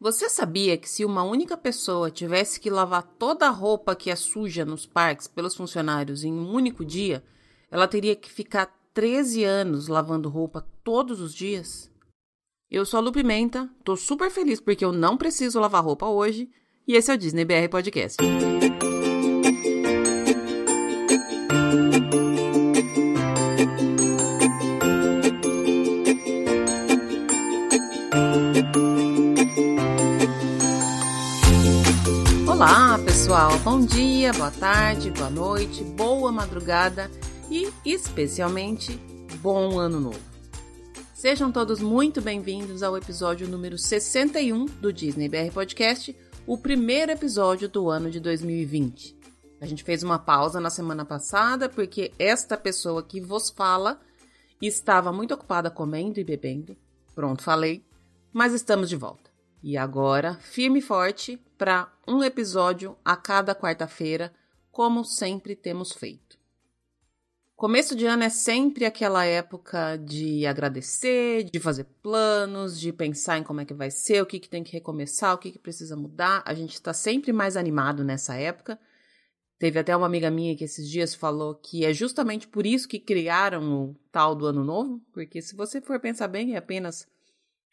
[0.00, 4.16] Você sabia que se uma única pessoa tivesse que lavar toda a roupa que é
[4.16, 7.22] suja nos parques pelos funcionários em um único dia,
[7.70, 11.90] ela teria que ficar 13 anos lavando roupa todos os dias?
[12.70, 16.48] Eu sou a Lu Pimenta, tô super feliz porque eu não preciso lavar roupa hoje,
[16.88, 18.16] e esse é o Disney BR Podcast.
[33.30, 33.56] Pessoal.
[33.60, 37.08] Bom dia, boa tarde, boa noite, boa madrugada
[37.48, 38.96] e, especialmente,
[39.40, 40.18] bom ano novo.
[41.14, 47.68] Sejam todos muito bem-vindos ao episódio número 61 do Disney BR Podcast, o primeiro episódio
[47.68, 49.16] do ano de 2020.
[49.60, 54.00] A gente fez uma pausa na semana passada porque esta pessoa que vos fala
[54.60, 56.76] estava muito ocupada comendo e bebendo.
[57.14, 57.84] Pronto, falei,
[58.32, 59.30] mas estamos de volta.
[59.62, 64.32] E agora, firme e forte, para um episódio a cada quarta-feira,
[64.72, 66.38] como sempre temos feito.
[67.54, 73.42] Começo de ano é sempre aquela época de agradecer, de fazer planos, de pensar em
[73.42, 75.94] como é que vai ser, o que, que tem que recomeçar, o que, que precisa
[75.94, 76.42] mudar.
[76.46, 78.80] A gente está sempre mais animado nessa época.
[79.58, 82.98] Teve até uma amiga minha que esses dias falou que é justamente por isso que
[82.98, 87.06] criaram o tal do ano novo, porque se você for pensar bem, é apenas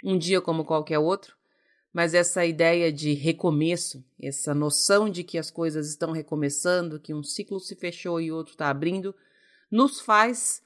[0.03, 1.36] um dia como qualquer outro
[1.97, 7.23] mas essa ideia de recomeço, essa noção de que as coisas estão recomeçando, que um
[7.23, 9.15] ciclo se fechou e outro está abrindo,
[9.71, 10.61] nos faz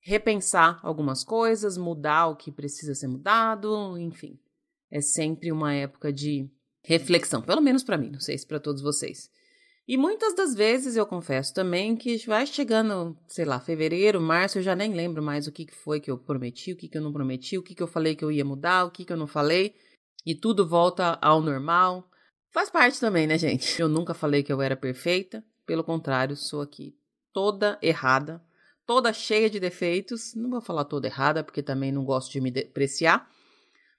[0.00, 4.36] repensar algumas coisas, mudar o que precisa ser mudado, enfim.
[4.90, 6.50] É sempre uma época de
[6.82, 9.30] reflexão, pelo menos para mim, não sei se para todos vocês.
[9.86, 14.62] E muitas das vezes eu confesso também que vai chegando, sei lá, fevereiro, março, eu
[14.64, 17.56] já nem lembro mais o que foi que eu prometi, o que, eu não prometi,
[17.56, 19.72] o que, eu falei que eu ia mudar, o que eu não falei
[20.24, 22.08] e tudo volta ao normal.
[22.50, 23.80] Faz parte também, né, gente?
[23.80, 26.96] Eu nunca falei que eu era perfeita, pelo contrário, sou aqui
[27.32, 28.42] toda errada,
[28.86, 30.34] toda cheia de defeitos.
[30.34, 33.28] Não vou falar toda errada, porque também não gosto de me depreciar,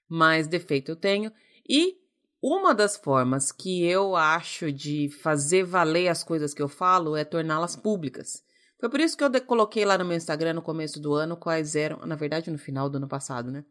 [0.08, 1.32] mas defeito eu tenho.
[1.68, 1.98] E
[2.42, 7.26] uma das formas que eu acho de fazer valer as coisas que eu falo é
[7.26, 8.44] torná-las públicas.
[8.80, 11.76] Foi por isso que eu coloquei lá no meu Instagram no começo do ano quais
[11.76, 13.66] eram, na verdade no final do ano passado, né?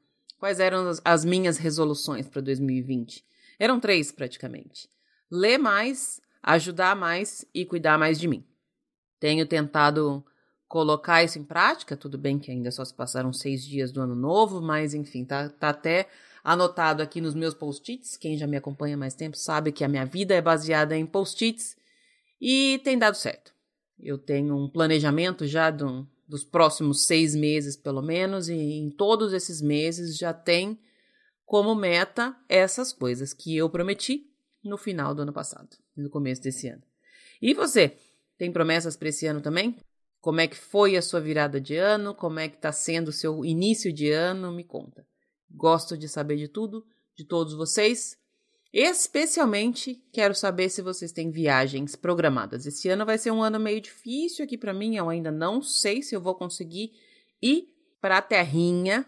[0.44, 3.25] Quais eram as, as minhas resoluções para 2020?
[3.59, 4.91] Eram três, praticamente:
[5.31, 8.44] ler mais, ajudar mais e cuidar mais de mim.
[9.19, 10.22] Tenho tentado
[10.69, 14.15] colocar isso em prática, tudo bem que ainda só se passaram seis dias do ano
[14.15, 16.10] novo, mas enfim, tá, tá até
[16.44, 18.19] anotado aqui nos meus post-its.
[18.19, 21.75] Quem já me acompanha mais tempo sabe que a minha vida é baseada em post-its
[22.38, 23.55] e tem dado certo.
[23.99, 28.90] Eu tenho um planejamento já de um, dos próximos seis meses, pelo menos, e em
[28.90, 30.78] todos esses meses já tem
[31.44, 34.30] como meta essas coisas que eu prometi
[34.62, 36.82] no final do ano passado, no começo desse ano.
[37.40, 37.96] E você,
[38.38, 39.76] tem promessas para esse ano também?
[40.20, 42.14] Como é que foi a sua virada de ano?
[42.14, 44.50] Como é que está sendo o seu início de ano?
[44.50, 45.06] Me conta.
[45.50, 46.84] Gosto de saber de tudo,
[47.14, 48.16] de todos vocês.
[48.76, 52.66] Especialmente quero saber se vocês têm viagens programadas.
[52.66, 56.02] Esse ano vai ser um ano meio difícil aqui para mim, eu ainda não sei
[56.02, 56.92] se eu vou conseguir
[57.40, 59.06] ir para a Terrinha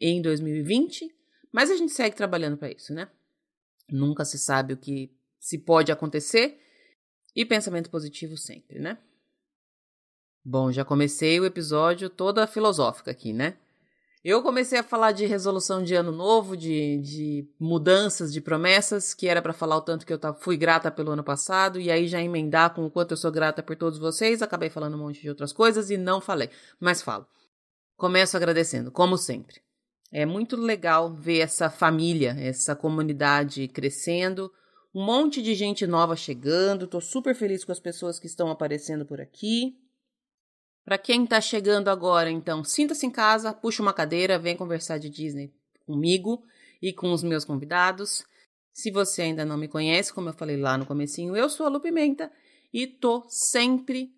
[0.00, 1.12] em 2020,
[1.50, 3.10] mas a gente segue trabalhando para isso, né?
[3.90, 5.10] Nunca se sabe o que
[5.40, 6.60] se pode acontecer
[7.34, 8.96] e pensamento positivo sempre, né?
[10.44, 13.58] Bom, já comecei o episódio toda filosófica aqui, né?
[14.22, 19.26] Eu comecei a falar de resolução de ano novo, de, de mudanças, de promessas, que
[19.26, 22.20] era para falar o tanto que eu fui grata pelo ano passado, e aí já
[22.20, 25.28] emendar com o quanto eu sou grata por todos vocês, acabei falando um monte de
[25.30, 27.26] outras coisas e não falei, mas falo.
[27.96, 29.62] Começo agradecendo, como sempre.
[30.12, 34.52] É muito legal ver essa família, essa comunidade crescendo,
[34.94, 39.06] um monte de gente nova chegando, tô super feliz com as pessoas que estão aparecendo
[39.06, 39.76] por aqui.
[40.90, 45.08] Para quem está chegando agora, então, sinta-se em casa, puxa uma cadeira, vem conversar de
[45.08, 45.54] Disney
[45.86, 46.42] comigo
[46.82, 48.24] e com os meus convidados.
[48.72, 51.68] Se você ainda não me conhece, como eu falei lá no comecinho, eu sou a
[51.68, 52.28] Lu Pimenta
[52.74, 54.12] e tô sempre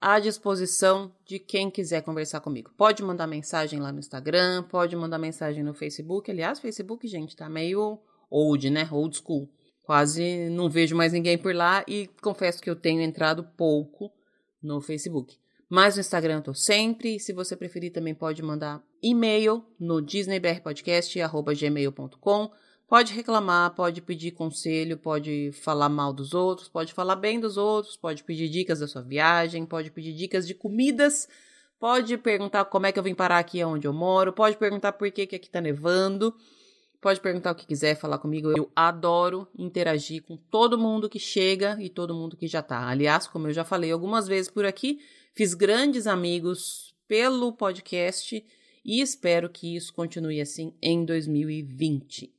[0.00, 2.72] à disposição de quem quiser conversar comigo.
[2.78, 6.30] Pode mandar mensagem lá no Instagram, pode mandar mensagem no Facebook.
[6.30, 8.00] Aliás, Facebook, gente, tá meio
[8.30, 8.88] old, né?
[8.90, 9.50] Old school.
[9.82, 14.10] Quase não vejo mais ninguém por lá e confesso que eu tenho entrado pouco
[14.62, 15.36] no Facebook.
[15.68, 17.18] Mas no Instagram tô sempre.
[17.18, 22.50] Se você preferir, também pode mandar e-mail no disneybrpodcast.gmail.com.
[22.88, 27.96] Pode reclamar, pode pedir conselho, pode falar mal dos outros, pode falar bem dos outros,
[27.96, 31.28] pode pedir dicas da sua viagem, pode pedir dicas de comidas,
[31.80, 35.10] pode perguntar como é que eu vim parar aqui onde eu moro, pode perguntar por
[35.10, 36.32] que, que aqui tá nevando.
[37.00, 38.52] Pode perguntar o que quiser, falar comigo.
[38.56, 42.88] Eu adoro interagir com todo mundo que chega e todo mundo que já tá.
[42.88, 44.98] Aliás, como eu já falei algumas vezes por aqui,
[45.36, 48.42] fiz grandes amigos pelo podcast
[48.82, 52.34] e espero que isso continue assim em 2020.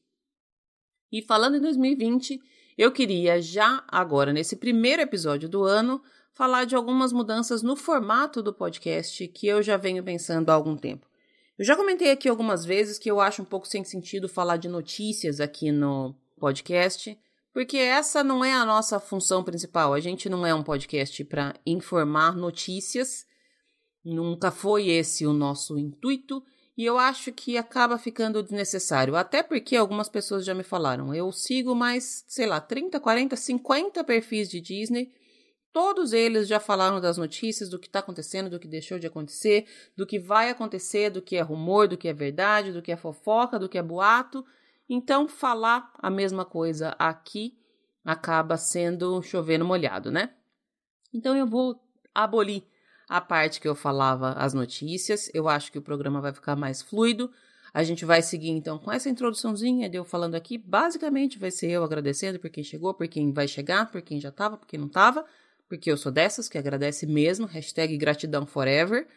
[1.12, 2.42] E falando em 2020,
[2.76, 6.02] eu queria já agora, nesse primeiro episódio do ano,
[6.34, 10.76] falar de algumas mudanças no formato do podcast que eu já venho pensando há algum
[10.76, 11.08] tempo.
[11.56, 14.68] Eu já comentei aqui algumas vezes que eu acho um pouco sem sentido falar de
[14.68, 17.16] notícias aqui no podcast,
[17.58, 19.92] porque essa não é a nossa função principal.
[19.92, 23.26] A gente não é um podcast para informar notícias,
[24.06, 26.44] nunca foi esse o nosso intuito.
[26.78, 31.16] E eu acho que acaba ficando desnecessário, até porque algumas pessoas já me falaram.
[31.16, 35.12] Eu sigo mais, sei lá, 30, 40, 50 perfis de Disney.
[35.74, 39.66] Todos eles já falaram das notícias, do que está acontecendo, do que deixou de acontecer,
[39.96, 42.96] do que vai acontecer, do que é rumor, do que é verdade, do que é
[42.96, 44.46] fofoca, do que é boato.
[44.90, 47.58] Então, falar a mesma coisa aqui
[48.04, 50.34] acaba sendo chovendo molhado, né?
[51.14, 51.80] Então, eu vou
[52.14, 52.64] abolir
[53.08, 55.30] a parte que eu falava as notícias.
[55.34, 57.32] Eu acho que o programa vai ficar mais fluido.
[57.74, 60.58] A gente vai seguir então com essa introduçãozinha de eu falando aqui.
[60.58, 64.30] Basicamente vai ser eu agradecendo por quem chegou, por quem vai chegar, por quem já
[64.30, 65.26] estava, por quem não estava,
[65.70, 67.46] porque eu sou dessas que agradece mesmo.
[67.46, 69.08] Hashtag gratidão forever.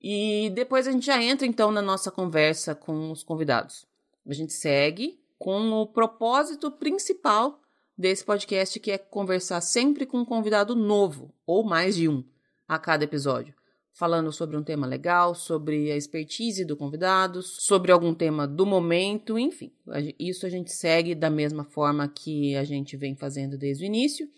[0.00, 3.89] E depois a gente já entra então na nossa conversa com os convidados.
[4.26, 7.60] A gente segue com o propósito principal
[7.96, 12.24] desse podcast, que é conversar sempre com um convidado novo, ou mais de um
[12.66, 13.54] a cada episódio,
[13.92, 19.38] falando sobre um tema legal, sobre a expertise do convidado, sobre algum tema do momento,
[19.38, 19.72] enfim.
[20.18, 24.28] Isso a gente segue da mesma forma que a gente vem fazendo desde o início.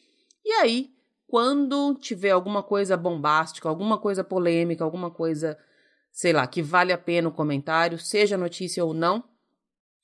[0.44, 0.90] E aí,
[1.28, 5.56] quando tiver alguma coisa bombástica, alguma coisa polêmica, alguma coisa,
[6.10, 9.24] sei lá, que vale a pena o comentário, seja notícia ou não,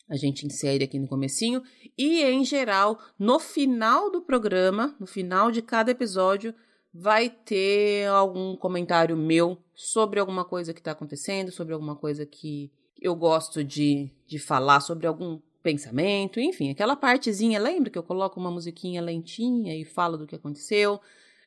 [0.09, 1.63] a gente insere aqui no comecinho
[1.97, 6.55] e em geral, no final do programa, no final de cada episódio,
[6.93, 12.73] vai ter algum comentário meu sobre alguma coisa que está acontecendo, sobre alguma coisa que
[13.01, 17.61] eu gosto de, de falar, sobre algum pensamento, enfim, aquela partezinha.
[17.61, 21.01] Lembra que eu coloco uma musiquinha lentinha e falo do que aconteceu?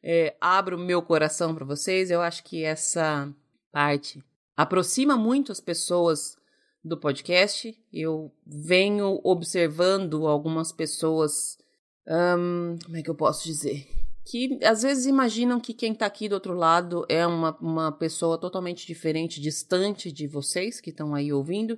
[0.04, 2.12] É, abro meu coração para vocês.
[2.12, 3.34] Eu acho que essa
[3.72, 4.24] parte
[4.56, 6.38] aproxima muito as pessoas
[6.84, 7.78] do podcast.
[7.92, 11.58] Eu venho observando algumas pessoas.
[12.06, 13.88] Como é que eu posso dizer?
[14.24, 18.38] que às vezes imaginam que quem está aqui do outro lado é uma, uma pessoa
[18.38, 21.78] totalmente diferente, distante de vocês que estão aí ouvindo,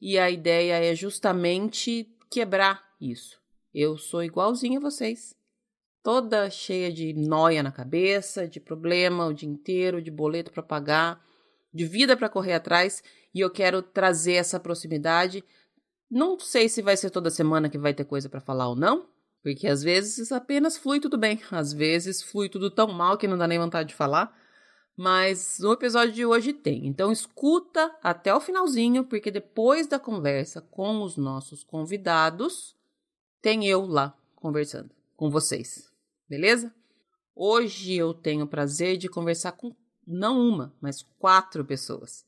[0.00, 3.38] e a ideia é justamente quebrar isso.
[3.72, 5.34] Eu sou igualzinha a vocês,
[6.02, 11.24] toda cheia de noia na cabeça, de problema o dia inteiro, de boleto para pagar,
[11.72, 13.02] de vida para correr atrás,
[13.34, 15.44] e eu quero trazer essa proximidade.
[16.10, 19.06] Não sei se vai ser toda semana que vai ter coisa para falar ou não,
[19.42, 23.38] porque às vezes apenas flui tudo bem, às vezes flui tudo tão mal que não
[23.38, 24.36] dá nem vontade de falar.
[24.96, 26.84] Mas no episódio de hoje tem.
[26.86, 32.74] Então escuta até o finalzinho, porque depois da conversa com os nossos convidados,
[33.40, 35.92] tem eu lá conversando com vocês.
[36.28, 36.74] Beleza?
[37.34, 39.72] Hoje eu tenho o prazer de conversar com
[40.04, 42.24] não uma, mas quatro pessoas.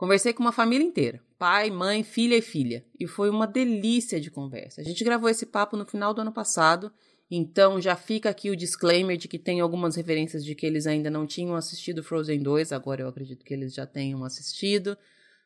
[0.00, 4.30] Conversei com uma família inteira, pai, mãe, filha e filha, e foi uma delícia de
[4.30, 4.80] conversa.
[4.80, 6.90] A gente gravou esse papo no final do ano passado,
[7.30, 11.10] então já fica aqui o disclaimer de que tem algumas referências de que eles ainda
[11.10, 14.96] não tinham assistido Frozen 2, agora eu acredito que eles já tenham assistido.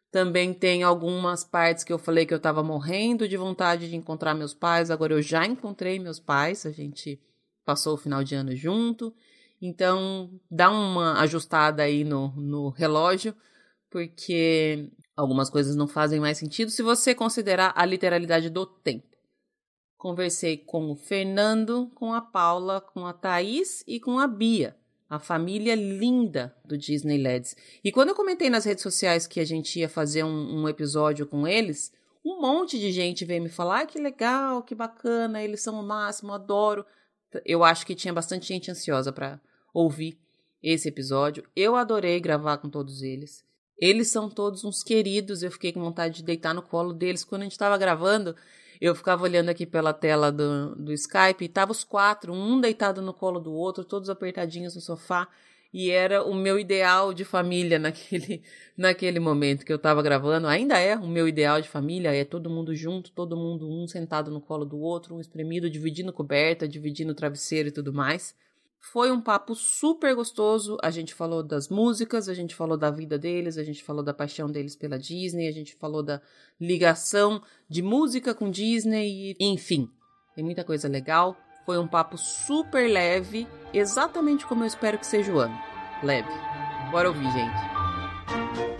[0.08, 4.36] Também tem algumas partes que eu falei que eu estava morrendo de vontade de encontrar
[4.36, 7.20] meus pais, agora eu já encontrei meus pais, a gente
[7.64, 9.12] passou o final de ano junto.
[9.60, 13.34] Então, dá uma ajustada aí no, no relógio
[13.94, 19.06] porque algumas coisas não fazem mais sentido se você considerar a literalidade do tempo.
[19.96, 24.76] Conversei com o Fernando, com a Paula, com a Thaís e com a Bia,
[25.08, 27.56] a família linda do Disney LEDs.
[27.84, 31.24] E quando eu comentei nas redes sociais que a gente ia fazer um, um episódio
[31.24, 31.92] com eles,
[32.24, 35.84] um monte de gente veio me falar: ah, que legal, que bacana, eles são o
[35.84, 36.84] máximo, adoro.
[37.44, 39.40] Eu acho que tinha bastante gente ansiosa para
[39.72, 40.18] ouvir
[40.60, 41.44] esse episódio.
[41.54, 43.44] Eu adorei gravar com todos eles.
[43.78, 47.24] Eles são todos uns queridos, eu fiquei com vontade de deitar no colo deles.
[47.24, 48.36] Quando a gente estava gravando,
[48.80, 53.02] eu ficava olhando aqui pela tela do, do Skype e tava os quatro, um deitado
[53.02, 55.28] no colo do outro, todos apertadinhos no sofá.
[55.72, 58.42] E era o meu ideal de família naquele,
[58.76, 60.46] naquele momento que eu estava gravando.
[60.46, 64.30] Ainda é o meu ideal de família, é todo mundo junto, todo mundo um sentado
[64.30, 68.36] no colo do outro, um espremido, dividindo coberta, dividindo travesseiro e tudo mais.
[68.92, 70.76] Foi um papo super gostoso.
[70.82, 74.12] A gente falou das músicas, a gente falou da vida deles, a gente falou da
[74.12, 76.20] paixão deles pela Disney, a gente falou da
[76.60, 79.90] ligação de música com Disney, enfim.
[80.34, 81.34] Tem muita coisa legal.
[81.64, 85.58] Foi um papo super leve, exatamente como eu espero que seja o ano.
[86.02, 86.28] Leve.
[86.90, 88.73] Bora ouvir, gente.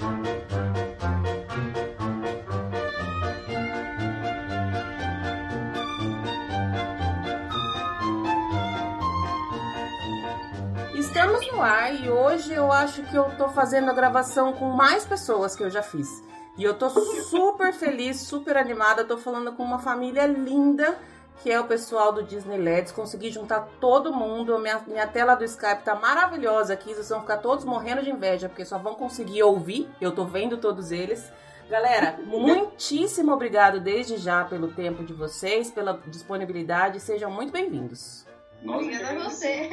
[11.64, 15.70] E hoje eu acho que eu tô fazendo a gravação com mais pessoas que eu
[15.70, 16.22] já fiz.
[16.58, 20.98] E eu tô super feliz, super animada, tô falando com uma família linda,
[21.42, 22.92] que é o pessoal do Disney LEDs.
[22.92, 27.38] Consegui juntar todo mundo, minha, minha tela do Skype tá maravilhosa aqui, vocês vão ficar
[27.38, 31.32] todos morrendo de inveja, porque só vão conseguir ouvir, eu tô vendo todos eles.
[31.70, 38.23] Galera, muitíssimo obrigado desde já pelo tempo de vocês, pela disponibilidade, sejam muito bem-vindos.
[38.66, 39.68] Obrigada a você.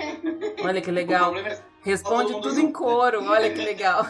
[0.64, 1.36] Olha que legal.
[1.38, 3.24] É Responde tudo em coro.
[3.26, 4.06] Olha que legal.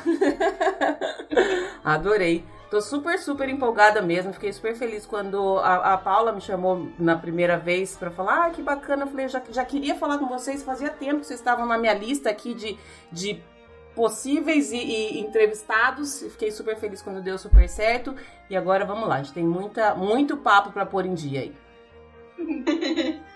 [1.83, 2.43] Adorei.
[2.69, 4.33] Tô super, super empolgada mesmo.
[4.33, 8.45] Fiquei super feliz quando a, a Paula me chamou na primeira vez para falar.
[8.45, 9.03] Ah, que bacana.
[9.03, 10.63] Eu falei, já, já queria falar com vocês.
[10.63, 12.77] Fazia tempo que vocês estavam na minha lista aqui de,
[13.11, 13.41] de
[13.93, 16.21] possíveis e, e, entrevistados.
[16.31, 18.15] Fiquei super feliz quando deu super certo.
[18.49, 19.15] E agora vamos lá.
[19.15, 21.55] A gente tem muita, muito papo para pôr em dia aí.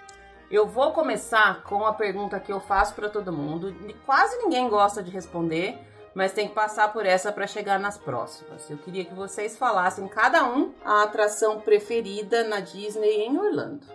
[0.50, 3.76] Eu vou começar com a pergunta que eu faço para todo mundo.
[4.06, 5.78] Quase ninguém gosta de responder,
[6.14, 8.70] mas tem que passar por essa para chegar nas próximas.
[8.70, 13.88] Eu queria que vocês falassem cada um a atração preferida na Disney em Orlando.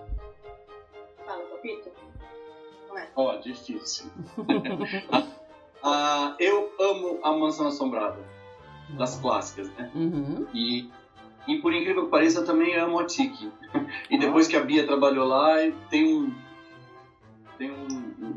[1.24, 1.90] Fala, Papito.
[3.14, 4.10] Ó, oh, difícil.
[5.82, 8.18] ah, eu amo a Mansão Assombrada,
[8.90, 9.90] das clássicas, né?
[9.94, 10.46] Uhum.
[10.52, 10.90] E
[11.46, 13.50] e por incrível que pareça, eu também amo a Tiki.
[14.10, 15.56] E depois que a Bia trabalhou lá,
[15.88, 16.34] tem um.
[17.56, 17.86] Tem um,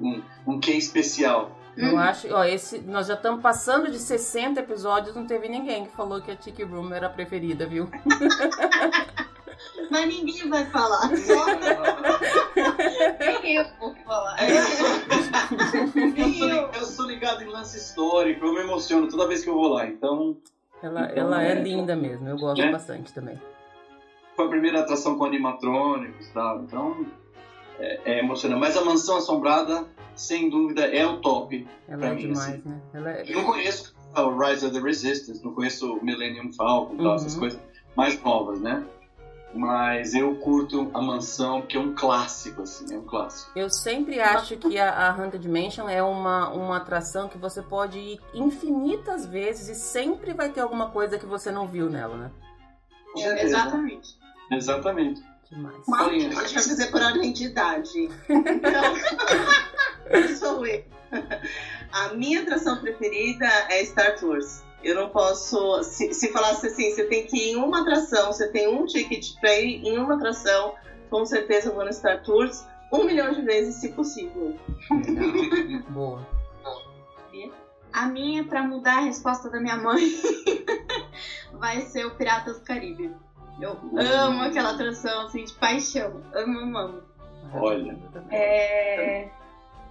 [0.01, 1.57] um, um quê especial.
[1.75, 5.95] Eu acho, ó, esse, nós já estamos passando de 60 episódios, não teve ninguém que
[5.95, 7.89] falou que a Tiki Room era a preferida, viu?
[9.89, 11.10] Mas ninguém vai falar.
[11.17, 11.50] Só
[13.43, 14.36] eu vou falar.
[14.39, 14.88] É, eu, sou,
[16.15, 19.55] eu, sou, eu sou ligado em lance histórico, eu me emociono toda vez que eu
[19.55, 20.38] vou lá, então.
[20.84, 22.70] Ela, então, ela é, é linda mesmo, eu gosto é.
[22.70, 23.40] bastante também.
[24.36, 27.06] Foi a primeira atração com animatrônicos e tal, então
[27.80, 28.60] é, é, emocionante.
[28.60, 31.66] Mas a Mansão Assombrada, sem dúvida, é o top.
[31.88, 32.62] Ela é mim, demais, assim.
[32.94, 33.24] né?
[33.25, 33.32] É...
[33.32, 37.16] Eu não conheço o Rise of the Resistance, não conheço o Millennium Falcon, uhum.
[37.16, 37.60] essas coisas
[37.96, 38.84] mais novas, né?
[39.53, 43.51] Mas eu curto a mansão, que é um clássico, assim, é um clássico.
[43.55, 48.00] Eu sempre acho que a, a Haunted Mansion é uma, uma atração que você pode
[48.00, 52.31] ir infinitas vezes e sempre vai ter alguma coisa que você não viu nela, né?
[53.17, 54.17] É, exatamente.
[54.51, 55.22] Exatamente.
[55.51, 55.83] Demais.
[55.88, 58.10] Mas a gente vai fazer por ordem de idade.
[58.29, 58.83] Então,
[60.36, 60.83] sou eu.
[61.91, 64.63] A minha atração preferida é Star Tours.
[64.84, 65.82] Eu não posso.
[65.84, 69.40] Se, se falasse assim, você tem que ir em uma atração, você tem um ticket
[69.40, 70.75] para ir em uma atração,
[71.10, 74.56] com certeza eu vou no Star Tours um milhão de vezes, se possível.
[75.90, 76.25] Boa.
[77.92, 80.02] A minha, para mudar a resposta da minha mãe,
[81.54, 83.13] vai ser o Piratas do Caribe.
[83.60, 86.24] Eu amo aquela atração, assim, de paixão.
[86.34, 87.04] Amo, amo, amo.
[87.54, 87.98] Olha.
[88.32, 89.30] É...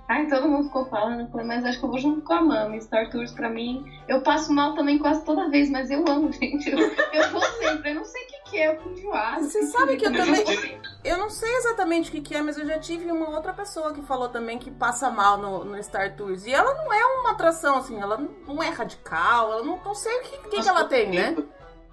[0.08, 2.82] Ai, todo mundo ficou falando, mas acho que eu vou junto com a Mami.
[2.82, 6.70] Star Tours pra mim, eu passo mal também quase toda vez, mas eu amo, gente.
[6.70, 9.42] Eu, eu vou sempre, eu não sei o que, que é, eu fico enjoada.
[9.42, 10.80] Você sabe que eu também.
[11.04, 13.92] Eu não sei exatamente o que, que é, mas eu já tive uma outra pessoa
[13.92, 16.46] que falou também que passa mal no, no Star Tours.
[16.46, 20.14] E ela não é uma atração, assim, ela não é radical, ela não, não sei
[20.18, 21.36] o que, que, que ela tem, né?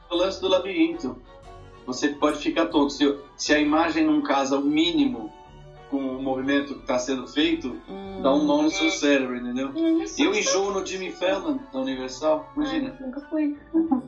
[0.10, 1.22] O lance do labirinto.
[1.86, 2.90] Você pode ficar todo.
[2.90, 5.32] Se, se a imagem não casa o mínimo
[5.90, 8.22] com o movimento que está sendo feito, hum.
[8.22, 9.72] dá um nó no seu cérebro, entendeu?
[9.76, 12.96] Hum, eu enjoo no Jimmy Fallon da Universal, imagina.
[13.00, 13.58] Ai, nunca fui.
[13.74, 14.02] Não,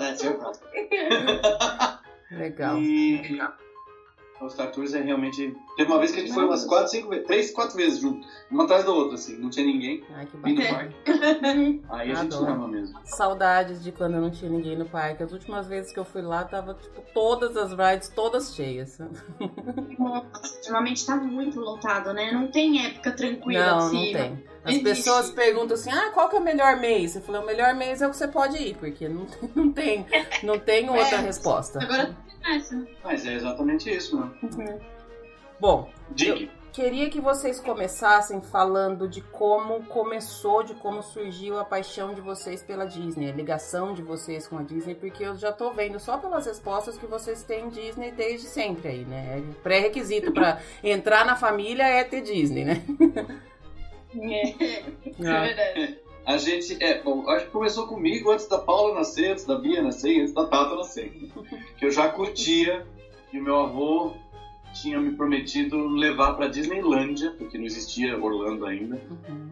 [0.00, 0.60] that's your problem.
[2.30, 2.78] Legal.
[2.78, 3.22] E...
[3.22, 3.63] Legal
[4.44, 5.56] o Star Tours é realmente.
[5.76, 8.26] Teve uma vez que a gente foi umas 4, 5 vezes, 3, 4 vezes junto,
[8.50, 10.04] uma atrás da outra, assim, não tinha ninguém.
[10.14, 10.92] Ai, que bacana.
[11.90, 12.98] Aí a gente ama mesmo.
[13.04, 15.22] Saudades de quando não tinha ninguém no parque.
[15.22, 18.98] As últimas vezes que eu fui lá, tava, tipo, todas as rides, todas cheias.
[20.56, 22.32] Ultimamente tá muito lotado, né?
[22.32, 24.44] Não tem época tranquila Não, não tem.
[24.64, 27.14] As pessoas perguntam assim, ah, qual que é o melhor mês?
[27.14, 30.06] Eu falei, o melhor mês é o que você pode ir, porque não, não tem,
[30.42, 31.82] não tem outra é, resposta.
[31.82, 32.16] Agora
[33.02, 34.36] mas é exatamente isso, mano.
[34.42, 34.78] Uhum.
[35.58, 36.50] Bom, Dick.
[36.74, 42.64] Queria que vocês começassem falando de como começou, de como surgiu a paixão de vocês
[42.64, 46.18] pela Disney, a ligação de vocês com a Disney, porque eu já tô vendo só
[46.18, 49.38] pelas respostas que vocês têm Disney desde sempre aí, né?
[49.38, 52.82] É pré-requisito para entrar na família é ter Disney, né?
[54.16, 56.03] É, é verdade.
[56.26, 59.82] A gente, é, bom, acho que começou comigo antes da Paula nascer, antes da Bia
[59.82, 61.12] nascer, antes da Tata nascer.
[61.76, 62.86] Que eu já curtia,
[63.32, 64.12] e o meu avô
[64.72, 69.00] tinha me prometido levar para Disneylândia, porque não existia Orlando ainda.
[69.28, 69.50] Uhum.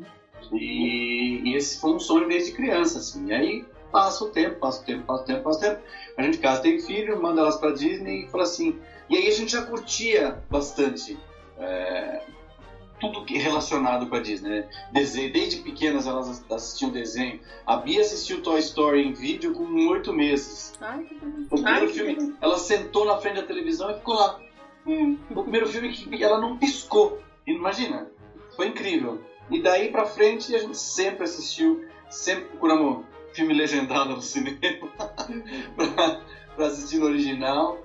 [0.52, 3.26] E, e, esse foi um sonho desde criança, assim.
[3.26, 5.80] E aí passa o tempo, passa o tempo, passa o tempo, passa o tempo.
[6.16, 8.78] A gente casa, tem filho, manda elas para Disney e fala assim.
[9.08, 11.18] E aí a gente já curtia bastante
[11.58, 12.22] é,
[13.02, 14.48] tudo que relacionado com a Disney.
[14.48, 14.68] Né?
[14.92, 17.40] Desenho, desde pequenas elas assistiam desenho.
[17.66, 20.72] A Bia assistiu Toy Story em vídeo com oito meses.
[20.80, 24.14] Ai, que o primeiro Ai, filme, que ela sentou na frente da televisão e ficou
[24.14, 24.40] lá
[24.86, 25.16] Hum.
[25.30, 27.20] O primeiro filme que ela não piscou.
[27.46, 28.10] Imagina,
[28.56, 29.22] foi incrível.
[29.50, 34.58] E daí pra frente a gente sempre assistiu, sempre procuramos filme legendado no cinema
[35.76, 36.20] pra,
[36.56, 37.78] pra, assistir no original.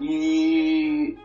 [0.00, 1.18] E,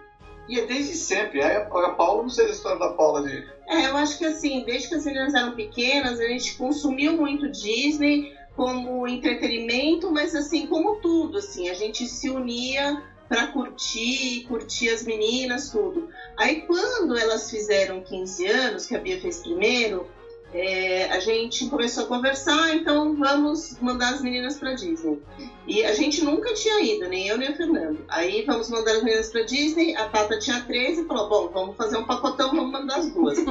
[0.47, 1.41] e é desde sempre.
[1.41, 3.43] A, a Paula, não sei da história da Paula de.
[3.67, 7.49] É, eu acho que assim, desde que as meninas eram pequenas, a gente consumiu muito
[7.49, 14.89] Disney como entretenimento, mas assim, como tudo, assim, a gente se unia para curtir, curtir
[14.89, 16.07] as meninas, tudo.
[16.37, 20.05] Aí quando elas fizeram 15 anos, que a Bia fez primeiro,
[20.53, 25.19] é, a gente começou a conversar, então vamos mandar as meninas para Disney.
[25.65, 28.05] E a gente nunca tinha ido, nem eu nem o Fernando.
[28.07, 31.77] Aí vamos mandar as meninas para Disney, a Tata tinha 13 e falou: bom, vamos
[31.77, 33.43] fazer um pacotão, vamos mandar as duas.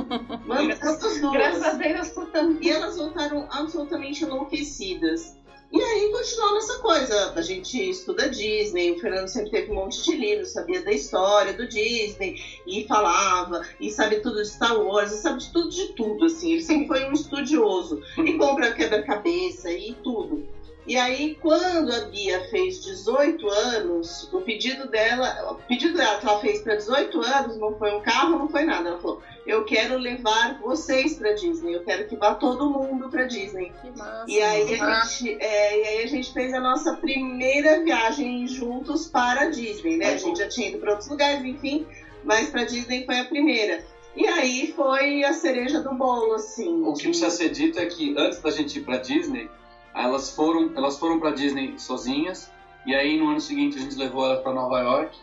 [0.46, 1.18] Manda as duas.
[1.32, 2.12] Graças a Deus,
[2.60, 5.36] E elas voltaram absolutamente enlouquecidas.
[5.72, 7.32] E aí continuou nessa coisa.
[7.34, 11.54] A gente estuda Disney, o Fernando sempre teve um monte de livros, sabia da história
[11.54, 12.34] do Disney,
[12.66, 16.52] e falava, e sabe tudo de Star Wars, e sabe de tudo de tudo, assim.
[16.52, 17.98] Ele sempre foi um estudioso.
[18.18, 20.44] E compra quebra-cabeça e tudo.
[20.84, 26.26] E aí, quando a Bia fez 18 anos, o pedido dela, o pedido dela que
[26.26, 28.88] ela fez para 18 anos não foi um carro, não foi nada.
[28.88, 33.24] Ela falou: Eu quero levar vocês para Disney, eu quero que vá todo mundo para
[33.24, 33.72] Disney.
[33.80, 34.24] Que massa.
[34.26, 39.06] E aí, a gente, é, e aí a gente fez a nossa primeira viagem juntos
[39.06, 40.14] para a Disney, né?
[40.14, 41.86] A gente já tinha ido para outros lugares, enfim,
[42.24, 43.84] mas para Disney foi a primeira.
[44.16, 46.82] E aí foi a cereja do bolo, assim.
[46.82, 49.48] O que precisa ser dito é que antes da gente ir para Disney
[49.94, 52.50] elas foram, elas foram para Disney sozinhas.
[52.84, 55.16] E aí no ano seguinte a gente levou elas para Nova York.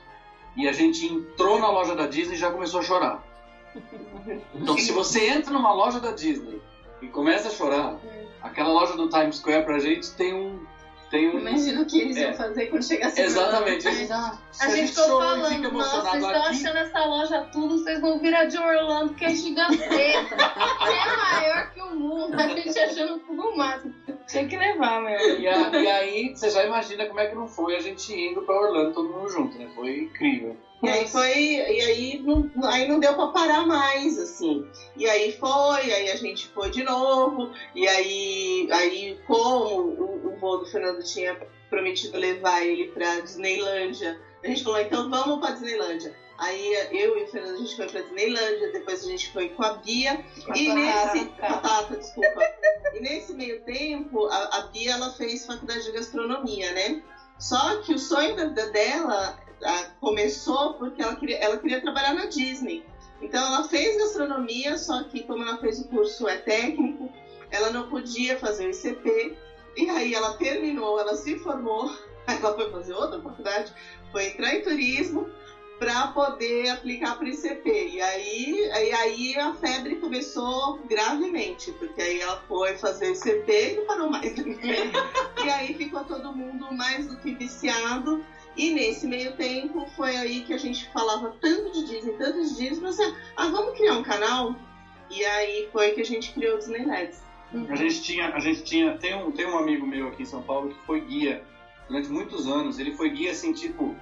[0.56, 3.24] E a gente entrou na loja da Disney e já começou a chorar.
[4.54, 6.62] Então se você entra numa loja da Disney
[7.02, 7.98] e começa a chorar,
[8.42, 10.66] aquela loja do Times Square pra gente tem um
[11.10, 11.40] tem um...
[11.40, 12.22] Imagina o que eles é.
[12.22, 13.88] iam fazer quando chegasse Exatamente.
[13.88, 18.20] A gente, a gente ficou falando, nossa, vocês estão achando essa loja tudo, vocês vão
[18.20, 23.20] vir a de Orlando, que é gigantesca, é maior que o mundo, a gente achando
[23.20, 23.94] tudo máximo.
[24.28, 25.40] Tinha que levar, meu.
[25.40, 28.44] E, a, e, aí, você já imagina como é que não foi a gente indo
[28.44, 29.68] pra Orlando todo mundo junto, né?
[29.74, 30.56] Foi incrível.
[30.82, 34.66] E aí foi, e aí não, aí não deu para parar mais, assim.
[34.96, 40.40] E aí foi, aí a gente foi de novo, e aí, aí como o, o
[40.40, 41.38] vô do Fernando tinha
[41.70, 46.16] prometido levar ele pra Disneylândia, a gente falou, então vamos pra Disneylândia.
[46.38, 49.64] Aí eu e o Fernando a gente foi pra Disneylândia, depois a gente foi com
[49.64, 50.24] a Bia.
[50.46, 51.26] Com e nesse.
[51.36, 52.42] Tata, desculpa.
[52.94, 57.04] e nesse meio tempo, a, a, Bia ela fez faculdade de gastronomia, né?
[57.38, 59.38] Só que o sonho da, dela
[60.00, 62.84] começou porque ela queria, ela queria trabalhar na Disney.
[63.22, 67.10] Então ela fez gastronomia, só que como ela fez o curso é técnico,
[67.52, 69.36] ela não podia fazer o ICP.
[69.76, 71.92] E aí ela terminou, ela se formou,
[72.28, 73.74] ela foi fazer outra faculdade,
[74.12, 75.30] foi entrar em turismo
[75.80, 77.70] para poder aplicar para o ICP.
[77.70, 83.76] E aí, aí, a febre começou gravemente, porque aí ela foi fazer o ICP e
[83.78, 84.34] não parou mais.
[84.38, 88.24] e aí ficou todo mundo mais do que viciado.
[88.60, 92.58] E nesse meio tempo foi aí que a gente falava tanto de Disney, tanto de
[92.58, 94.54] Disney, mas assim, ah, vamos criar um canal?
[95.10, 97.24] E aí foi que a gente criou o Disney Leds.
[97.54, 97.68] Uhum.
[97.70, 100.42] A gente tinha, a gente tinha, tem um, tem um amigo meu aqui em São
[100.42, 101.42] Paulo que foi guia
[101.88, 102.80] durante muitos anos.
[102.80, 103.96] Ele foi guia assim, tipo,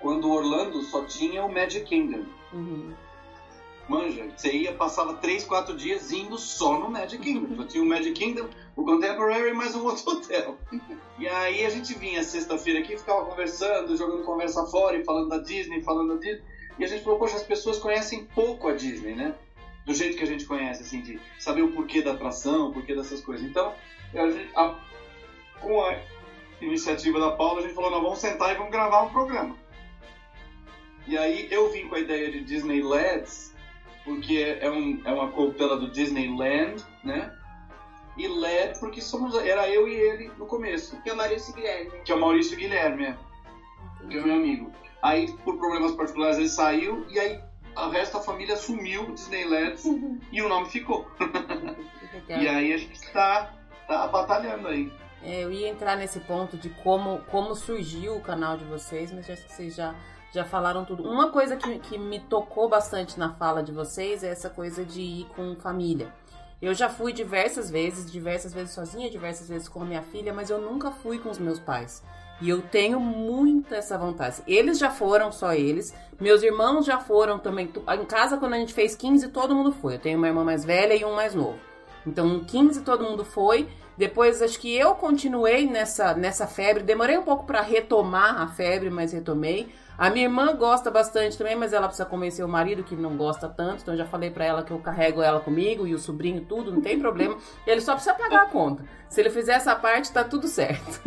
[0.00, 2.24] quando Orlando só tinha o Magic Kingdom.
[2.54, 2.94] Uhum.
[3.88, 7.56] Manja, você ia, passava 3, 4 dias indo só no Magic Kingdom.
[7.56, 8.46] Só tinha o Magic Kingdom,
[8.76, 10.58] o Contemporary e mais um outro hotel.
[11.18, 15.38] E aí a gente vinha sexta-feira aqui, ficava conversando, jogando conversa fora e falando da
[15.38, 16.44] Disney, falando da Disney.
[16.78, 19.34] E a gente falou, poxa, as pessoas conhecem pouco a Disney, né?
[19.86, 22.94] Do jeito que a gente conhece, assim, de saber o porquê da atração, o porquê
[22.94, 23.48] dessas coisas.
[23.48, 23.72] Então,
[24.14, 24.78] a gente, a,
[25.62, 25.98] com a
[26.60, 29.56] iniciativa da Paula, a gente falou, não, vamos sentar e vamos gravar um programa.
[31.06, 33.56] E aí eu vim com a ideia de Disneylands,
[34.08, 37.30] porque é, é, um, é uma coupela do Disneyland, né?
[38.16, 41.00] E LED, porque somos, era eu e ele no começo.
[41.02, 41.90] Que é o Maurício Guilherme.
[42.04, 43.18] Que é o Maurício Guilherme, é.
[44.08, 44.72] Que é meu amigo.
[45.02, 47.40] Aí, por problemas particulares, ele saiu e aí
[47.76, 50.18] o resto da família assumiu o Disneyland uhum.
[50.32, 51.06] e o nome ficou.
[52.28, 53.52] e aí a gente está
[53.86, 54.90] tá batalhando aí.
[55.22, 59.28] É, eu ia entrar nesse ponto de como, como surgiu o canal de vocês, mas
[59.28, 59.94] acho que vocês já,
[60.32, 61.02] já falaram tudo.
[61.08, 65.00] Uma coisa que, que me tocou bastante na fala de vocês é essa coisa de
[65.00, 66.12] ir com família.
[66.60, 70.60] Eu já fui diversas vezes, diversas vezes sozinha, diversas vezes com minha filha, mas eu
[70.60, 72.02] nunca fui com os meus pais.
[72.40, 74.42] E eu tenho muita essa vontade.
[74.46, 75.94] Eles já foram, só eles.
[76.20, 77.72] Meus irmãos já foram também.
[77.88, 79.94] Em casa, quando a gente fez 15, todo mundo foi.
[79.94, 81.58] Eu tenho uma irmã mais velha e um mais novo.
[82.06, 83.68] Então, em 15, todo mundo foi.
[83.96, 86.84] Depois, acho que eu continuei nessa, nessa febre.
[86.84, 89.68] Demorei um pouco para retomar a febre, mas retomei.
[89.98, 93.48] A minha irmã gosta bastante também, mas ela precisa convencer o marido que não gosta
[93.48, 93.82] tanto.
[93.82, 96.70] Então, eu já falei para ela que eu carrego ela comigo e o sobrinho, tudo,
[96.70, 97.36] não tem problema.
[97.66, 98.84] Ele só precisa pagar a conta.
[99.08, 101.00] Se ele fizer essa parte, tá tudo certo.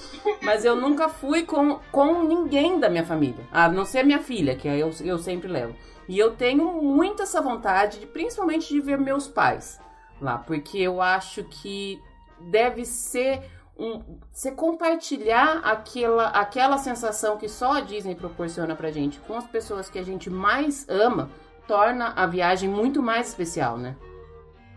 [0.42, 4.56] mas eu nunca fui com, com ninguém da minha família, a não ser minha filha,
[4.56, 5.74] que eu, eu sempre levo.
[6.08, 9.78] E eu tenho muito essa vontade, de, principalmente de ver meus pais
[10.20, 12.02] lá, porque eu acho que
[12.40, 13.42] deve ser
[13.78, 19.46] um, você compartilhar aquela, aquela sensação que só a Disney proporciona pra gente com as
[19.46, 21.30] pessoas que a gente mais ama,
[21.66, 23.96] torna a viagem muito mais especial, né?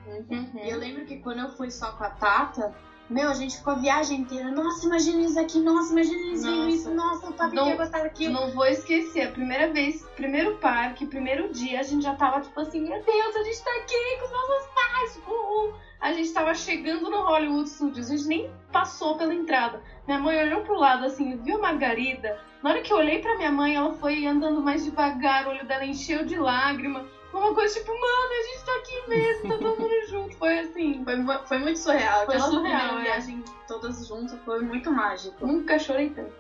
[0.06, 0.52] Uhum.
[0.60, 2.76] Eu lembro que quando eu fui só com a Tata,
[3.12, 4.50] meu, a gente ficou a viagem inteira.
[4.50, 6.70] Nossa, imagina isso aqui, nossa, imagina isso, nossa.
[6.70, 8.34] isso, nossa, o papi ia gostar daquilo.
[8.34, 12.60] Não vou esquecer, a primeira vez, primeiro parque, primeiro dia, a gente já tava tipo
[12.60, 16.56] assim, meu Deus, a gente tá aqui com os nossos pais, uhul a gente tava
[16.56, 19.84] chegando no Hollywood Studios, a gente nem passou pela entrada.
[20.08, 22.40] Minha mãe olhou pro lado assim, viu a Margarida.
[22.64, 25.66] Na hora que eu olhei pra minha mãe, ela foi andando mais devagar, o olho
[25.68, 27.06] dela encheu de lágrima.
[27.32, 30.36] Foi uma coisa tipo, mano, a gente tá aqui mesmo, tá todo mundo junto.
[30.36, 31.04] Foi assim.
[31.04, 31.16] Foi,
[31.46, 32.26] foi muito surreal.
[32.26, 32.98] Foi Aquela surreal.
[33.00, 33.04] É.
[33.04, 35.48] viagem todas juntas foi muito mágico.
[35.48, 36.34] Nunca chorei tanto.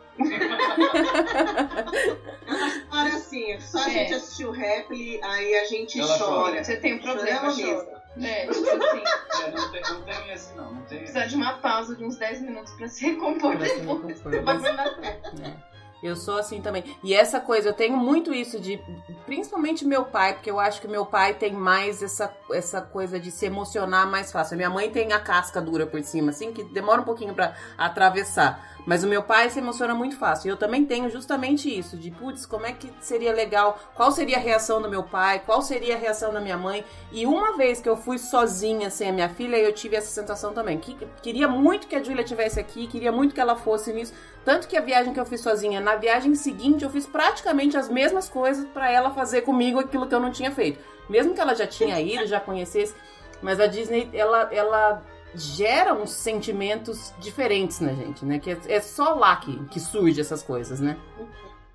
[2.91, 3.91] Olha assim, só a é.
[3.91, 4.91] gente assistiu o rap,
[5.23, 6.61] aí a gente Ela chora.
[6.63, 8.01] Você tem um problema, chora.
[8.21, 9.03] É, tipo assim.
[9.41, 12.17] É, não, tem, não tem esse não, não tem Precisa de uma pausa de uns
[12.17, 14.17] 10 minutos pra se recompor pra depois.
[14.17, 15.70] Se recompor, mas...
[16.01, 16.83] Eu sou assim também.
[17.03, 18.79] E essa coisa, eu tenho muito isso de.
[19.25, 23.29] Principalmente meu pai, porque eu acho que meu pai tem mais essa, essa coisa de
[23.29, 24.57] se emocionar mais fácil.
[24.57, 28.71] Minha mãe tem a casca dura por cima, assim, que demora um pouquinho para atravessar.
[28.85, 30.47] Mas o meu pai se emociona muito fácil.
[30.47, 33.79] E eu também tenho justamente isso, de putz, como é que seria legal?
[33.95, 35.41] Qual seria a reação do meu pai?
[35.45, 36.83] Qual seria a reação da minha mãe?
[37.11, 40.53] E uma vez que eu fui sozinha sem a minha filha, eu tive essa sensação
[40.53, 40.77] também.
[40.77, 44.13] Que, queria muito que a Julia tivesse aqui, queria muito que ela fosse nisso.
[44.43, 47.87] Tanto que a viagem que eu fiz sozinha, na viagem seguinte, eu fiz praticamente as
[47.87, 50.79] mesmas coisas para ela fazer comigo aquilo que eu não tinha feito.
[51.07, 52.95] Mesmo que ela já tinha ido, já conhecesse.
[53.41, 55.03] Mas a Disney, ela, ela
[55.35, 58.39] gera uns sentimentos diferentes na gente, né?
[58.39, 60.97] Que é, é só lá que, que surge essas coisas, né?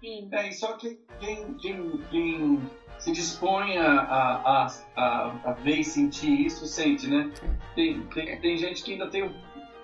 [0.02, 2.60] É, e só que quem, quem, quem
[2.98, 4.66] se dispõe a, a,
[4.96, 7.32] a, a, ver e sentir isso, sente, né?
[7.74, 9.34] Tem, tem, tem gente que ainda tem o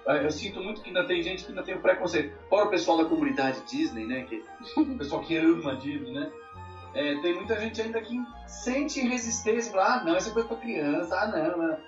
[0.05, 2.37] eu sinto muito que ainda tem gente que ainda tem o preconceito.
[2.49, 4.23] Fora o pessoal da comunidade Disney, né?
[4.23, 4.43] Que,
[4.77, 6.31] o pessoal que ama Disney, né?
[6.95, 10.57] É, tem muita gente ainda que sente resistência, fala, ah, não, essa é coisa pra
[10.59, 11.79] criança, ah, não, não.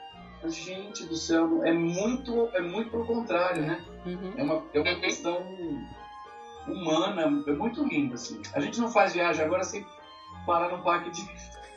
[0.46, 3.82] Gente do céu, é muito, é muito pelo contrário, né?
[4.04, 4.32] Uhum.
[4.36, 5.42] É, uma, é uma questão
[6.66, 8.42] humana, é muito linda, assim.
[8.52, 9.86] A gente não faz viagem agora sem
[10.46, 11.26] parar num parque de.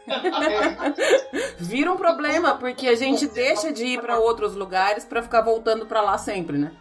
[1.57, 5.85] Vira um problema, porque a gente deixa de ir para outros lugares para ficar voltando
[5.85, 6.71] para lá sempre, né?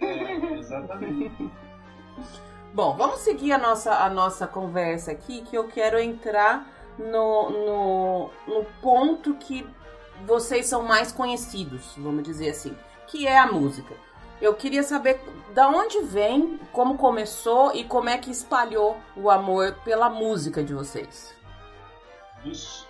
[0.00, 1.50] É, exatamente.
[2.74, 6.66] Bom, vamos seguir a nossa, a nossa conversa aqui, que eu quero entrar
[6.98, 9.66] no, no, no ponto que
[10.26, 13.94] vocês são mais conhecidos, vamos dizer assim, que é a música.
[14.40, 15.20] Eu queria saber
[15.54, 20.74] da onde vem, como começou e como é que espalhou o amor pela música de
[20.74, 21.34] vocês.
[22.44, 22.84] Ixi,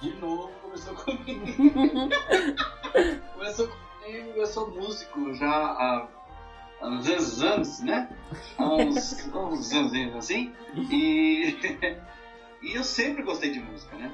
[0.00, 1.44] de novo começou comigo.
[3.34, 6.08] começou comigo, eu sou músico já há,
[6.80, 8.08] há uns anos, né?
[8.58, 10.54] Há uns, uns anos assim.
[10.74, 11.58] E,
[12.62, 14.10] e eu sempre gostei de música, né?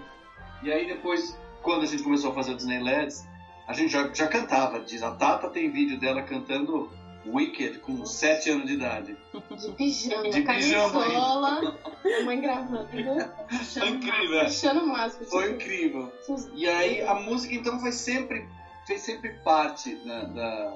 [0.62, 3.26] E aí depois quando a gente começou a fazer o Disney LEDs,
[3.66, 4.80] a gente já, já cantava.
[4.80, 6.90] Diz, a Tata tem vídeo dela cantando
[7.26, 9.16] Wicked com 7 anos de idade.
[9.32, 11.04] De pijama, de pijama.
[11.04, 12.88] a mãe gravando.
[12.88, 14.44] Foi incrível.
[14.44, 15.26] Puxando máximo.
[15.26, 16.12] Foi incrível.
[16.54, 18.48] E aí a música então foi sempre,
[18.86, 20.72] fez sempre parte da, da,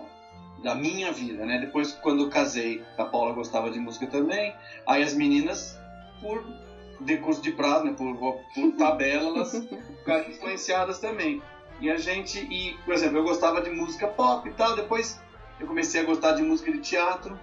[0.63, 1.59] da minha vida, né?
[1.59, 4.55] Depois quando eu casei, a Paula gostava de música também.
[4.87, 5.79] Aí as meninas,
[6.21, 6.45] por
[7.03, 9.53] decurso de prazo, né, por, por tabela, elas
[9.99, 11.43] ficaram influenciadas também.
[11.81, 15.21] E a gente, e, por exemplo, eu gostava de música pop e tal, depois
[15.59, 17.39] eu comecei a gostar de música de teatro,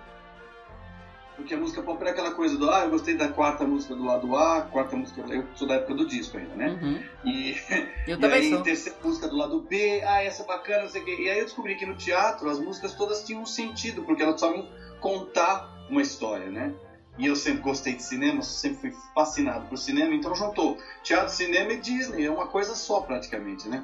[1.36, 4.04] porque a música pop era aquela coisa do, ah, eu gostei da quarta música do
[4.04, 6.67] lado A, quarta música, eu sou da época do disco ainda, né?
[6.69, 7.04] Uhum.
[7.24, 7.56] E,
[8.08, 8.62] eu e aí, sou.
[8.62, 11.15] terceira música do lado B, ah, essa é bacana, não sei o quê.
[11.17, 14.36] E aí eu descobri que no teatro as músicas todas tinham um sentido, porque elas
[14.36, 14.69] precisavam
[15.00, 16.74] contar uma história, né?
[17.19, 21.73] E eu sempre gostei de cinema, sempre fui fascinado por cinema, então juntou teatro, cinema
[21.73, 23.84] e Disney, é uma coisa só praticamente, né?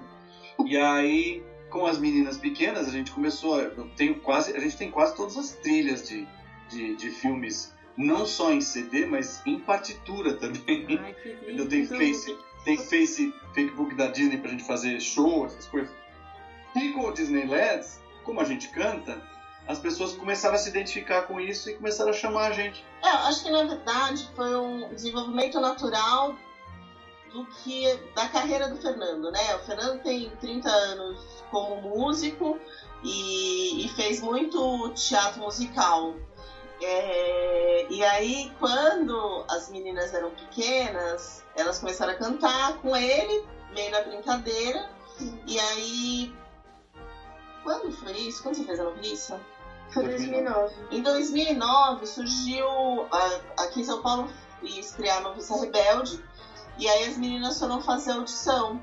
[0.65, 4.89] E aí, com as meninas pequenas, a gente começou, eu tenho quase, a gente tem
[4.89, 6.25] quase todas as trilhas de,
[6.69, 10.97] de, de filmes, não só em CD, mas em partitura também.
[10.97, 11.63] Ai, que lindo.
[11.63, 15.91] Eu tenho face, tem face, Facebook da Disney pra gente fazer show, essas coisas.
[16.73, 19.21] E com o Disney LEDs, como a gente canta,
[19.67, 22.85] as pessoas começaram a se identificar com isso e começaram a chamar a gente.
[23.03, 26.35] É, acho que na verdade foi um desenvolvimento natural
[27.31, 29.55] do que da carreira do Fernando, né?
[29.55, 32.59] O Fernando tem 30 anos como músico
[33.03, 36.15] e, e fez muito teatro musical.
[36.81, 43.91] É, e aí, quando as meninas eram pequenas, elas começaram a cantar com ele, meio
[43.91, 44.89] na brincadeira.
[45.47, 46.35] E aí,
[47.63, 48.43] quando foi isso?
[48.43, 49.41] Quando você fez a noviça?
[49.91, 50.75] Foi 2009.
[50.91, 52.67] Em 2009 surgiu
[53.57, 54.29] aqui em São Paulo
[54.61, 56.23] ia estrear Noviça Rebelde
[56.77, 58.81] e aí as meninas foram fazer audição.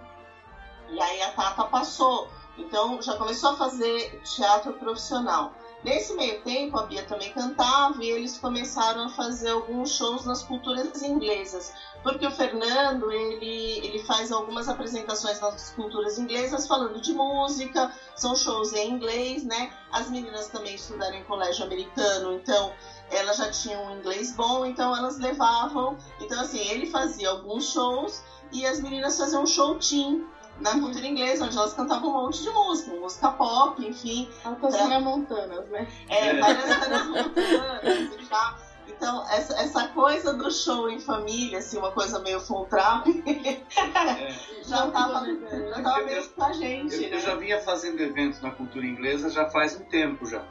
[0.89, 2.29] E aí a Tata passou.
[2.57, 8.11] Então já começou a fazer teatro profissional nesse meio tempo a Bia também cantava e
[8.11, 14.33] eles começaram a fazer alguns shows nas culturas inglesas porque o Fernando ele, ele faz
[14.33, 19.71] algumas apresentações nas culturas inglesas falando de música, são shows em inglês, né?
[19.91, 22.73] As meninas também estudaram em colégio americano, então
[23.09, 25.97] elas já tinham um inglês bom, então elas levavam.
[26.21, 30.21] Então, assim, ele fazia alguns shows e as meninas faziam um show team
[30.63, 34.29] na cultura inglesa, onde elas cantavam um monte de música, música pop, enfim.
[34.45, 35.01] Altas pra...
[35.01, 35.87] montanas, né?
[36.09, 38.55] É, várias Hannah Montanas e tal.
[38.89, 44.31] Então, essa, essa coisa do show em família, assim, uma coisa meio full trap, é.
[44.65, 46.95] já estava já tava meio com a gente.
[46.95, 47.17] Eu, né?
[47.17, 50.45] eu já vinha fazendo eventos na cultura inglesa já faz um tempo já.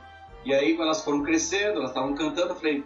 [0.43, 2.83] E aí, quando elas foram crescendo, elas estavam cantando, eu falei,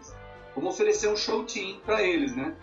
[0.56, 2.54] vamos oferecer um show team para eles, né?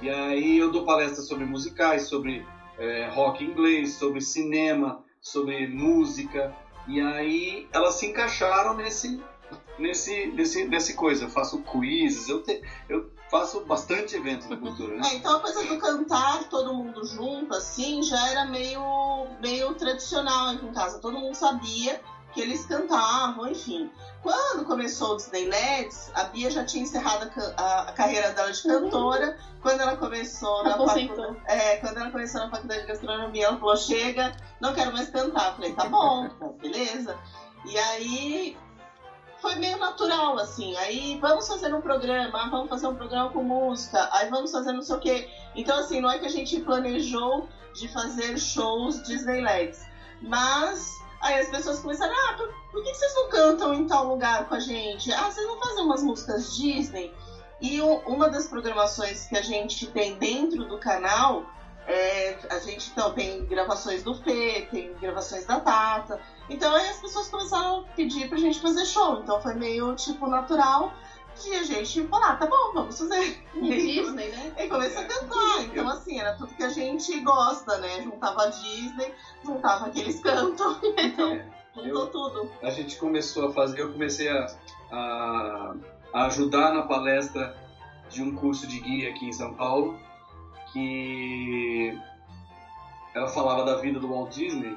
[0.00, 2.46] E aí eu dou palestras sobre musicais, sobre
[2.78, 6.54] é, rock inglês, sobre cinema, sobre música.
[6.86, 9.20] E aí elas se encaixaram nesse,
[9.78, 11.24] nesse, nesse, nesse coisa.
[11.24, 15.02] Eu faço quizzes, eu, te, eu faço bastante evento na cultura, né?
[15.10, 20.54] É, então a coisa do cantar todo mundo junto, assim, já era meio, meio tradicional
[20.54, 20.98] aqui em casa.
[20.98, 22.00] Todo mundo sabia
[22.38, 23.90] que eles cantavam, enfim.
[24.22, 28.62] Quando começou o Disney LEDs, a Bia já tinha encerrado a, a carreira dela de
[28.62, 29.36] cantora.
[29.60, 33.76] Quando ela começou na faculdade, é, quando ela começou na faculdade de gastronomia, ela falou:
[33.76, 35.48] chega, não quero mais cantar.
[35.48, 37.18] Eu falei, tá bom, tá, beleza.
[37.64, 38.56] E aí
[39.40, 40.76] foi meio natural, assim.
[40.76, 44.82] Aí vamos fazer um programa, vamos fazer um programa com música, aí vamos fazer não
[44.82, 45.28] sei o quê.
[45.56, 49.84] Então, assim, não é que a gente planejou de fazer shows Disney LEDs,
[50.22, 54.48] mas Aí as pessoas começaram, ah, por, por, que vocês não cantam em tal lugar
[54.48, 55.12] com a gente?
[55.12, 57.12] Ah, vocês não fazem umas músicas Disney?
[57.60, 61.44] E o, uma das programações que a gente tem dentro do canal,
[61.88, 66.20] é, a gente então tem gravações do Fê, tem gravações da Tata.
[66.48, 69.20] Então aí as pessoas começaram a pedir pra gente fazer show.
[69.20, 70.92] Então foi meio tipo natural
[71.42, 73.42] de a gente falar, tá bom, vamos fazer.
[73.54, 74.52] Disney, né?
[74.58, 75.64] E começou a cantar.
[75.64, 78.02] Então, assim, era tudo que a gente gosta, né?
[78.02, 80.78] Juntava a Disney, juntava aqueles cantos.
[80.98, 81.44] Então, é,
[81.76, 82.50] juntou eu, tudo.
[82.62, 84.46] A gente começou a fazer, eu comecei a,
[84.90, 85.74] a,
[86.12, 87.56] a ajudar na palestra
[88.08, 89.98] de um curso de guia aqui em São Paulo,
[90.72, 91.96] que
[93.14, 94.76] ela falava da vida do Walt Disney.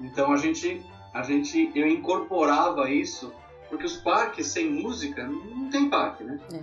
[0.00, 3.32] Então a gente, a gente, eu incorporava isso
[3.72, 6.38] porque os parques sem música não tem parque, né?
[6.52, 6.62] É.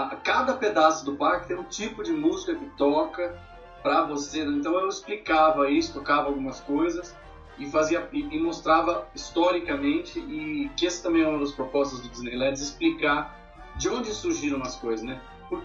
[0.00, 3.36] A, cada pedaço do parque tem um tipo de música que toca
[3.82, 4.44] para você.
[4.44, 4.58] Né?
[4.58, 7.16] Então eu explicava isso, tocava algumas coisas
[7.58, 12.08] e fazia e, e, mostrava historicamente e que essa também é uma das propostas do
[12.08, 13.36] Disneyland explicar
[13.76, 15.20] de onde surgiram as coisas, né?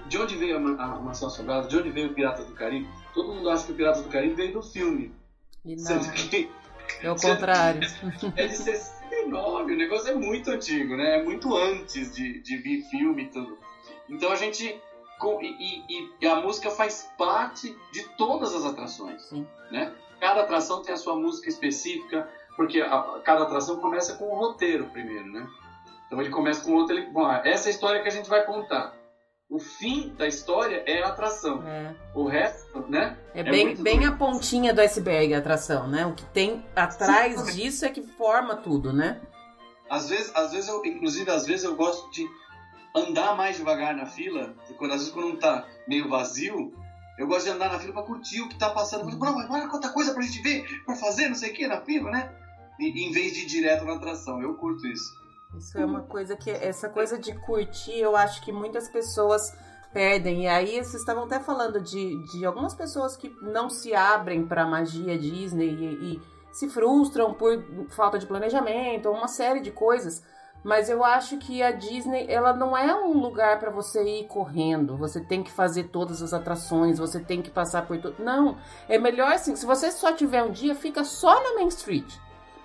[0.08, 2.90] De onde veio a, a Mansão Assombrada, de onde veio o Piratas do Caribe?
[3.14, 5.14] Todo mundo acha que o Piratas do Caribe veio do filme.
[5.64, 5.86] E não.
[5.86, 6.50] Sendo que,
[7.02, 7.82] é o contrário.
[8.36, 11.20] É de 69, o negócio é muito antigo, né?
[11.20, 13.58] É muito antes de, de vir filme e tudo.
[14.10, 14.82] Então a gente.
[15.42, 19.22] E, e, e, a música faz parte de todas as atrações.
[19.24, 19.46] Sim.
[19.70, 19.94] Né?
[20.18, 24.86] Cada atração tem a sua música específica, porque a, cada atração começa com o roteiro
[24.86, 25.46] primeiro, né?
[26.08, 27.12] Então ele começa com o roteiro.
[27.12, 28.96] Bom, essa é a história que a gente vai contar.
[29.50, 31.68] O fim da história é a atração.
[31.68, 31.96] É.
[32.14, 33.18] O resto, né?
[33.34, 36.06] É, é bem, bem a pontinha do iceberg a atração, né?
[36.06, 37.56] O que tem atrás Sim.
[37.56, 39.20] disso é que forma tudo, né?
[39.90, 42.28] Às vezes, às vezes eu, inclusive, às vezes eu gosto de
[42.96, 46.72] andar mais devagar na fila, quando, às vezes quando não tá meio vazio,
[47.18, 49.06] eu gosto de andar na fila para curtir o que tá passando.
[49.06, 52.12] Mas olha quanta coisa pra gente ver, pra fazer, não sei o que, na fila,
[52.12, 52.32] né?
[52.80, 54.42] E, em vez de ir direto na atração.
[54.44, 55.19] Eu curto isso.
[55.58, 56.50] Isso é uma coisa que.
[56.50, 59.52] Essa coisa de curtir, eu acho que muitas pessoas
[59.92, 60.44] perdem.
[60.44, 64.64] E aí, vocês estavam até falando de, de algumas pessoas que não se abrem para
[64.64, 70.24] a magia Disney e, e, se frustram por falta de planejamento, uma série de coisas.
[70.64, 74.98] Mas eu acho que a Disney, ela não é um lugar para você ir correndo.
[74.98, 78.22] Você tem que fazer todas as atrações, você tem que passar por tudo.
[78.22, 78.58] Não,
[78.88, 79.56] é melhor assim.
[79.56, 82.14] Se você só tiver um dia, fica só na Main Street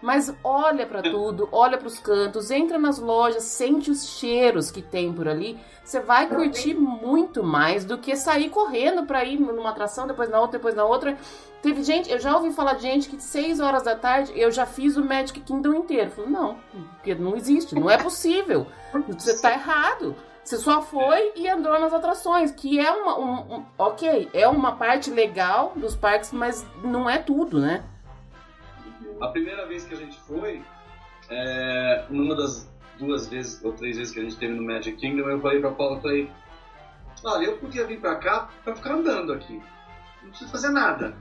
[0.04, 4.82] mas olha para tudo, olha para os cantos, entra nas lojas, sente os cheiros que
[4.82, 5.58] tem por ali.
[5.82, 10.38] Você vai curtir muito mais do que sair correndo para ir numa atração, depois na
[10.38, 11.16] outra, depois na outra.
[11.62, 14.66] Teve gente, eu já ouvi falar de gente que 6 horas da tarde eu já
[14.66, 16.10] fiz o Magic Kingdom inteiro.
[16.10, 16.58] Falei, não,
[16.96, 18.66] porque não existe, não é possível.
[19.08, 20.14] Você tá errado.
[20.44, 23.18] Você só foi e andou nas atrações, que é uma.
[23.18, 27.82] Um, um, ok, é uma parte legal dos parques, mas não é tudo, né?
[29.20, 30.62] A primeira vez que a gente foi,
[31.30, 35.28] é, numa das duas vezes ou três vezes que a gente teve no Magic Kingdom,
[35.28, 36.30] eu falei pra Paula, falei,
[37.24, 39.60] olha, eu podia vir pra cá pra ficar andando aqui.
[40.22, 41.16] Não precisa fazer nada.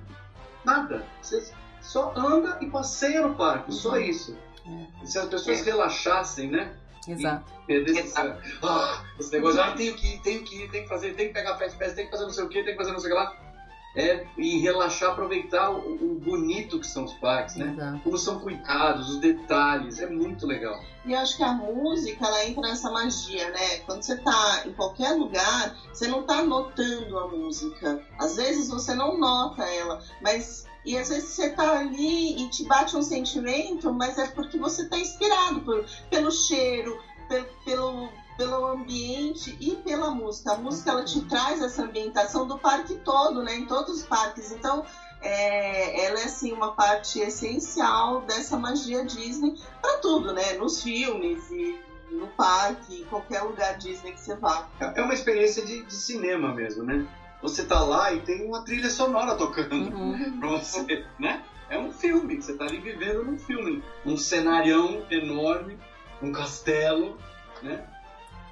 [0.64, 1.06] Nada.
[1.22, 3.78] Você só anda e passeia no parque, uhum.
[3.78, 4.38] só isso.
[4.66, 5.04] É.
[5.04, 5.64] E se as pessoas é.
[5.64, 6.76] relaxassem, né?
[7.06, 7.52] Exato.
[7.68, 11.30] esse, ah, esse negócio, ah, tenho que ir, tenho que ir, tenho que fazer, tenho
[11.30, 13.00] que pegar fast pass, tenho que fazer não sei o que, tenho que fazer não
[13.00, 13.53] sei o que lá
[13.96, 17.74] é e relaxar, aproveitar o, o, bonito que são os parques, né?
[17.74, 18.00] Exato.
[18.04, 20.80] Como são cuidados, os detalhes, é muito legal.
[21.06, 23.78] E eu acho que a música, ela entra nessa magia, né?
[23.86, 28.02] Quando você tá em qualquer lugar, você não tá notando a música.
[28.18, 32.66] Às vezes você não nota ela, mas e às vezes você tá ali e te
[32.66, 38.66] bate um sentimento, mas é porque você tá inspirado por, pelo cheiro, pelo, pelo pelo
[38.66, 40.54] ambiente e pela música.
[40.54, 43.56] A música ela te traz essa ambientação do parque todo, né?
[43.56, 44.52] Em todos os parques.
[44.52, 44.86] Então,
[45.22, 50.54] é, ela é assim uma parte essencial dessa magia Disney para tudo, né?
[50.54, 51.80] Nos filmes e
[52.12, 54.68] no parque, em qualquer lugar Disney que você vá.
[54.80, 57.06] É uma experiência de, de cinema mesmo, né?
[57.42, 60.38] Você tá lá e tem uma trilha sonora tocando uhum.
[60.40, 61.44] pra você, né?
[61.70, 65.80] É um filme, você tá ali vivendo num filme, um cenarião enorme,
[66.22, 67.18] um castelo,
[67.62, 67.84] né?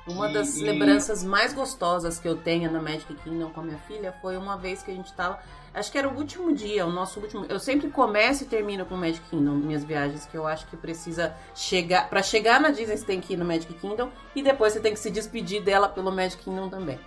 [0.08, 3.78] Uma das e, lembranças mais gostosas que eu tenho na Magic Kingdom com a minha
[3.80, 5.40] filha foi uma vez que a gente tava.
[5.74, 7.46] Acho que era o último dia, o nosso último.
[7.48, 10.76] Eu sempre começo e termino com o Magic Kingdom, minhas viagens, que eu acho que
[10.76, 12.10] precisa chegar.
[12.10, 14.94] para chegar na Disney, você tem que ir no Magic Kingdom e depois você tem
[14.94, 17.00] que se despedir dela pelo Magic Kingdom também.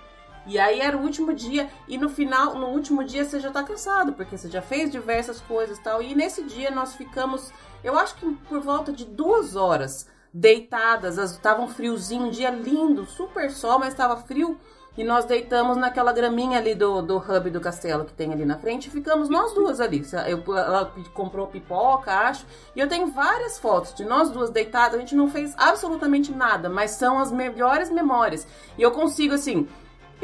[0.47, 3.63] E aí era o último dia, e no final, no último dia você já tá
[3.63, 6.03] cansado, porque você já fez diversas coisas e tal.
[6.03, 7.51] E nesse dia nós ficamos,
[7.83, 13.53] eu acho que por volta de duas horas deitadas, estavam friozinho, um dia lindo, super
[13.53, 14.59] sol, mas estava frio.
[14.97, 18.59] E nós deitamos naquela graminha ali do, do hub do castelo que tem ali na
[18.59, 20.07] frente e ficamos nós duas ali.
[20.29, 22.47] Eu, ela comprou pipoca, acho.
[22.77, 24.95] E eu tenho várias fotos de nós duas deitadas.
[24.95, 28.47] A gente não fez absolutamente nada, mas são as melhores memórias.
[28.79, 29.69] E eu consigo, assim,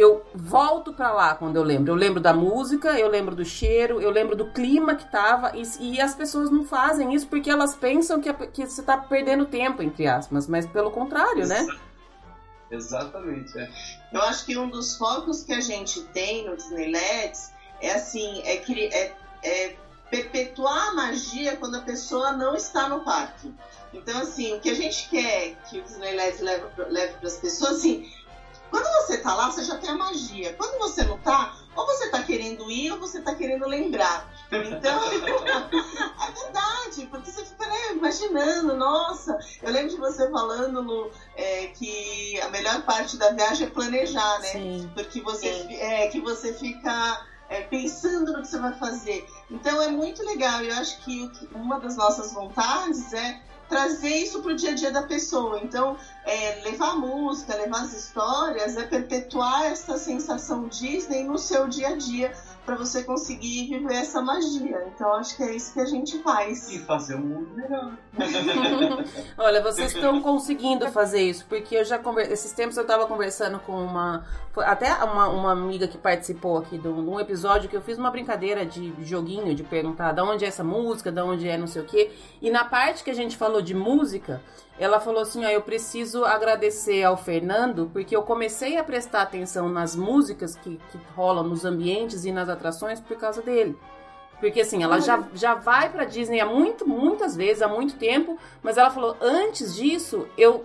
[0.01, 1.93] eu volto para lá quando eu lembro.
[1.93, 5.53] Eu lembro da música, eu lembro do cheiro, eu lembro do clima que tava.
[5.55, 9.45] E, e as pessoas não fazem isso porque elas pensam que, que você tá perdendo
[9.47, 10.47] tempo, entre aspas.
[10.47, 11.67] Mas pelo contrário, né?
[12.71, 13.69] Exatamente, é.
[14.13, 18.57] Eu acho que um dos focos que a gente tem no Disneylands é assim, é,
[18.57, 19.77] é, é
[20.09, 23.53] perpetuar a magia quando a pessoa não está no parque.
[23.93, 27.79] Então, assim, o que a gente quer que o Disneyland leve, leve para as pessoas,
[27.79, 28.11] assim,
[28.71, 30.55] quando você tá lá, você já tem a magia.
[30.55, 34.33] Quando você não tá, ou você tá querendo ir ou você tá querendo lembrar.
[34.51, 39.39] Então, é verdade, porque você fica né, imaginando, nossa.
[39.63, 44.49] Eu lembro de você falando é, que a melhor parte da viagem é planejar, né?
[44.49, 44.91] Sim.
[44.95, 49.27] Porque você, é, que você fica é, pensando no que você vai fazer.
[49.51, 50.63] Então é muito legal.
[50.63, 54.91] Eu acho que uma das nossas vontades é trazer isso para o dia a dia
[54.91, 55.61] da pessoa.
[55.63, 61.89] Então, é, levar música, levar as histórias, é perpetuar essa sensação Disney no seu dia
[61.89, 62.33] a dia,
[62.65, 64.87] para você conseguir viver essa magia.
[64.95, 66.69] Então acho que é isso que a gente faz.
[66.71, 67.97] E fazer um mundo melhor.
[69.39, 72.31] Olha, vocês estão conseguindo fazer isso, porque eu já conver...
[72.31, 74.25] esses tempos eu estava conversando com uma
[74.59, 78.67] até uma, uma amiga que participou aqui de um episódio que eu fiz uma brincadeira
[78.67, 81.85] de joguinho de perguntar de onde é essa música, de onde é não sei o
[81.85, 82.11] quê.
[82.43, 84.43] E na parte que a gente falou de música,
[84.81, 89.69] ela falou assim: ó, eu preciso agradecer ao Fernando, porque eu comecei a prestar atenção
[89.69, 93.79] nas músicas que, que rolam nos ambientes e nas atrações por causa dele.
[94.41, 98.39] Porque assim, ela já, já vai pra Disney há muito, muitas vezes, há muito tempo,
[98.63, 100.65] mas ela falou, antes disso, eu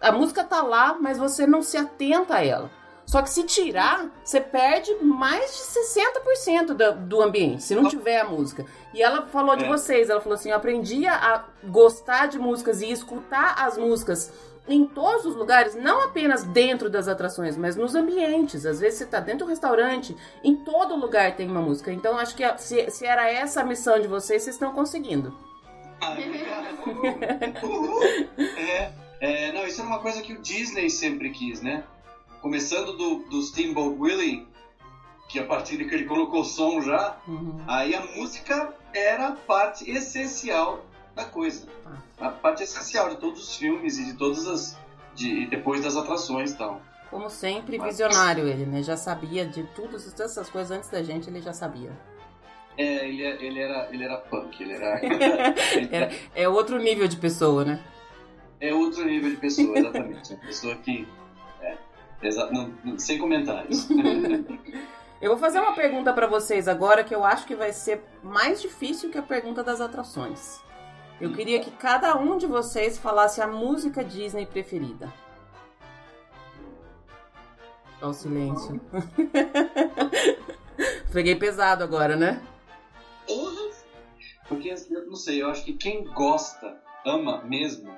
[0.00, 2.70] a música tá lá, mas você não se atenta a ela.
[3.06, 8.20] Só que se tirar, você perde mais de 60% do, do ambiente, se não tiver
[8.20, 8.64] a música.
[8.94, 9.68] E ela falou de é.
[9.68, 14.32] vocês, ela falou assim: eu aprendi a gostar de músicas e escutar as músicas
[14.68, 18.64] em todos os lugares, não apenas dentro das atrações, mas nos ambientes.
[18.64, 21.92] Às vezes você está dentro do restaurante, em todo lugar tem uma música.
[21.92, 25.36] Então acho que se, se era essa a missão de vocês, vocês estão conseguindo.
[26.00, 26.16] Ah,
[28.56, 31.84] é, é, não, isso é uma coisa que o Disney sempre quis, né?
[32.42, 34.48] Começando do, do Steamboat Willie,
[35.28, 37.62] que a partir de que ele colocou som já, uhum.
[37.66, 40.84] aí a música era a parte essencial
[41.14, 41.68] da coisa.
[41.86, 42.26] Ah.
[42.26, 44.78] A parte essencial de todos os filmes e de todas as.
[45.14, 46.80] De, depois das atrações e tal.
[47.10, 48.82] Como sempre, Mas, visionário ele, né?
[48.82, 51.92] Já sabia de tudo, todas essas coisas antes da gente, ele já sabia.
[52.78, 54.98] É, ele, ele, era, ele era punk, ele era.
[55.94, 57.84] é, é outro nível de pessoa, né?
[58.58, 60.32] É outro nível de pessoa, exatamente.
[60.32, 61.06] Uma pessoa que
[62.22, 63.88] Exa não, sem comentários.
[65.20, 68.62] eu vou fazer uma pergunta para vocês agora que eu acho que vai ser mais
[68.62, 70.60] difícil que a pergunta das atrações.
[71.20, 75.12] Eu queria que cada um de vocês falasse a música Disney preferida.
[78.00, 78.80] Olha o silêncio.
[81.12, 82.42] Peguei pesado agora, né?
[84.48, 84.74] Porque,
[85.06, 87.96] não sei, eu acho que quem gosta, ama mesmo,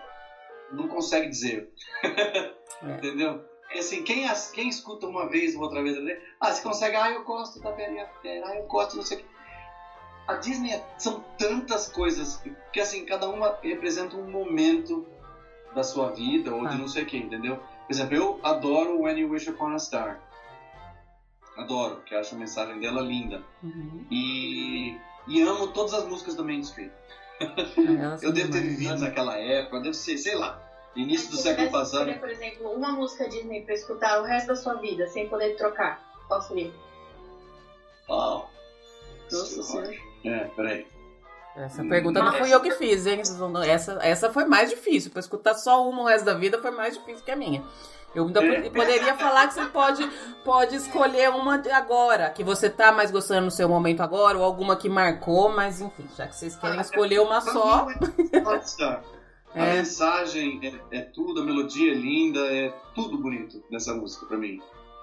[0.71, 1.73] não consegue dizer.
[2.83, 2.97] É.
[2.97, 3.43] Entendeu?
[3.79, 5.97] Assim, quem, quem escuta uma vez ou outra vez,
[6.41, 9.21] ah, você consegue, ah, eu gosto da Bela Fera, ah, eu gosto, não sei o
[9.21, 9.27] que.
[10.27, 15.07] A Disney é, são tantas coisas que, assim, cada uma representa um momento
[15.75, 16.69] da sua vida ou ah.
[16.69, 17.57] de não sei o que, entendeu?
[17.57, 20.21] Por exemplo, eu adoro When You Wish Upon a Star.
[21.57, 23.43] Adoro, porque acho a mensagem dela linda.
[23.63, 24.07] Uhum.
[24.11, 24.99] E,
[25.29, 26.91] e amo todas as músicas do Main Street.
[28.23, 30.64] eu devo ter vivido naquela época, devo ser, sei lá.
[30.97, 32.09] Início do século passado.
[32.09, 35.57] Escolher, por exemplo, uma música Disney pra escutar o resto da sua vida, sem poder
[35.57, 36.01] trocar.
[36.29, 36.73] Qual seria?
[38.09, 38.51] Uau.
[39.31, 39.95] Nossa senhora.
[40.25, 40.87] É, peraí.
[41.57, 43.23] Essa pergunta não fui eu que fiz, hein?
[43.67, 45.11] Essa, essa foi mais difícil.
[45.11, 47.63] Pra escutar só uma o resto da vida foi mais difícil que a minha.
[48.15, 48.71] Eu ainda é.
[48.71, 50.09] poderia falar que você pode,
[50.45, 54.77] pode escolher uma agora, que você tá mais gostando no seu momento agora, ou alguma
[54.77, 57.89] que marcou, mas enfim, já que vocês querem escolher uma só.
[58.45, 59.03] Pode estar.
[59.55, 59.77] A é.
[59.77, 64.61] mensagem é, é, tudo, a melodia é linda, é tudo bonito nessa música para mim.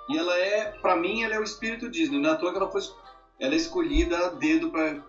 [0.09, 2.19] E ela é, para mim, ela é o espírito Disney.
[2.19, 2.81] Não é à toa que ela foi
[3.39, 5.03] ela é escolhida a dedo para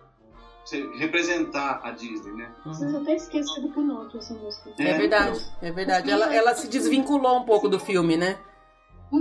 [0.97, 2.51] representar a Disney, né?
[2.65, 4.71] Vocês até esquecem do Pinóquio essa música.
[4.79, 6.09] É, é verdade, é verdade.
[6.09, 8.39] Ela, ela se desvinculou um pouco do filme, né?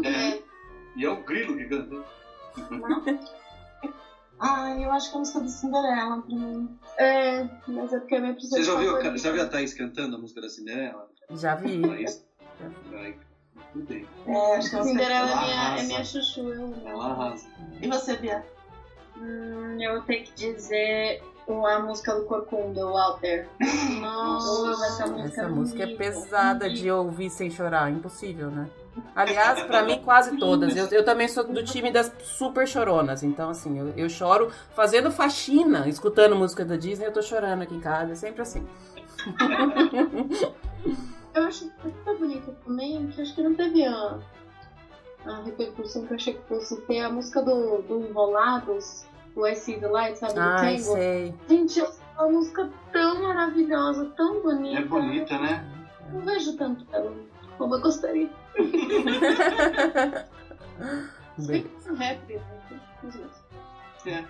[0.04, 0.42] É.
[0.96, 2.02] E é o grilo que canta.
[4.44, 6.68] Ah, eu acho que é a música da Cinderela pra mim.
[6.98, 10.16] É, mas é porque é minha princesa Você já viu, já viu a Thaís cantando
[10.16, 11.06] a música da Cinderela?
[11.30, 11.80] Já vi.
[11.80, 12.20] Thaís?
[12.90, 13.16] Vai,
[13.72, 14.04] tudo bem.
[14.26, 16.40] É, acho que a Cinderela é minha, é minha chuchu.
[16.40, 16.74] Eu...
[16.84, 17.46] Ela arrasa.
[17.80, 18.42] E você, Bia?
[19.16, 23.48] Hum, eu tenho que dizer a música do Corcunda, o Walter.
[24.00, 25.28] Nossa, essa música.
[25.28, 28.68] Essa música é pesada de ouvir sem chorar, impossível, né?
[29.14, 30.76] Aliás, para mim, quase todas.
[30.76, 33.22] Eu, eu, também sou do time das super choronas.
[33.22, 37.74] Então, assim, eu, eu choro fazendo faxina, escutando música da Disney, eu tô chorando aqui
[37.74, 38.12] em casa.
[38.12, 38.66] É sempre assim.
[41.34, 44.18] eu acho que tá bonita também, que acho que não teve a,
[45.24, 49.54] a repercussão que eu achei que fosse ter a música do, do Enrolados, do I
[49.54, 50.38] See the Light, sabe?
[50.38, 50.94] Ah, do Tango.
[50.94, 51.34] sei.
[51.48, 51.86] Gente, é
[52.18, 54.80] uma música tão maravilhosa, tão bonita.
[54.80, 55.64] É bonita, né?
[56.12, 57.12] Não vejo tanto ela
[57.56, 58.30] como eu gostaria.
[61.38, 61.66] Bem.
[61.96, 62.40] rap,
[64.06, 64.24] é.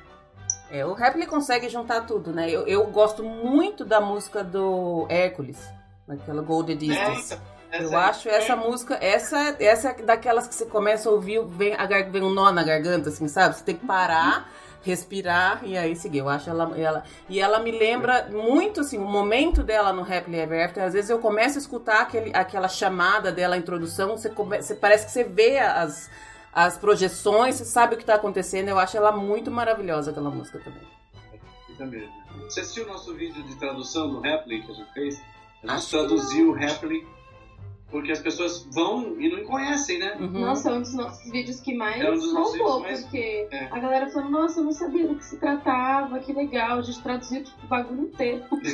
[0.70, 2.48] é, o rap ele consegue juntar tudo, né?
[2.48, 5.58] Eu, eu gosto muito da música do Hércules,
[6.06, 7.34] daquela Golden Distance.
[7.70, 11.74] É, eu acho essa música, essa, essa é daquelas que você começa a ouvir, vem,
[11.74, 13.56] a, vem um nó na garganta, assim, sabe?
[13.56, 14.48] Você tem que parar
[14.82, 16.18] respirar e aí seguir.
[16.18, 17.04] Eu acho ela, ela.
[17.28, 20.82] E ela me lembra muito, assim, o momento dela no Happily Ever After.
[20.82, 24.74] Às vezes eu começo a escutar aquele, aquela chamada dela, a introdução, você, come, você
[24.74, 26.10] parece que você vê as.
[26.52, 28.68] as projeções, você sabe o que tá acontecendo.
[28.68, 30.82] Eu acho ela muito maravilhosa, aquela música também.
[31.78, 32.08] também.
[32.44, 35.22] Você assistiu o nosso vídeo de tradução do Happily que a gente fez?
[35.66, 37.06] A gente traduziu o Happily
[37.92, 40.16] porque as pessoas vão e não conhecem, né?
[40.18, 40.40] Uhum.
[40.40, 43.02] Nossa, é um dos nossos vídeos que mais é um bombou, mais...
[43.02, 43.68] porque é.
[43.70, 47.02] a galera falou, nossa, eu não sabia do que se tratava, que legal, a gente
[47.02, 48.44] traduziu tipo, o bagulho inteiro.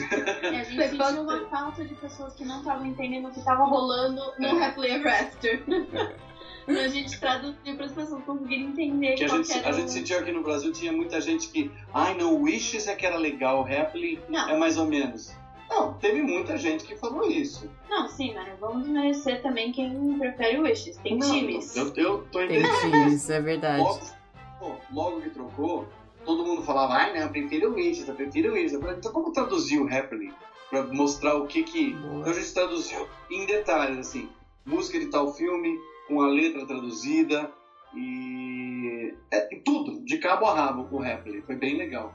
[0.41, 3.64] e a gente sentiu uma falta de pessoas que não estavam entendendo o que estava
[3.64, 4.64] rolando no é.
[4.64, 5.64] Happily Ever After.
[6.69, 10.31] a gente traduziu para as pessoas conseguirem entender que a gente, a gente sentiu aqui
[10.31, 14.51] no Brasil tinha muita gente que ai não Wishes é que era legal Happily não.
[14.51, 15.35] é mais ou menos
[15.69, 17.71] não, teve muita gente que falou isso.
[17.89, 20.97] Não, sim, mas vamos desmerecer também quem prefere o Wishes.
[20.99, 21.77] Tem não, times.
[21.77, 22.81] Eu, eu tô entendendo.
[22.81, 23.83] Tem times, é verdade.
[23.83, 25.87] Logo, logo que trocou,
[26.25, 28.73] todo mundo falava, ai não, eu prefiro o Wishes, eu prefiro o Wishes.
[28.73, 30.33] Eu falei, então como traduzir o Happily?
[30.71, 31.95] Pra mostrar o que que...
[31.95, 32.21] Boa.
[32.21, 34.29] Então a gente traduziu em detalhes, assim,
[34.66, 37.51] música de tal filme, com a letra traduzida
[37.95, 39.14] e...
[39.31, 41.43] É, tudo, de cabo a rabo, o Happily.
[41.43, 42.14] Foi bem legal.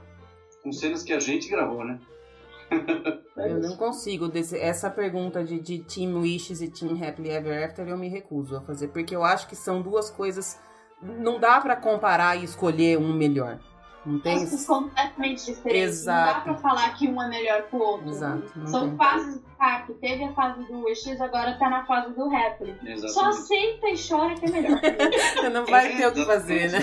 [0.64, 2.00] Com cenas que a gente gravou, né?
[3.38, 4.32] Eu não consigo.
[4.60, 8.62] Essa pergunta de, de Team Wishes e Team Happily Ever After eu me recuso a
[8.62, 10.60] fazer, porque eu acho que são duas coisas.
[11.02, 13.60] Não dá para comparar e escolher um melhor.
[14.06, 14.38] Não tem?
[14.38, 16.00] Coisas completamente diferentes.
[16.00, 16.28] Exato.
[16.28, 18.10] Não dá pra falar que um é melhor que o outro.
[18.10, 18.68] Exato.
[18.68, 18.98] São tem.
[18.98, 19.94] fases do parque.
[19.94, 22.78] Teve a fase do Wishes, agora tá na fase do Happily.
[23.10, 24.82] Só aceita e chora que é melhor.
[25.54, 26.80] não vai ter o que fazer, né?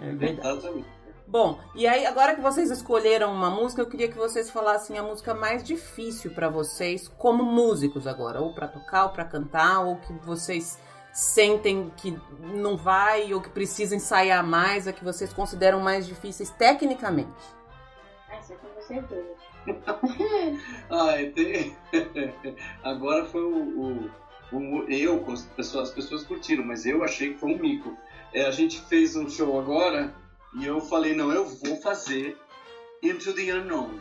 [0.00, 0.84] é verdade.
[1.30, 5.02] Bom, e aí agora que vocês escolheram uma música, eu queria que vocês falassem a
[5.04, 9.94] música mais difícil para vocês como músicos agora, ou para tocar, ou para cantar, ou
[9.94, 10.76] que vocês
[11.12, 12.18] sentem que
[12.52, 17.30] não vai ou que precisa ensaiar mais, a que vocês consideram mais difíceis tecnicamente.
[18.28, 19.28] Essa é com certeza.
[20.90, 21.76] Ai, tem...
[22.82, 24.10] agora foi o,
[24.50, 27.96] o, o, eu, as pessoas, as pessoas curtiram, mas eu achei que foi um mico.
[28.34, 30.12] É, a gente fez um show agora
[30.54, 32.36] e eu falei, não, eu vou fazer
[33.02, 33.98] Into the Unknown.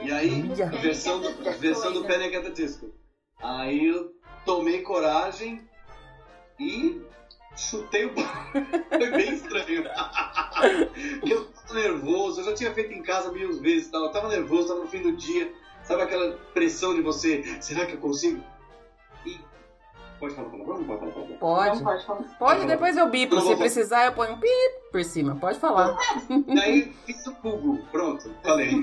[0.00, 0.42] E aí,
[0.80, 2.92] versão do, versão do Panic at the Disco.
[3.40, 4.12] Aí eu
[4.44, 5.60] tomei coragem
[6.58, 7.00] e
[7.56, 8.14] chutei o
[8.88, 9.84] Foi bem estranho.
[11.20, 14.04] Porque eu tava nervoso, eu já tinha feito em casa mil vezes tal.
[14.04, 15.52] Eu tava nervoso, tava no fim do dia.
[15.82, 18.42] Sabe aquela pressão de você, será que eu consigo?
[20.22, 20.84] Pode falar palavrão?
[20.84, 21.36] Pode falar palavrão?
[21.38, 21.76] Pode.
[21.76, 22.22] Não pode falar.
[22.38, 23.40] Pode, depois eu bipo.
[23.40, 25.34] Se precisar, eu ponho um pip por cima.
[25.34, 25.98] Pode falar.
[26.46, 27.84] Daí fiz o Google.
[27.90, 28.70] Pronto, falei.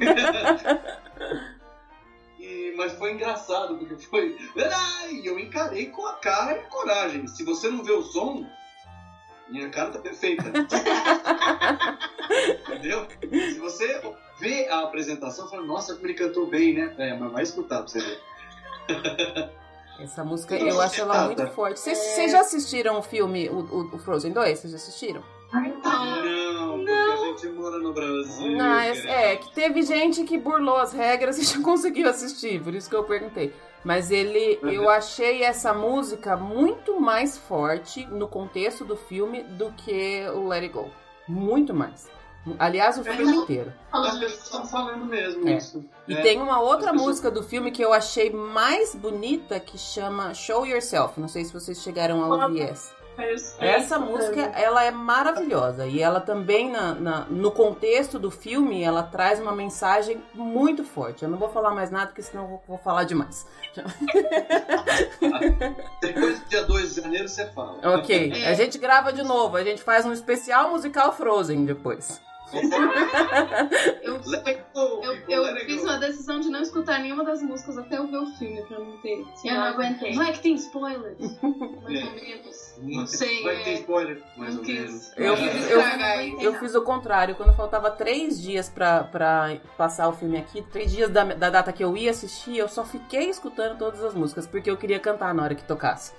[2.37, 4.37] e, mas foi engraçado, porque foi.
[5.13, 7.25] E eu encarei com a cara e a coragem.
[7.25, 8.45] Se você não vê o som,
[9.47, 10.43] minha cara tá perfeita.
[12.67, 13.07] Entendeu?
[13.31, 14.01] Se você
[14.41, 16.93] vê a apresentação, fala, nossa, como ele cantou bem, né?
[16.97, 18.19] É, mas vai escutar pra você ver.
[20.01, 21.79] Essa música, eu acho ela muito forte.
[21.79, 22.29] Vocês, é...
[22.29, 24.59] já assistiram o filme, o, o, Frozen 2?
[24.59, 25.21] Vocês já assistiram?
[25.51, 28.51] Não, porque a gente mora no Brasil.
[28.51, 32.73] Não, é, é, que teve gente que burlou as regras e já conseguiu assistir, por
[32.73, 33.53] isso que eu perguntei.
[33.83, 34.69] Mas ele, uhum.
[34.69, 40.63] eu achei essa música muito mais forte no contexto do filme do que o Let
[40.63, 40.89] It Go.
[41.27, 42.09] Muito mais.
[42.57, 43.73] Aliás, o filme inteiro.
[43.91, 45.57] As pessoas estão falando mesmo é.
[45.57, 45.83] isso.
[46.07, 46.21] E é.
[46.21, 47.07] tem uma outra pessoas...
[47.07, 51.19] música do filme que eu achei mais bonita que chama Show Yourself.
[51.19, 52.99] Não sei se vocês chegaram a ouvir essa.
[53.59, 55.85] Essa música, ela é maravilhosa.
[55.85, 61.23] E ela também, na, na, no contexto do filme, ela traz uma mensagem muito forte.
[61.23, 63.45] Eu não vou falar mais nada, porque senão eu vou, vou falar demais.
[66.01, 67.77] Depois do dia 2 de janeiro, você fala.
[67.95, 68.31] Ok.
[68.35, 68.47] É.
[68.47, 69.57] A gente grava de novo.
[69.57, 72.21] A gente faz um especial musical Frozen depois.
[74.03, 74.21] Eu,
[75.27, 78.25] eu, eu fiz uma decisão de não escutar nenhuma das músicas até eu ver o
[78.37, 79.23] filme, pra não ter.
[79.45, 80.15] Eu não aguentei.
[80.15, 81.17] Vai que tem spoilers.
[81.83, 82.75] Mais ou menos.
[82.81, 83.43] Não sei.
[83.43, 83.79] Vai que tem é.
[83.79, 84.23] spoiler.
[84.37, 85.11] Mais ou menos.
[85.17, 87.35] Eu, eu, eu, fiz o contrário.
[87.35, 91.71] Quando faltava três dias pra, pra passar o filme aqui, três dias da, da data
[91.71, 95.33] que eu ia assistir, eu só fiquei escutando todas as músicas, porque eu queria cantar
[95.33, 96.13] na hora que tocasse.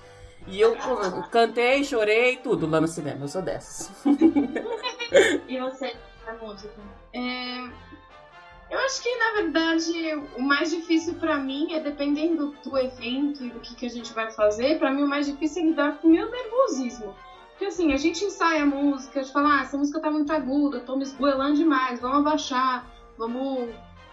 [0.47, 3.24] E eu, eu cantei, chorei, tudo lá no cinema.
[3.24, 3.91] Eu sou dessas.
[5.49, 5.95] e você?
[6.31, 6.74] A música?
[7.12, 7.68] É,
[8.70, 13.51] eu acho que, na verdade, o mais difícil para mim é dependendo do evento e
[13.51, 14.78] do que, que a gente vai fazer.
[14.78, 17.14] Para mim, o mais difícil é lidar com o meu nervosismo.
[17.51, 20.33] Porque assim, a gente ensaia a música, a gente fala, ah, essa música tá muito
[20.33, 22.87] aguda, tô me esgoelando demais, vamos abaixar,
[23.18, 23.68] vamos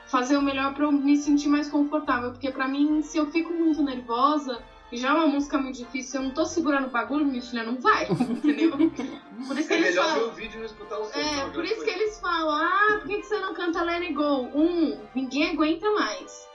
[0.07, 2.31] fazer o melhor para eu me sentir mais confortável.
[2.31, 4.61] Porque para mim, se eu fico muito nervosa,
[4.91, 7.79] já é uma música muito difícil, eu não tô segurando o bagulho, minha filha não
[7.79, 8.71] vai, entendeu?
[8.71, 11.19] Por isso que é eles melhor falam, ver o vídeo e não escutar o som.
[11.19, 14.13] É, por isso que eles falam, ah, por que, que você não canta Let It
[14.13, 14.49] Go?
[14.53, 16.47] Um, ninguém aguenta mais.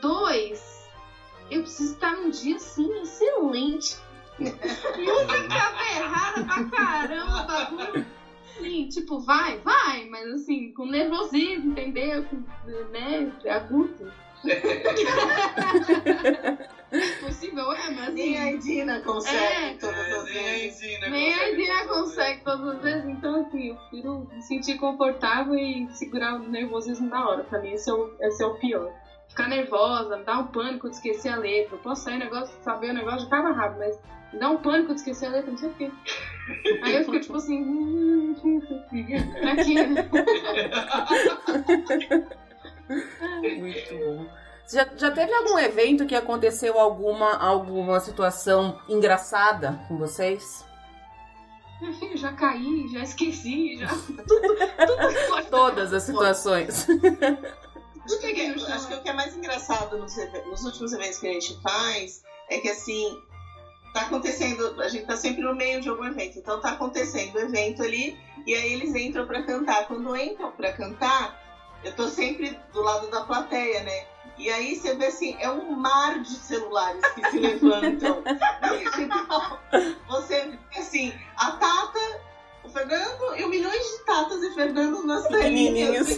[0.00, 0.88] Dois,
[1.50, 3.96] eu preciso estar num dia assim, excelente.
[4.38, 5.68] Música
[5.98, 8.06] errada pra caramba, bagulho.
[8.58, 12.24] Sim, tipo, vai, vai, mas assim, com nervosismo, entendeu?
[12.24, 12.42] Com,
[12.90, 14.12] né, agudo.
[17.20, 18.14] Possível é, mas.
[18.14, 21.00] Nem a Dina consegue é, todas as vezes.
[21.10, 23.08] Nem a Dina consegue todas as vezes.
[23.08, 27.44] Então, assim, eu prefiro me sentir confortável e segurar o nervosismo na hora.
[27.44, 28.90] Pra mim, esse é o, esse é o pior.
[29.28, 31.76] Ficar nervosa, me dá um pânico de esquecer a letra.
[31.76, 34.00] Eu posso sair negócio, saber o negócio de acaba rápido, mas
[34.32, 35.90] me dá um pânico de esquecer a letra, não sei o quê.
[36.82, 38.34] Aí eu fico tipo assim.
[39.52, 39.74] Aqui.
[43.58, 44.26] Muito bom.
[44.70, 50.64] Já, já teve algum evento que aconteceu alguma, alguma situação engraçada com vocês?
[51.80, 53.88] Meu filho, já caí, já esqueci, já.
[54.26, 56.86] Tudo, tudo Todas as situações.
[56.88, 60.16] Acho, acho que o que é mais engraçado nos,
[60.46, 63.16] nos últimos eventos que a gente faz é que assim
[63.92, 67.38] tá acontecendo, a gente tá sempre no meio de algum evento, então tá acontecendo o
[67.38, 69.86] evento ali e aí eles entram para cantar.
[69.86, 71.47] Quando entram para cantar,
[71.84, 74.06] eu tô sempre do lado da plateia, né?
[74.38, 78.22] E aí você vê assim, é um mar de celulares que se levantam.
[79.00, 79.58] então,
[80.08, 82.20] você vê assim, a Tata,
[82.62, 86.16] o Fernando e o milhões de Tatas e Fernando nas telinhas.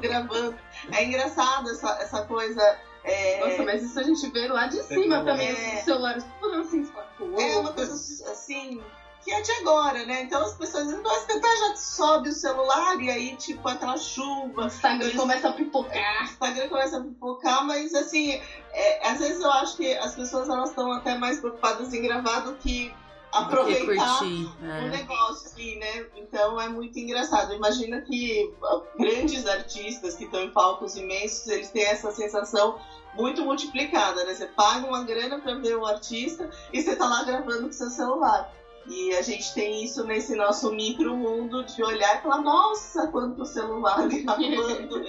[0.00, 0.58] Gravando.
[0.92, 2.78] É engraçado essa, essa coisa.
[3.04, 3.40] É...
[3.40, 5.78] Nossa, mas isso a gente vê lá de cima é, também, é...
[5.78, 6.90] os celulares tudo assim,
[7.38, 8.82] É uma coisa assim,
[9.24, 10.22] que é de agora, né?
[10.22, 14.62] Então as pessoas dizem, nossa, tentar já sobe o celular e aí, tipo, aquela chuva.
[14.62, 15.16] O Instagram eles...
[15.16, 16.20] começa a pipocar.
[16.20, 18.32] O Instagram começa a pipocar, mas assim,
[18.72, 22.40] é, às vezes eu acho que as pessoas elas estão até mais preocupadas em gravar
[22.40, 22.94] do que
[23.32, 24.84] aproveitar curtir, é.
[24.84, 26.06] o negócio ali, né?
[26.16, 27.52] Então é muito engraçado.
[27.54, 28.52] Imagina que
[28.98, 32.78] grandes artistas que estão em palcos imensos, eles têm essa sensação
[33.14, 34.34] muito multiplicada, né?
[34.34, 37.90] Você paga uma grana para ver o artista e você tá lá gravando com seu
[37.90, 38.52] celular.
[38.86, 43.44] E a gente tem isso nesse nosso micro mundo de olhar e falar, nossa, quanto
[43.46, 45.04] celular gravando.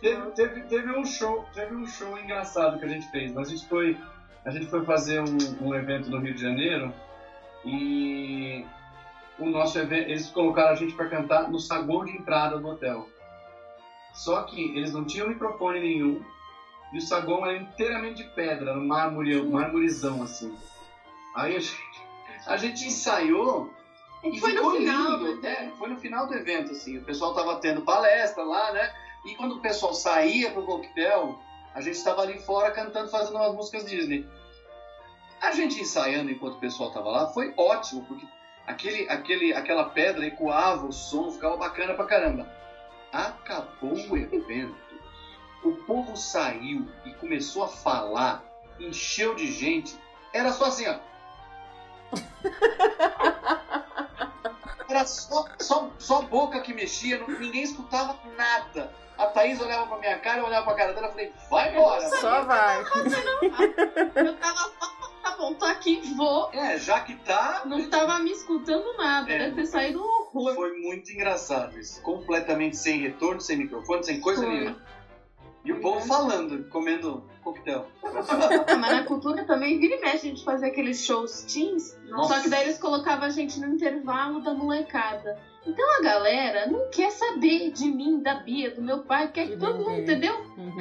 [0.00, 3.36] teve, teve, teve, um show, teve um show engraçado que a gente fez.
[3.36, 3.98] A gente foi,
[4.44, 6.94] a gente foi fazer um, um evento no Rio de Janeiro
[7.64, 8.64] e
[9.38, 13.08] o nosso evento, eles colocaram a gente para cantar no saguão de entrada do hotel.
[14.14, 16.22] Só que eles não tinham microfone nenhum
[16.92, 20.56] e o saguão era inteiramente de pedra, mármore, mármorezão assim.
[21.34, 21.95] Aí a gente
[22.46, 23.70] a gente ensaiou.
[24.24, 25.18] E foi no final.
[25.18, 25.46] Lindo.
[25.46, 26.98] É, foi no final do evento, assim.
[26.98, 28.94] O pessoal tava tendo palestra lá, né?
[29.24, 31.38] E quando o pessoal saía pro coquetel,
[31.74, 34.26] a gente estava ali fora cantando, fazendo umas músicas Disney.
[35.40, 38.26] A gente ensaiando enquanto o pessoal tava lá foi ótimo, porque
[38.66, 42.48] aquele, aquele, aquela pedra ecoava o som, ficava bacana pra caramba.
[43.12, 44.74] Acabou o evento,
[45.62, 48.42] o povo saiu e começou a falar,
[48.78, 49.96] encheu de gente.
[50.32, 50.98] Era só assim, ó.
[54.88, 58.90] Era só, só, só boca que mexia, ninguém escutava nada.
[59.18, 62.08] A Thaís olhava pra minha cara, eu olhava pra cara dela e falei, vai embora.
[62.20, 62.80] Só vai.
[62.80, 64.86] Eu tava só,
[65.22, 66.50] tá bom, tô aqui, vou.
[66.52, 67.62] É, já que tá.
[67.64, 70.54] Não tava me escutando nada, é, deve ter saído um horror.
[70.54, 72.02] Foi muito engraçado isso.
[72.02, 74.50] Completamente sem retorno, sem microfone, sem coisa Foi.
[74.50, 74.76] nenhuma.
[75.66, 77.86] E o povo falando, comendo coquetel.
[78.00, 81.98] Mas na cultura também vira e mexe a gente fazer aqueles shows teens.
[82.08, 82.34] Nossa.
[82.34, 85.36] Só que daí eles colocavam a gente no intervalo da molecada.
[85.66, 89.56] Então a galera não quer saber de mim, da Bia, do meu pai, quer que
[89.56, 90.36] todo mundo, entendeu?
[90.56, 90.76] Uhum.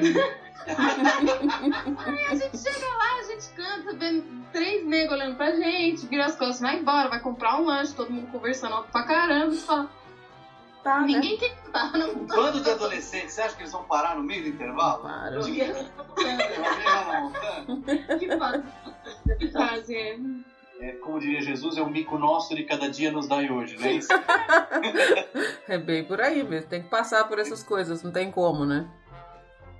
[2.06, 4.24] Aí a gente chega lá, a gente canta, vê
[4.54, 8.12] três negros olhando pra gente, vira as costas, vai embora, vai comprar um lanche, todo
[8.12, 9.90] mundo conversando alto pra caramba, e fala,
[10.86, 11.08] tá, né?
[11.08, 11.38] Ninguém né?
[11.40, 14.44] quer estar no Um bando de adolescentes, você acha que eles vão parar no meio
[14.44, 15.02] do intervalo?
[15.02, 15.42] Claro.
[15.42, 15.52] De...
[19.40, 20.46] que fazem?
[20.80, 23.86] É, como diria Jesus, é o mico nosso de cada dia nos dá hoje, não
[23.86, 24.10] é isso?
[25.68, 28.88] é bem por aí mesmo, tem que passar por essas coisas, não tem como, né?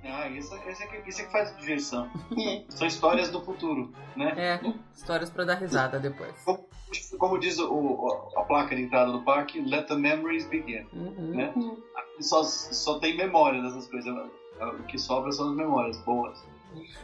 [0.02, 2.10] Ah, isso, isso, é, que, isso é que faz diversão.
[2.38, 2.64] É.
[2.68, 4.32] São histórias do futuro, né?
[4.36, 4.60] É,
[4.94, 6.32] histórias para dar risada depois.
[7.18, 10.86] Como, diz o, a placa de entrada do parque, let the memories begin.
[10.92, 11.34] Uhum.
[11.34, 11.52] Né?
[12.20, 14.14] Só, só tem memória dessas coisas.
[14.60, 16.42] O que sobra são as memórias boas.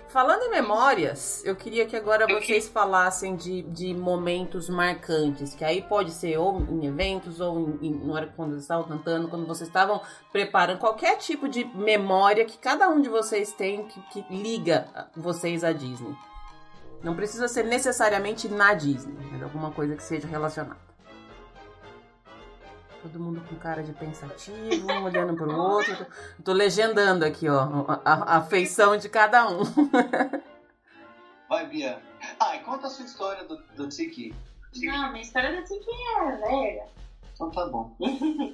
[0.09, 5.81] Falando em memórias, eu queria que agora vocês falassem de, de momentos marcantes, que aí
[5.81, 9.47] pode ser ou em eventos, ou em, em, na hora quando vocês estavam cantando, quando
[9.47, 14.25] vocês estavam preparando, qualquer tipo de memória que cada um de vocês tem que, que
[14.31, 16.15] liga vocês à Disney.
[17.03, 20.81] Não precisa ser necessariamente na Disney, mas alguma coisa que seja relacionada.
[23.03, 25.97] Todo mundo com cara de pensativo, um olhando para o outro.
[26.37, 29.63] Tô, tô, legendando aqui, ó, a, a, feição de cada um.
[31.49, 32.01] Vai, Bia.
[32.39, 34.33] Ah, conta conta a sua história do, do Tiki.
[34.77, 36.85] Não, minha história da Tiki é velha.
[37.35, 37.97] Então tá bom.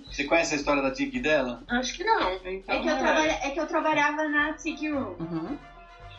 [0.07, 1.63] Você conhece a história da Tiki dela?
[1.69, 2.33] Acho que não.
[2.47, 2.99] Então, É que, eu é.
[2.99, 5.15] trabalha- é que eu trabalhava na Tiki Room.
[5.21, 5.59] Uhum.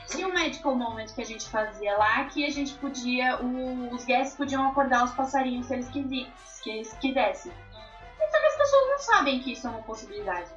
[0.09, 3.37] Tinha um medical moment que a gente fazia lá que a gente podia.
[3.41, 7.51] o- os guests podiam acordar os passarinhos se eles, quisi, se eles quisessem.
[7.51, 10.49] E só que as pessoas não sabem que isso é uma possibilidade.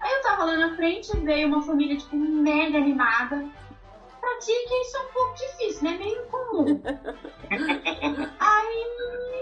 [0.00, 3.44] Aí eu tava lá na frente, veio uma família, tipo, mega animada.
[4.20, 5.96] Pra ti que isso é um pouco difícil, né?
[5.96, 6.80] Meio incomum.
[8.40, 8.86] Aí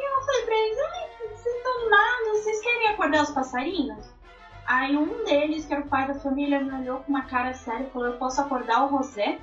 [0.05, 4.07] eu falei pra eles, ai, vocês estão nada, vocês querem acordar os passarinhos?
[4.67, 7.85] Aí um deles, que era o pai da família, me olhou com uma cara séria
[7.85, 9.39] e falou, eu posso acordar o José?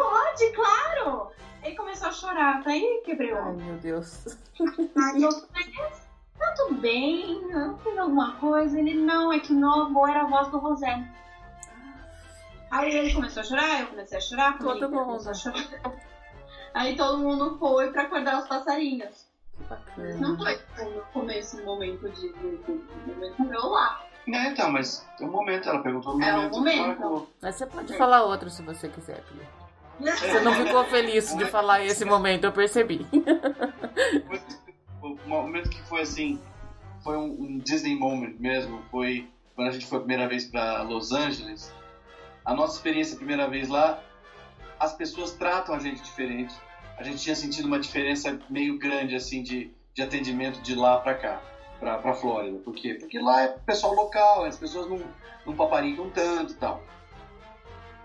[0.00, 1.30] Pode, claro!
[1.62, 4.24] Ele começou a chorar, aí quebrei o Ai, meu Deus.
[4.58, 5.72] Aí eu falei,
[6.38, 8.78] tá tudo bem, não fiz alguma coisa.
[8.78, 11.06] Ele, não, é que meu avô era a voz do José.
[12.70, 15.04] Aí ele começou a chorar, eu comecei a chorar, Todo mundo.
[15.04, 15.66] começou a chorar.
[16.72, 19.26] Aí todo mundo foi pra acordar os passarinhos.
[19.58, 20.14] Que bacana.
[20.14, 24.02] não foi no começo um momento de, de, de, momento meu lá.
[24.28, 26.56] É, então, mas é um momento, ela perguntou no É um momento.
[26.56, 26.86] momento.
[27.00, 27.30] marcou.
[27.42, 29.59] Mas você pode falar outro se você quiser, Pia.
[30.00, 33.06] Você não ficou feliz de falar esse momento, eu percebi.
[35.02, 36.40] O momento que foi assim,
[37.02, 41.12] foi um, Disney moment mesmo, foi quando a gente foi a primeira vez para Los
[41.12, 41.72] Angeles.
[42.44, 44.02] A nossa experiência a primeira vez lá,
[44.78, 46.54] as pessoas tratam a gente diferente.
[46.96, 51.14] A gente tinha sentido uma diferença meio grande assim de, de atendimento de lá para
[51.14, 51.42] cá,
[51.78, 52.58] para para Flórida.
[52.58, 52.94] Por quê?
[52.94, 55.00] Porque lá é pessoal local, as pessoas não,
[55.46, 56.82] não paparicam tanto e tal.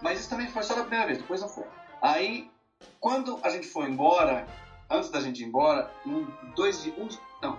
[0.01, 1.65] Mas isso também foi só da primeira vez, depois não foi.
[2.05, 2.51] Aí,
[2.99, 4.45] quando a gente foi embora,
[4.87, 7.07] antes da gente ir embora, um, dois dias, um,
[7.41, 7.57] não,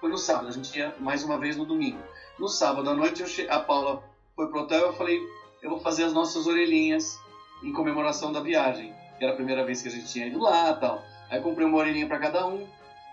[0.00, 1.98] foi no sábado, a gente ia mais uma vez no domingo.
[2.38, 3.44] No sábado à noite, che...
[3.50, 4.00] a Paula
[4.36, 5.20] foi pro hotel eu falei,
[5.60, 7.18] eu vou fazer as nossas orelhinhas
[7.60, 10.72] em comemoração da viagem, que era a primeira vez que a gente tinha ido lá
[10.74, 11.02] tal.
[11.28, 12.64] Aí comprei uma orelhinha para cada um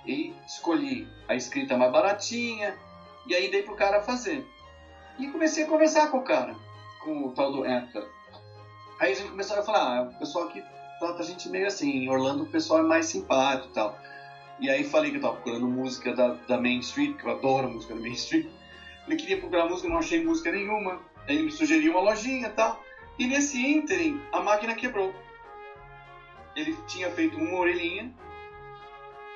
[0.05, 2.78] e escolhi a escrita mais baratinha
[3.26, 4.45] e aí dei pro cara fazer.
[5.17, 6.55] E comecei a conversar com o cara,
[7.03, 8.18] com o tal do Anthony.
[9.00, 10.64] Aí a gente começou a falar, ah, o pessoal aqui
[11.00, 13.97] trata a gente meio assim, em Orlando o pessoal é mais simpático e tal.
[14.60, 17.70] E aí falei que eu tava procurando música da, da Main Street, que eu adoro
[17.70, 18.47] música da Main Street.
[19.08, 21.00] Eu queria procurar música, não achei música nenhuma.
[21.28, 22.84] Aí ele me sugeriu uma lojinha e tal.
[23.18, 25.16] E nesse ínterim, a máquina quebrou.
[26.56, 28.14] Ele tinha feito uma orelhinha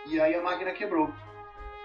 [0.08, 1.10] e aí a máquina quebrou.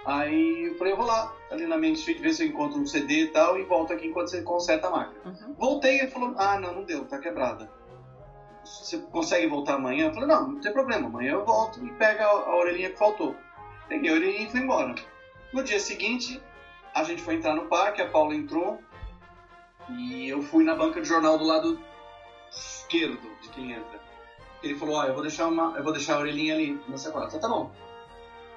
[0.04, 2.86] Aí eu falei, eu vou lá, ali na Main Street, ver se eu encontro um
[2.86, 5.20] CD e tal, e volto aqui enquanto você conserta a máquina.
[5.24, 5.54] Uhum.
[5.58, 7.70] Voltei e ele falou, ah, não, não deu, tá quebrada.
[8.64, 10.06] Você consegue voltar amanhã?
[10.06, 12.98] Eu falei, não, não tem problema, amanhã eu volto e pego a, a orelhinha que
[12.98, 13.34] faltou.
[13.88, 14.94] Peguei a orelhinha e fui embora.
[15.52, 16.42] No dia seguinte,
[16.94, 18.78] a gente foi entrar no parque, a Paula entrou
[19.90, 21.80] e eu fui na banca de jornal do lado
[22.50, 24.00] esquerdo de quem entra.
[24.62, 27.28] Ele falou, ó, eu vou deixar uma, eu vou deixar a orelhinha ali na falei,
[27.28, 27.70] tá bom.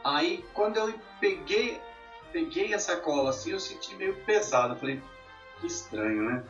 [0.03, 1.79] Aí quando eu peguei,
[2.31, 4.73] peguei a sacola assim, eu senti meio pesado.
[4.73, 5.01] Eu falei,
[5.59, 6.43] que estranho, né?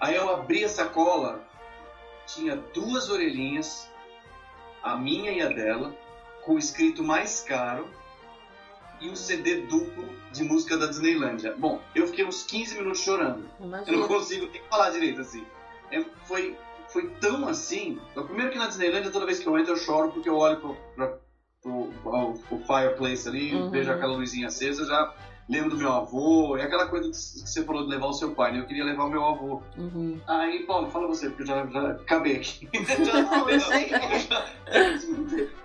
[0.00, 1.42] Aí eu abri a sacola,
[2.26, 3.90] tinha duas orelhinhas,
[4.82, 5.94] a minha e a dela,
[6.42, 7.88] com o escrito mais caro
[9.00, 11.54] e um CD duplo de música da Disneylândia.
[11.56, 13.48] Bom, eu fiquei uns 15 minutos chorando.
[13.60, 14.06] Eu não Imagina.
[14.06, 15.44] consigo nem falar direito assim.
[15.90, 16.56] É, foi,
[16.88, 18.00] foi tão assim.
[18.14, 20.60] O primeiro que na Disneylândia, toda vez que eu entro, eu choro porque eu olho
[20.60, 21.18] pro, pra,
[21.66, 23.70] pro, ao- pro fireplace ali, Uhum.
[23.70, 25.14] vejo aquela luzinha acesa, eu já
[25.48, 26.56] lembro do meu avô.
[26.56, 27.16] É aquela coisa que
[27.48, 28.60] você falou de levar o seu pai, né?
[28.60, 29.62] Eu queria levar o meu avô.
[29.76, 30.20] Uhum.
[30.26, 32.68] Aí, Paulo, fala você, porque eu já, já acabei aqui.
[33.68, 33.94] Sei que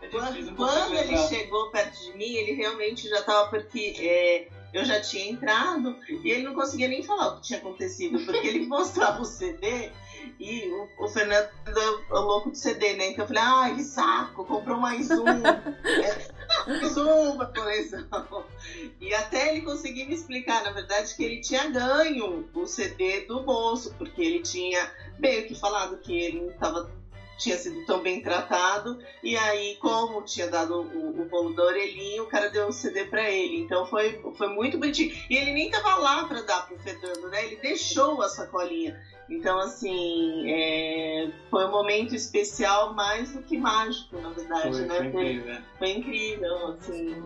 [0.00, 4.48] É quando, não quando ele chegou perto de mim, ele realmente já estava porque é,
[4.72, 8.46] eu já tinha entrado e ele não conseguia nem falar o que tinha acontecido, porque
[8.46, 9.90] ele mostrava o CD
[10.38, 13.10] e o, o Fernando é o louco do CD, né?
[13.10, 15.24] Então eu falei, ai, que saco, comprou mais um.
[15.88, 16.28] É,
[16.66, 18.06] mais uma coleção.
[19.00, 23.42] E até ele conseguir me explicar, na verdade, que ele tinha ganho o CD do
[23.42, 26.90] bolso, porque ele tinha meio que falado que ele não estava
[27.38, 32.20] tinha sido tão bem tratado e aí como tinha dado o, o bolo da orelhinha
[32.22, 35.70] o cara deu um CD pra ele então foi, foi muito bonitinho e ele nem
[35.70, 41.66] tava lá pra dar pro Fernando né ele deixou a sacolinha então assim é, foi
[41.66, 45.56] um momento especial mais do que mágico na verdade Foi, né foi incrível.
[45.78, 47.22] foi incrível assim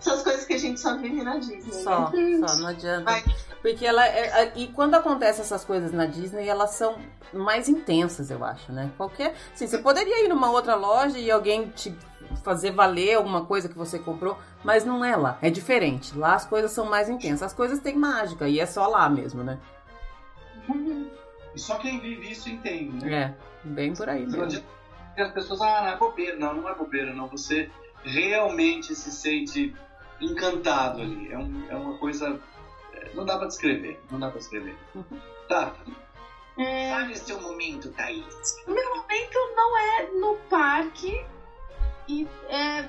[0.00, 2.48] essas coisas que a gente só vive na Disney Só, né?
[2.48, 3.04] só, não adianta.
[3.04, 3.22] Vai.
[3.60, 6.96] Porque ela é, é- E quando acontecem essas coisas na Disney, elas são
[7.34, 8.90] mais intensas, eu acho, né?
[8.96, 9.34] Qualquer.
[9.52, 11.94] Assim, você poderia ir numa outra loja e alguém te
[12.42, 15.36] fazer valer alguma coisa que você comprou, mas não é lá.
[15.42, 16.16] É diferente.
[16.16, 17.42] Lá as coisas são mais intensas.
[17.42, 19.58] As coisas têm mágica e é só lá mesmo, né?
[21.54, 23.34] E só quem vive isso entende, né?
[23.64, 24.64] É, bem por aí mesmo.
[25.16, 26.36] as pessoas, ah, não é bobeira.
[26.36, 27.26] Não, não é bobeira, não.
[27.28, 27.70] Você
[28.04, 29.74] realmente se sente
[30.20, 31.32] encantado ali.
[31.32, 32.40] É, um, é uma coisa.
[32.94, 34.00] É, não dá pra descrever.
[34.10, 34.76] Não dá pra descrever.
[35.48, 35.74] Tá.
[36.56, 36.92] É...
[36.92, 38.56] Fale o seu momento, Thaís.
[38.68, 41.26] Meu momento não é no parque.
[42.06, 42.88] E é,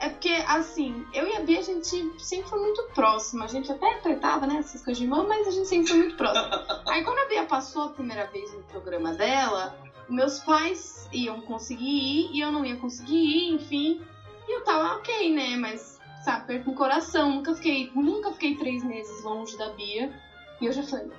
[0.00, 3.44] é porque, assim, eu e a Bia, a gente sempre foi muito próxima.
[3.44, 6.16] A gente até tratava, né, essas coisas de irmã, mas a gente sempre foi muito
[6.16, 6.64] próxima.
[6.88, 9.76] Aí, quando a Bia passou a primeira vez no programa dela,
[10.08, 14.00] meus pais iam conseguir ir e eu não ia conseguir ir, enfim.
[14.46, 17.30] E eu tava ok, né, mas, sabe, perco o coração.
[17.32, 20.12] Nunca fiquei, nunca fiquei três meses longe da Bia.
[20.60, 21.10] E eu já falei,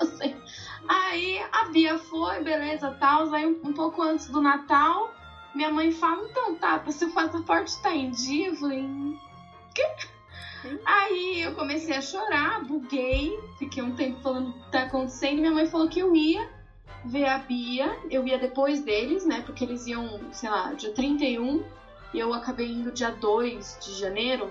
[0.00, 0.34] assim.
[0.86, 3.32] Aí a Bia foi, beleza, tal.
[3.32, 5.13] Aí um pouco antes do Natal
[5.54, 8.48] minha mãe fala, então, Tata, seu passaporte tá em dia?
[8.48, 8.84] Eu falei,
[9.74, 9.86] quê?
[10.84, 15.40] Aí eu comecei a chorar, buguei, fiquei um tempo falando o que tá acontecendo.
[15.40, 16.48] Minha mãe falou que eu ia
[17.04, 19.42] ver a Bia, eu ia depois deles, né?
[19.42, 21.62] Porque eles iam, sei lá, dia 31
[22.14, 24.50] e eu acabei indo dia 2 de janeiro.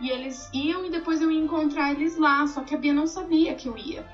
[0.00, 3.06] E eles iam e depois eu ia encontrar eles lá, só que a Bia não
[3.06, 4.06] sabia que eu ia.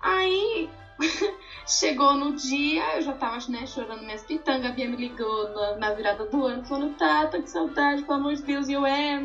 [0.00, 0.68] Aí
[1.66, 4.70] Chegou no dia, eu já tava né, chorando minhas pitangas.
[4.70, 8.34] A Bia me ligou na, na, virada do ano, falando: Tata, que saudade, pelo amor
[8.34, 8.68] de Deus.
[8.68, 9.18] E eu é.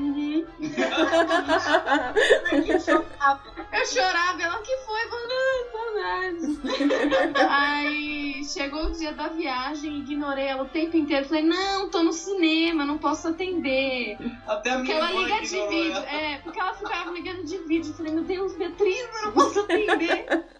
[3.71, 5.29] Eu chorava, ela que foi, falando:
[5.71, 6.59] saudade.
[7.49, 11.27] Aí chegou o dia da viagem, ignorei ela o tempo inteiro.
[11.27, 14.17] Falei: Não, tô no cinema, não posso atender.
[14.47, 15.91] Até porque ela liga de vídeo.
[15.91, 16.09] Ela.
[16.09, 17.93] É, porque ela ficava ligando de vídeo.
[17.93, 20.58] Falei: Meu Deus, Beatriz, eu não posso atender.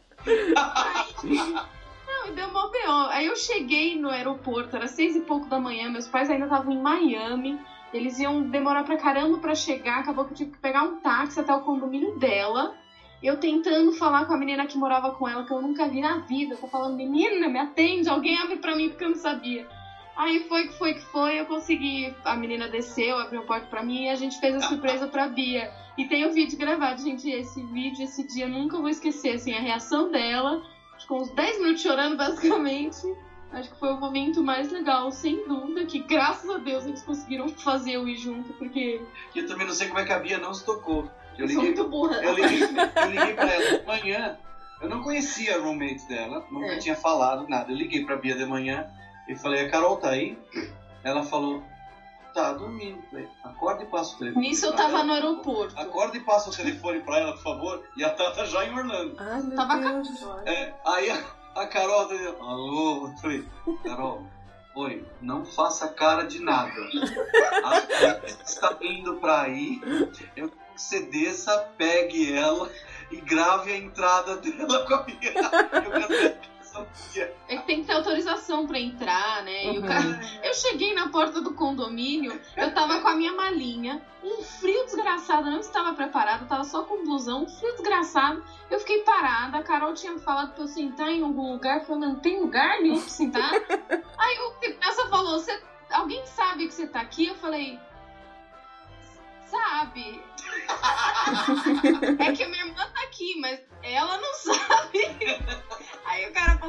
[2.08, 3.08] Não, e deu uma B.O.
[3.10, 6.72] Aí eu cheguei no aeroporto, era seis e pouco da manhã, meus pais ainda estavam
[6.72, 7.60] em Miami.
[7.94, 11.40] Eles iam demorar pra caramba pra chegar, acabou que eu tive que pegar um táxi
[11.40, 12.76] até o condomínio dela.
[13.22, 16.20] Eu tentando falar com a menina que morava com ela, que eu nunca vi na
[16.20, 16.54] vida.
[16.54, 19.68] Eu tô falando, menina, me atende, alguém abre pra mim porque eu não sabia.
[20.16, 22.14] Aí foi que foi que foi, eu consegui.
[22.24, 25.28] A menina desceu, abriu a porta pra mim e a gente fez a surpresa pra
[25.28, 25.72] Bia.
[26.00, 27.30] E tem o vídeo gravado, gente.
[27.30, 30.64] Esse vídeo, esse dia, eu nunca vou esquecer, assim, a reação dela.
[30.98, 33.06] Ficou uns 10 minutos chorando, basicamente.
[33.52, 37.50] Acho que foi o momento mais legal, sem dúvida, que graças a Deus eles conseguiram
[37.50, 39.02] fazer eu ir junto, porque.
[39.36, 41.12] Eu também não sei como é que a Bia não se tocou.
[41.38, 42.24] Eu, eu liguei, muito burra.
[42.24, 44.40] Eu liguei, eu liguei pra ela de manhã.
[44.82, 46.78] Eu não conhecia a roommate dela, nunca é.
[46.78, 47.74] tinha falado nada.
[47.74, 48.90] Eu liguei pra Bia de manhã
[49.28, 50.38] e falei, a Carol tá aí?
[51.04, 51.62] Ela falou,
[52.34, 53.02] tá dormindo.
[53.10, 54.48] Falei, acorda e passa o telefone.
[54.48, 55.04] Nisso eu tava ela.
[55.04, 55.80] no aeroporto.
[55.80, 57.84] Acorda e passa o telefone pra ela, por favor.
[57.96, 59.16] E a Tata já em Orlando.
[59.18, 60.08] Ai, meu tava Deus.
[60.46, 61.24] É, aí a,
[61.62, 62.10] a Carol,
[62.42, 63.48] alô, eu falei,
[63.84, 64.24] Carol,
[64.76, 66.72] oi, não faça cara de nada.
[67.64, 69.82] A está indo pra aí,
[70.36, 72.72] eu que você desça, pegue ela
[73.12, 75.34] e grave a entrada dela com a minha.
[75.86, 76.38] Eu quero
[77.48, 79.80] é que tem que ter autorização pra entrar, né?
[79.82, 80.20] Cara...
[80.44, 85.50] Eu cheguei na porta do condomínio, eu tava com a minha malinha, um frio desgraçado,
[85.50, 88.44] não estava preparada, tava só com blusão, um frio desgraçado.
[88.70, 92.10] Eu fiquei parada, a Carol tinha falado pra eu sentar em algum lugar, eu falei,
[92.10, 93.52] não tem lugar nenhum pra sentar.
[94.18, 95.44] Aí o segurança falou,
[95.92, 97.28] alguém sabe que você tá aqui?
[97.28, 97.80] Eu falei,
[99.48, 100.24] sabe.
[102.20, 104.29] é que minha irmã tá aqui, mas ela não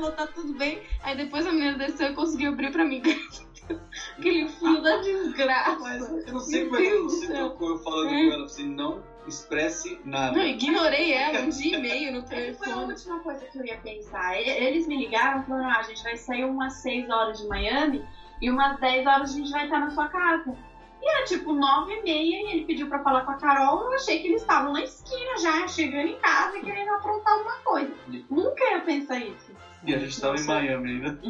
[0.01, 0.83] falou, tá tudo bem.
[1.03, 3.03] Aí depois a menina desceu e conseguiu abrir pra mim.
[4.19, 5.79] Aquele fio da desgraça.
[5.79, 8.27] Mas eu não sei como é que você trocou eu falando é.
[8.27, 10.37] com ela assim, não expresse nada.
[10.37, 12.73] Não, ignorei ela um dia e meio no telefone.
[12.73, 14.37] Foi a última coisa que eu ia pensar.
[14.41, 18.05] Eles me ligaram falando, ah, a gente vai sair umas 6 horas de Miami
[18.41, 20.57] e umas 10 horas a gente vai estar na sua casa.
[21.03, 23.85] E era tipo nove e meia e ele pediu pra falar com a Carol.
[23.85, 27.57] Eu achei que eles estavam na esquina já, chegando em casa e querendo aprontar alguma
[27.59, 27.95] coisa.
[28.29, 29.51] Nunca ia pensar isso.
[29.85, 31.20] E a gente tava em Miami ainda.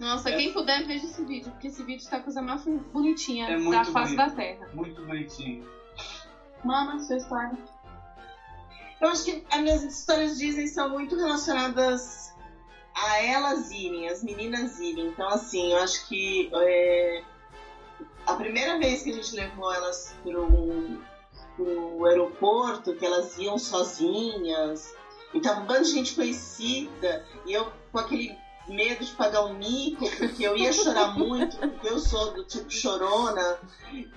[0.00, 3.70] Nossa, quem puder veja esse vídeo, porque esse vídeo tá a coisa mais bonitinha é
[3.70, 4.68] da face da Terra.
[4.72, 5.68] Muito bonitinho.
[6.64, 7.58] Mama, sua história.
[9.00, 12.34] Eu acho que as minhas histórias Disney são muito relacionadas
[12.94, 15.08] a elas irem, as meninas irem.
[15.08, 17.22] Então, assim, eu acho que é,
[18.26, 20.98] a primeira vez que a gente levou elas pro,
[21.56, 24.94] pro aeroporto, que elas iam sozinhas,
[25.36, 28.36] e tava um bando de gente conhecida, e eu com aquele
[28.68, 32.70] medo de pagar um mico, porque eu ia chorar muito, porque eu sou do tipo
[32.70, 33.58] chorona,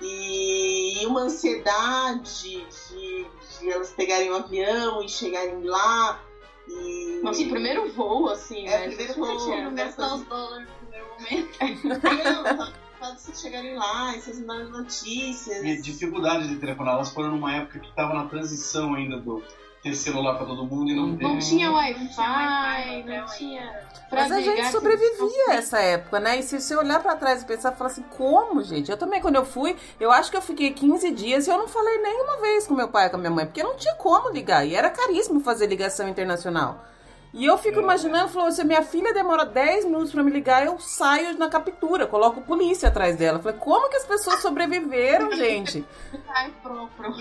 [0.01, 3.27] e uma ansiedade de,
[3.59, 6.19] de elas pegarem o um avião e chegarem lá.
[6.67, 7.21] E...
[7.23, 8.87] Nossa, o primeiro voo, assim, é, né?
[8.87, 9.37] primeiro voo.
[9.37, 11.59] Tinha gastar os dólares no primeiro momento.
[12.57, 15.63] Não, quando vocês chegarem lá, essas más notícias.
[15.63, 19.41] E dificuldade de telefonar, elas foram numa época que estava na transição ainda do,
[19.81, 21.23] ter celular pra todo mundo e não ter.
[21.23, 23.89] Não tinha Wi-Fi, não tinha.
[24.11, 26.39] Mas a gente sobrevivia a essa época, né?
[26.39, 28.89] E se você olhar para trás e pensar, falar assim, como, gente?
[28.89, 31.67] Eu também, quando eu fui, eu acho que eu fiquei 15 dias e eu não
[31.67, 34.29] falei nenhuma vez com meu pai e com a minha mãe, porque não tinha como
[34.29, 34.65] ligar.
[34.65, 36.83] E era caríssimo fazer ligação internacional.
[37.31, 37.83] E eu fico é.
[37.83, 42.07] imaginando, falou, se minha filha demora 10 minutos para me ligar, eu saio na captura,
[42.07, 43.39] coloco polícia atrás dela.
[43.39, 45.85] falei, como que as pessoas sobreviveram, gente?
[46.27, 47.13] Ai, próprio.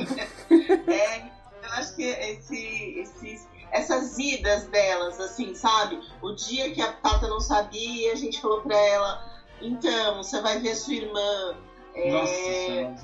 [0.88, 1.37] é,
[1.68, 6.00] eu acho que esse, esses essas idas delas, assim, sabe?
[6.22, 9.22] O dia que a Tata não sabia, a gente falou pra ela,
[9.60, 11.56] então, você vai ver sua irmã.
[11.94, 12.94] Nossa, é.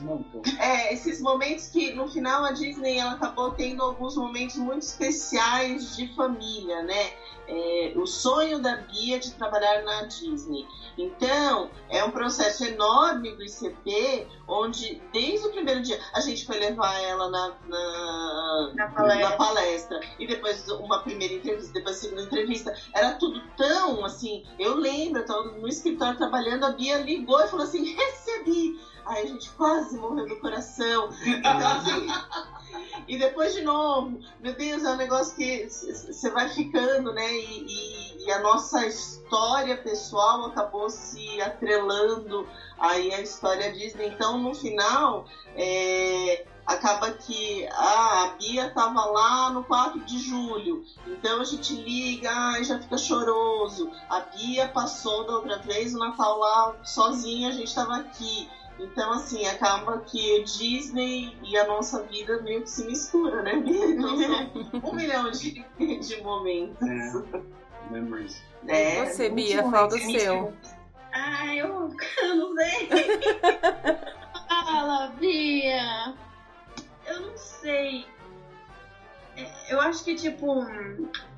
[0.61, 5.97] É, esses momentos que no final a Disney ela acabou tendo alguns momentos muito especiais
[5.97, 7.13] de família, né?
[7.47, 10.67] É, o sonho da Bia de trabalhar na Disney.
[10.97, 16.59] Então, é um processo enorme do ICP, onde desde o primeiro dia a gente foi
[16.59, 19.29] levar ela na, na, na, palestra.
[19.29, 20.01] na palestra.
[20.19, 22.75] e depois uma primeira entrevista, depois a segunda entrevista.
[22.95, 24.45] Era tudo tão assim.
[24.59, 28.79] Eu lembro, eu estava no escritório trabalhando, a Bia ligou e falou assim: recebi.
[29.07, 31.11] Aí a gente quase morreu do coração.
[33.07, 37.33] E depois de novo, meu Deus, é um negócio que você vai ficando, né?
[37.33, 42.49] E, e, e, a nossa história pessoal acabou se atrelando
[42.79, 44.09] aí à história Disney.
[44.09, 50.85] Então, no final, é, acaba que ah, a Bia estava lá no 4 de julho,
[51.07, 53.91] então a gente liga e já fica choroso.
[54.09, 58.49] A Bia passou da outra vez o Natal lá sozinha, a gente estava aqui.
[58.79, 63.53] Então, assim, acaba que o Disney e a nossa vida meio que se mistura, né?
[63.65, 66.83] Então, são um milhão de, de momentos.
[66.83, 67.53] É.
[67.91, 68.43] Memories.
[68.67, 70.53] É, e você, Bia, fala do seu.
[71.13, 72.89] Ah, eu, eu não sei.
[74.49, 76.15] Fala, Bia.
[77.07, 78.07] Eu não sei.
[79.37, 80.65] É, eu acho que, tipo,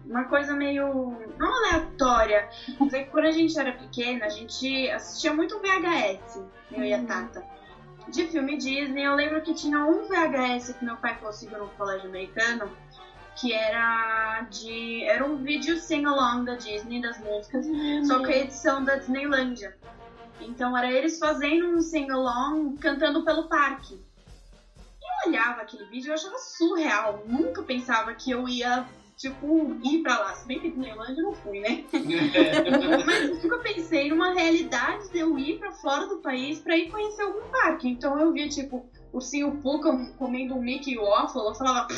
[0.04, 1.16] uma coisa meio.
[1.38, 2.48] não aleatória.
[2.78, 6.42] Mas é que quando a gente era pequena, a gente assistia muito VHS,
[6.72, 7.06] eu e a uhum.
[7.06, 7.44] Tata.
[8.08, 12.08] De filme Disney, eu lembro que tinha um VHS que meu pai conseguiu no colégio
[12.08, 12.70] americano,
[13.34, 15.04] que era de.
[15.04, 18.04] Era um vídeo sing-along da Disney, das músicas, uhum.
[18.04, 19.76] só que a edição da Disneylândia.
[20.40, 24.05] Então era eles fazendo um sing-along cantando pelo parque.
[25.24, 27.22] Eu olhava aquele vídeo e achava surreal.
[27.26, 28.86] Nunca pensava que eu ia
[29.16, 30.34] tipo, ir pra lá.
[30.34, 31.84] Se bem que Disneyland eu não fui, né?
[33.04, 36.90] Mas eu nunca pensei numa realidade de eu ir pra fora do país pra ir
[36.90, 37.88] conhecer algum parque.
[37.88, 41.88] Então eu via, tipo, o Sim Puka comendo um Mickey Waffle, eu falava,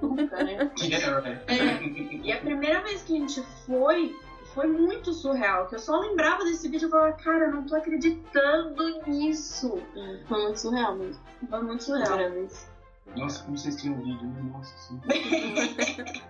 [0.00, 0.70] nunca, né?
[1.48, 4.14] É, e a primeira vez que a gente foi,
[4.54, 7.76] foi muito surreal, que eu só lembrava desse vídeo e falava, cara, eu não tô
[7.76, 9.80] acreditando nisso.
[10.26, 11.22] Foi muito surreal mesmo.
[11.48, 12.18] Foi muito surreal.
[13.16, 14.42] Nossa, como vocês tinham vídeo, né?
[14.52, 15.00] Nossa, sim.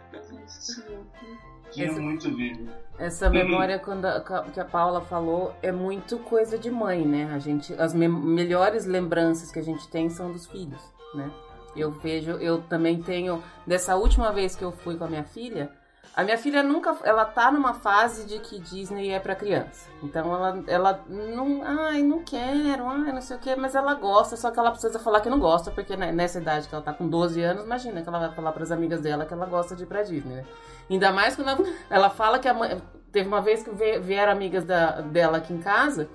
[1.70, 2.68] Tinha essa, muito vídeo.
[2.98, 4.20] Essa memória quando a,
[4.52, 7.30] que a Paula falou é muito coisa de mãe, né?
[7.32, 10.82] A gente, as me melhores lembranças que a gente tem são dos filhos,
[11.14, 11.30] né?
[11.76, 13.42] Eu vejo, eu também tenho.
[13.64, 15.70] Dessa última vez que eu fui com a minha filha,
[16.14, 19.88] a minha filha nunca, ela tá numa fase de que Disney é para criança.
[20.02, 24.36] Então ela, ela não, ai, não quero, ai, não sei o que, mas ela gosta,
[24.36, 26.92] só que ela precisa falar que não gosta, porque né, nessa idade que ela tá
[26.92, 29.76] com 12 anos, imagina que ela vai falar para as amigas dela que ela gosta
[29.76, 30.44] de ir pra Disney, né?
[30.90, 32.82] Ainda mais quando ela, ela fala que a mãe,
[33.12, 36.08] teve uma vez que vieram amigas da, dela aqui em casa,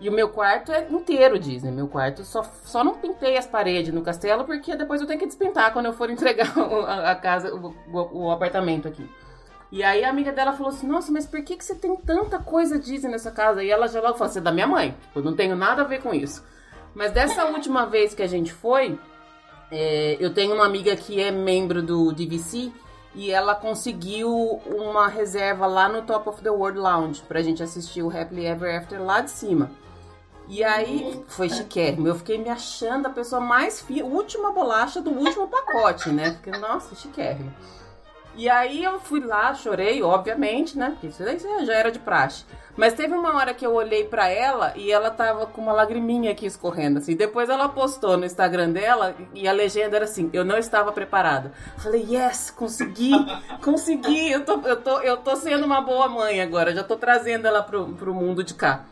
[0.00, 1.72] e o meu quarto é inteiro Disney.
[1.72, 5.26] Meu quarto só, só não pintei as paredes no castelo, porque depois eu tenho que
[5.26, 6.52] despintar quando eu for entregar
[6.86, 9.08] a, casa, o, o apartamento aqui.
[9.70, 12.38] E aí a amiga dela falou assim: Nossa, mas por que, que você tem tanta
[12.38, 13.62] coisa Disney nessa casa?
[13.62, 14.96] E ela já logo falou: Você é da minha mãe.
[15.14, 16.44] Eu não tenho nada a ver com isso.
[16.94, 18.98] Mas dessa última vez que a gente foi,
[19.70, 22.72] é, eu tenho uma amiga que é membro do DVC
[23.14, 24.30] e ela conseguiu
[24.66, 28.74] uma reserva lá no Top of the World Lounge pra gente assistir o Happily Ever
[28.74, 29.70] After lá de cima.
[30.48, 32.08] E aí foi chiquérrimo.
[32.08, 36.30] Eu fiquei me achando a pessoa mais fina, última bolacha do último pacote, né?
[36.30, 37.52] Porque, nossa, chiquérrimo.
[38.38, 40.90] E aí eu fui lá, chorei, obviamente, né?
[40.90, 41.24] Porque isso
[41.66, 42.44] já era de praxe.
[42.76, 46.30] Mas teve uma hora que eu olhei para ela e ela tava com uma lagriminha
[46.30, 47.16] aqui escorrendo, assim.
[47.16, 51.52] Depois ela postou no Instagram dela e a legenda era assim: Eu não estava preparada.
[51.78, 53.10] Falei, yes, consegui,
[53.60, 54.30] consegui.
[54.30, 57.64] Eu tô, eu, tô, eu tô sendo uma boa mãe agora, já tô trazendo ela
[57.64, 58.84] pro, pro mundo de cá.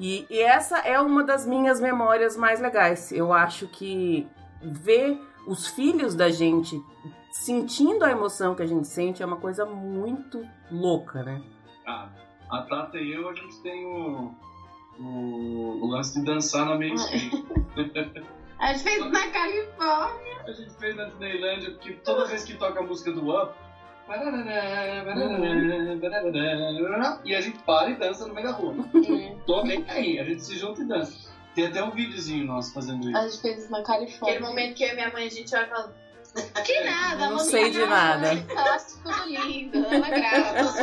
[0.00, 3.12] E, e essa é uma das minhas memórias mais legais.
[3.12, 4.26] Eu acho que
[4.62, 6.82] ver os filhos da gente
[7.34, 11.42] sentindo a emoção que a gente sente é uma coisa muito louca, né?
[11.84, 12.08] Ah,
[12.48, 14.32] a Tata e eu, a gente tem o,
[15.00, 17.32] o, o lance de dançar na Main Street.
[18.56, 20.42] A gente fez na Califórnia.
[20.46, 23.52] A gente fez na Disneylandia, porque toda vez que toca a música do Up,
[27.24, 28.74] e a gente para e dança no meio da rua.
[28.94, 29.36] É.
[29.44, 31.30] Tô nem aí, a gente se junta e dança.
[31.54, 33.18] Tem até um videozinho nosso fazendo isso.
[33.18, 34.36] A gente fez isso na Califórnia.
[34.36, 36.03] Aquele momento que eu e minha mãe, a gente olha e fala...
[36.64, 38.36] Que nada, Não sei de nada.
[38.42, 40.74] Tá tudo lindo, ela grava.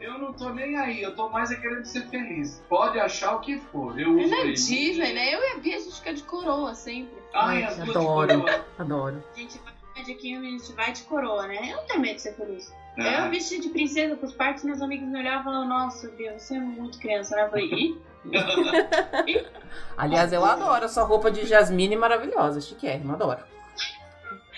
[0.00, 2.62] Eu não tô nem aí, eu tô mais é querendo ser feliz.
[2.68, 3.98] Pode achar o que for.
[3.98, 5.34] Eu uso é Disney, né?
[5.34, 7.16] Eu e a Bia, a gente fica de coroa sempre.
[7.34, 8.66] Ai, as duas adoro, de coroa.
[8.78, 9.24] adoro.
[9.34, 11.70] A gente vai Magiquinho, a gente vai de coroa, né?
[11.70, 12.72] Eu não tenho medo de ser feliz.
[12.96, 16.56] Eu vesti de princesa pros parques, meus amigos me olhavam e falavam, nossa, Deus, você
[16.56, 17.44] é muito criança, né?
[17.44, 17.98] Eu falei, ih?
[19.96, 23.40] Aliás, eu adoro essa roupa de Jasmine maravilhosa, chiquérrima, adoro.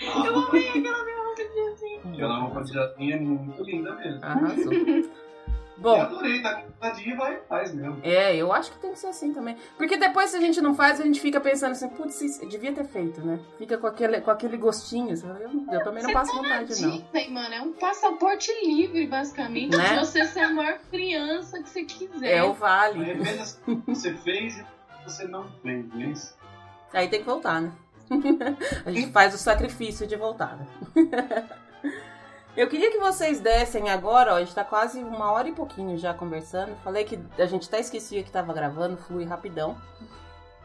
[0.01, 2.13] Eu amei aquela minha roupa de Jasmine.
[2.13, 4.19] Aquela roupa de Jasmine é muito linda mesmo.
[4.23, 4.73] Arrasou.
[5.77, 7.99] Eu Bom, adorei, tá contadinho e vai faz mesmo.
[8.01, 9.57] é, eu acho que tem que ser assim também.
[9.77, 12.85] Porque depois, se a gente não faz, a gente fica pensando assim, putz, devia ter
[12.85, 13.39] feito, né?
[13.57, 15.15] Fica com aquele, com aquele gostinho.
[15.17, 15.43] sabe?
[15.43, 16.97] Eu, eu também não Você passo tá vontade, na não.
[16.97, 19.93] Disney, mano, é um passaporte livre, basicamente, Né?
[19.93, 22.37] de você ser a maior criança que você quiser.
[22.37, 23.11] É o vale.
[23.11, 24.65] apenas você fez e
[25.03, 26.35] você não fez, é isso?
[26.93, 27.71] Aí tem que voltar, né?
[28.85, 30.67] a gente faz o sacrifício de voltar, né?
[32.55, 35.97] Eu queria que vocês dessem agora, ó, a gente tá quase uma hora e pouquinho
[35.97, 36.73] já conversando.
[36.83, 39.75] Falei que a gente até esquecia que tava gravando, flui rapidão.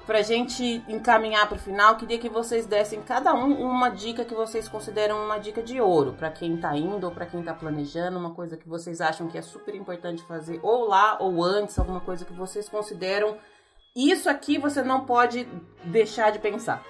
[0.07, 4.68] Pra gente encaminhar pro final, queria que vocês dessem cada um uma dica que vocês
[4.68, 8.34] consideram uma dica de ouro pra quem tá indo ou pra quem tá planejando, uma
[8.34, 12.24] coisa que vocês acham que é super importante fazer ou lá ou antes, alguma coisa
[12.24, 13.36] que vocês consideram
[13.95, 15.49] isso aqui você não pode
[15.84, 16.82] deixar de pensar.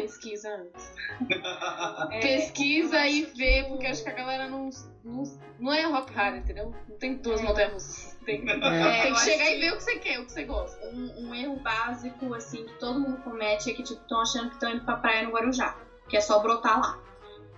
[0.00, 0.94] Pesquisa antes.
[2.20, 4.68] Pesquisa e vê, porque acho que a galera não,
[5.04, 5.22] não,
[5.58, 6.72] não é rock hard, entendeu?
[6.88, 8.16] Não tem duas montanhas russas.
[8.24, 9.02] Tem, É.
[9.02, 10.86] tem eu que chegar que- e ver o que você quer, o que você gosta.
[10.88, 14.54] Um, um erro básico, assim, que todo mundo comete é que, tipo, estão achando que
[14.54, 15.74] estão indo pra praia no Guarujá.
[16.08, 16.98] Que é só brotar lá.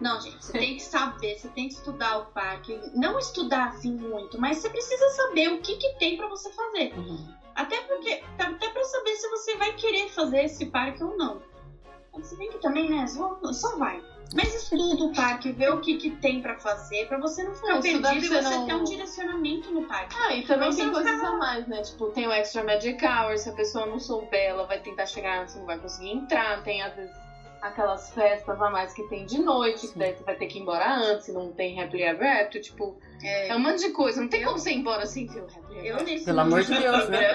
[0.01, 2.75] Não, gente, você tem que saber, você tem que estudar o parque.
[2.95, 6.91] Não estudar, assim, muito, mas você precisa saber o que, que tem pra você fazer.
[7.55, 11.43] Até porque, até pra saber se você vai querer fazer esse parque ou não.
[12.23, 14.01] Se bem que também, né, só, só vai.
[14.33, 17.75] Mas estuda o parque, vê o que, que tem pra fazer, pra você não ficar
[17.75, 20.15] Não, perdido e você não- ter um direcionamento no parque.
[20.21, 21.83] Ah, e também Você tem coisas fica- a mais, né?
[21.83, 25.49] Tipo, tem o Extra Magic Hour, se a pessoa não souber, ela vai tentar chegar,
[25.49, 26.63] você não vai conseguir entrar.
[26.63, 27.11] Tem, às vezes,
[27.61, 30.63] aquelas festas a mais que tem de noite, que daí você vai ter que ir
[30.63, 32.97] embora antes, não tem Happily Ever After, tipo...
[33.25, 35.81] É um monte de coisa, não tem como você ir embora sem ver o Happily
[35.81, 37.29] Ever Eu, nesse Pelo amor de Deus, né?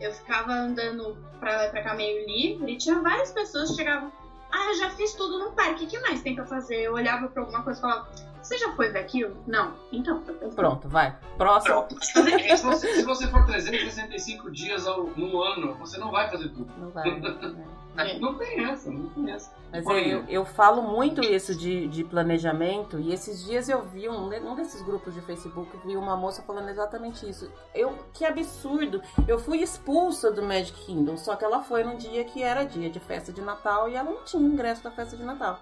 [0.00, 3.76] Eu ficava andando pra lá e pra cá meio livre e tinha várias pessoas que
[3.76, 4.12] chegavam.
[4.50, 6.82] Ah, eu já fiz tudo no parque, o que mais tem pra fazer?
[6.82, 8.08] Eu olhava pra alguma coisa e falava,
[8.42, 9.36] você já foi ver aquilo?
[9.46, 9.74] Não.
[9.90, 10.22] Então,
[10.54, 11.16] Pronto, vai.
[11.36, 11.82] Próximo.
[11.82, 11.96] Pronto.
[12.04, 16.70] se, você, se você for 365 dias ao, no ano, você não vai fazer tudo.
[16.78, 17.04] Não vai.
[18.04, 18.18] né?
[18.18, 19.52] Não tem essa, não tem essa.
[19.72, 20.06] Mas Olha.
[20.06, 24.54] eu, eu falo muito isso de, de planejamento e esses dias eu vi um, um
[24.54, 27.50] desses grupos de Facebook, vi uma moça falando exatamente isso.
[27.74, 29.02] Eu, que absurdo!
[29.26, 32.88] Eu fui expulsa do Magic Kingdom, só que ela foi num dia que era dia
[32.88, 35.58] de festa de Natal e ela não tinha ingresso da festa de Natal.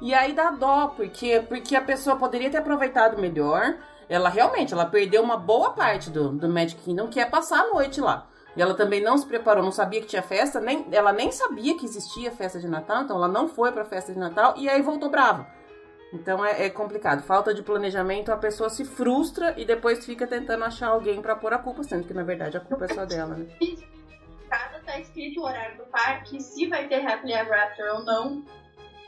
[0.00, 3.76] E aí dá dó, porque, porque a pessoa poderia ter aproveitado melhor.
[4.08, 7.68] Ela realmente, ela perdeu uma boa parte do, do Magic Kingdom, que é passar a
[7.68, 8.26] noite lá.
[8.56, 11.76] E ela também não se preparou, não sabia que tinha festa, nem, ela nem sabia
[11.76, 14.82] que existia festa de Natal, então ela não foi pra festa de Natal e aí
[14.82, 15.46] voltou brava.
[16.12, 17.22] Então é, é complicado.
[17.22, 21.54] Falta de planejamento, a pessoa se frustra e depois fica tentando achar alguém pra pôr
[21.54, 23.46] a culpa, sendo que na verdade a culpa é só dela, né?
[24.90, 28.44] tá escrito o horário do parque, se vai ter Happily Ever After ou não.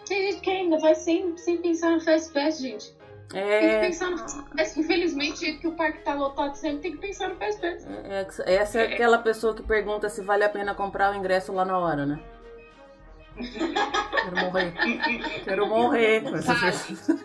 [0.06, 2.96] Tem gente que ainda vai sem, sem pensar no Fast Pass, gente.
[3.32, 4.16] Tem que É, pensar no.
[4.76, 7.86] Infelizmente, que o parque tá lotado sempre, tem que pensar no Fast Pass.
[8.46, 11.64] é- essa é aquela pessoa que pergunta se vale a pena comprar o ingresso lá
[11.64, 12.20] na hora, né?
[13.34, 14.74] Quero morrer.
[15.44, 16.20] Quero morrer.
[16.22, 16.72] com essa Vale.
[16.72, 17.18] pessoa.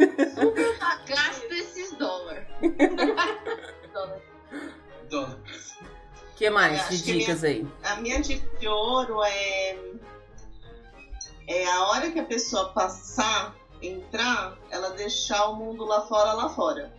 [1.07, 2.47] Gasta esses dólares.
[5.05, 5.29] Então,
[6.31, 7.67] O que mais de dicas aí?
[7.83, 9.77] A minha dica de ouro é.
[11.49, 16.49] É a hora que a pessoa passar, entrar, ela deixar o mundo lá fora, lá
[16.49, 16.91] fora.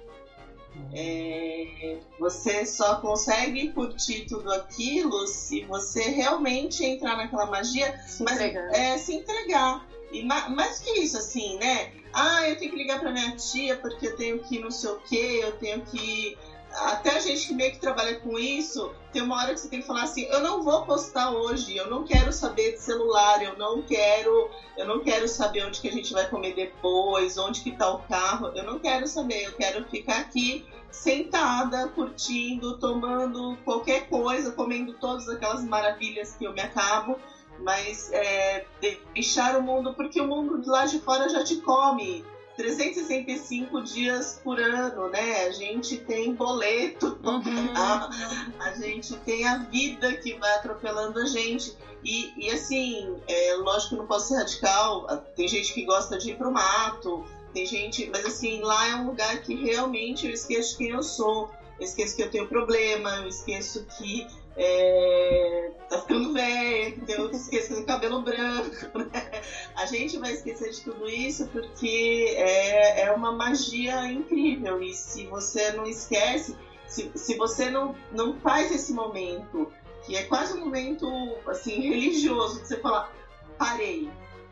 [0.92, 8.34] É, você só consegue curtir tudo aquilo se você realmente entrar naquela magia, Se mas
[8.34, 8.74] entregar.
[8.74, 9.84] é se entregar.
[10.10, 11.90] E ma- mais que isso, assim, né?
[12.12, 14.96] Ah, eu tenho que ligar pra minha tia porque eu tenho que não sei o
[14.96, 16.36] que, eu tenho que.
[16.74, 19.80] Até a gente que meio que trabalha com isso, tem uma hora que você tem
[19.80, 23.56] que falar assim: eu não vou postar hoje, eu não quero saber de celular, eu
[23.56, 27.72] não quero eu não quero saber onde que a gente vai comer depois, onde que
[27.72, 34.08] tá o carro, eu não quero saber, eu quero ficar aqui sentada, curtindo, tomando qualquer
[34.08, 37.18] coisa, comendo todas aquelas maravilhas que eu me acabo,
[37.58, 38.64] mas é,
[39.12, 42.24] deixar o mundo, porque o mundo lá de fora já te come.
[42.58, 45.46] 365 dias por ano, né?
[45.46, 47.42] A gente tem boleto, uhum.
[47.72, 48.10] a,
[48.58, 51.72] a, gente tem a vida que vai atropelando a gente.
[52.04, 55.06] E, e assim, é, lógico que não posso ser radical,
[55.36, 57.24] tem gente que gosta de ir pro mato,
[57.54, 61.48] tem gente, mas assim, lá é um lugar que realmente eu esqueço quem eu sou,
[61.78, 64.26] eu esqueço que eu tenho problema, eu esqueço que
[64.60, 69.42] é, tá ficando velho, eu esqueço do cabelo branco, né?
[69.76, 75.26] A gente vai esquecer de tudo isso porque é, é uma magia incrível e se
[75.26, 76.56] você não esquece,
[76.88, 79.70] se, se você não, não faz esse momento,
[80.04, 81.06] que é quase um momento
[81.46, 83.12] assim religioso, que você fala,
[83.56, 84.10] parei,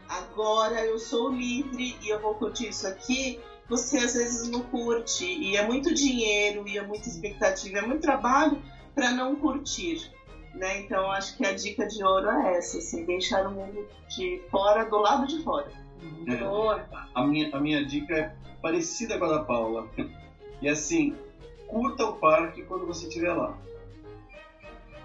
[0.08, 5.24] agora eu sou livre e eu vou curtir isso aqui, você às vezes não curte.
[5.24, 8.62] E é muito dinheiro, e é muita expectativa, é muito trabalho
[8.96, 10.10] para não curtir.
[10.54, 10.80] Né?
[10.80, 14.86] Então acho que a dica de ouro é essa, assim, deixar o mundo de fora
[14.86, 15.70] do lado de fora.
[16.26, 19.86] É, a, minha, a minha dica é parecida com a da Paula.
[20.62, 21.14] E assim,
[21.66, 23.58] curta o parque quando você estiver lá.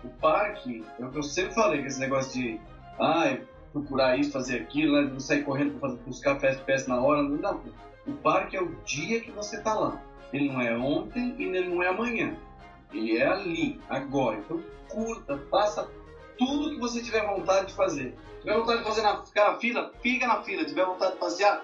[0.01, 2.57] O parque, é o que eu sempre falei, que esse negócio de
[2.97, 3.38] ah,
[3.73, 5.09] procurar isso, fazer aquilo, né?
[5.11, 7.22] não sair correndo para buscar fast pass na hora.
[7.22, 7.61] Não,
[8.07, 10.01] o parque é o dia que você está lá.
[10.31, 12.38] Ele não é ontem e ele não é amanhã.
[12.93, 14.38] Ele é ali, agora.
[14.38, 15.89] Então curta, faça
[16.38, 18.15] tudo que você tiver vontade de fazer.
[18.39, 20.65] Tiver vontade de fazer na, ficar na fila, fica na fila.
[20.65, 21.63] Tiver vontade de passear,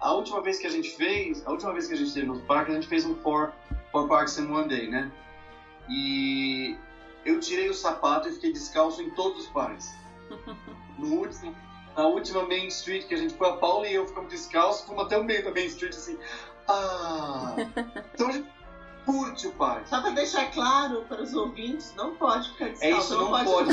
[0.00, 2.40] a última vez que a gente fez, a última vez que a gente esteve no
[2.40, 3.52] parque, a gente fez um four,
[3.90, 5.10] four parks in one day, né?
[5.88, 6.76] E
[7.24, 9.94] eu tirei o sapato e fiquei descalço em todos os parques.
[10.98, 11.54] No último,
[11.94, 15.04] na última Main Street que a gente foi, a Paula e eu ficamos descalços, fomos
[15.04, 16.18] até o meio da Main Street assim.
[16.66, 17.54] Ah!
[18.14, 18.48] Então a gente
[19.06, 19.88] curte o parque.
[19.88, 22.84] Só para deixar claro para os ouvintes, não pode ficar descalço.
[22.84, 23.72] É isso, não, não pode.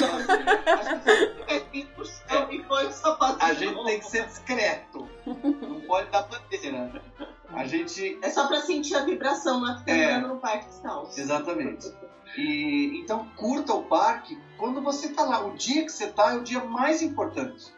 [3.17, 3.43] pode.
[3.43, 5.09] a gente tem que ser discreto.
[5.25, 7.01] Não pode dar bandeira.
[7.49, 8.19] A gente.
[8.21, 11.19] É só para sentir a vibração, não ficar é, no parque descalço.
[11.19, 11.91] Exatamente.
[12.37, 15.45] E, então curta o parque quando você está lá.
[15.45, 17.73] O dia que você está é o dia mais importante.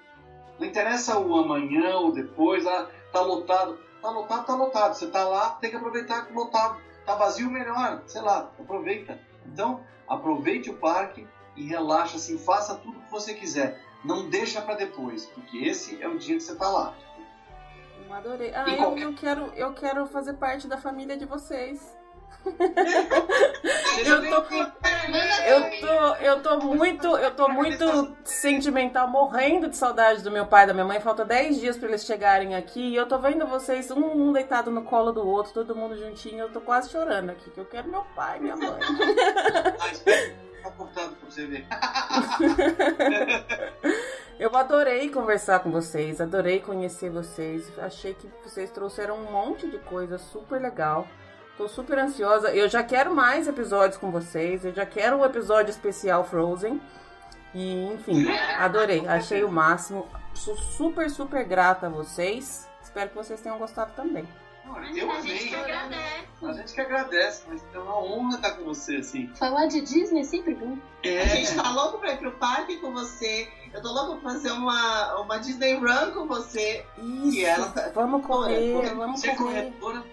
[0.59, 3.77] Não interessa o amanhã ou depois, ah, tá lotado.
[4.01, 4.93] Tá lotado, tá lotado.
[4.93, 6.77] Você tá lá, tem que aproveitar que lotado.
[7.05, 8.03] Tá vazio, melhor.
[8.07, 9.19] Sei lá, aproveita.
[9.45, 13.81] Então, aproveite o parque e relaxa assim, faça tudo que você quiser.
[14.03, 16.95] Não deixa para depois, porque esse é o dia que você tá lá.
[18.07, 18.53] Eu adorei.
[18.53, 19.03] Ah, eu, qualquer...
[19.03, 21.95] eu, quero, eu quero fazer parte da família de vocês
[24.05, 24.43] eu tô,
[25.45, 30.63] eu tô, eu tô muito, eu tô muito sentimental, morrendo de saudade do meu pai
[30.63, 30.99] e da minha mãe.
[30.99, 34.71] Falta 10 dias para eles chegarem aqui e eu tô vendo vocês um, um, deitado
[34.71, 36.39] no colo do outro, todo mundo juntinho.
[36.39, 38.79] Eu tô quase chorando aqui, que eu quero meu pai, minha mãe.
[44.37, 47.71] Eu adorei conversar com vocês, adorei conhecer vocês.
[47.79, 51.07] Achei que vocês trouxeram um monte de coisa super legal.
[51.57, 52.53] Tô super ansiosa.
[52.53, 54.65] Eu já quero mais episódios com vocês.
[54.65, 56.81] Eu já quero um episódio especial Frozen.
[57.53, 58.27] E, enfim,
[58.57, 59.07] adorei.
[59.07, 60.05] Achei o máximo.
[60.33, 62.67] Sou super, super grata a vocês.
[62.83, 64.27] Espero que vocês tenham gostado também.
[64.95, 66.25] Eu a gente que agradece.
[66.41, 69.27] A gente que agradece, mas é uma honra estar com você, assim.
[69.35, 70.77] Falar de Disney é sempre bom.
[71.03, 71.21] É.
[71.21, 73.47] A gente tá louco pra ir pro parque com você.
[73.73, 76.85] Eu tô louco pra fazer uma, uma Disney Run com você.
[76.97, 77.91] Isso, e ela tá...
[77.93, 79.71] vamos correr, vamos ser correr.
[79.71, 80.03] corredora,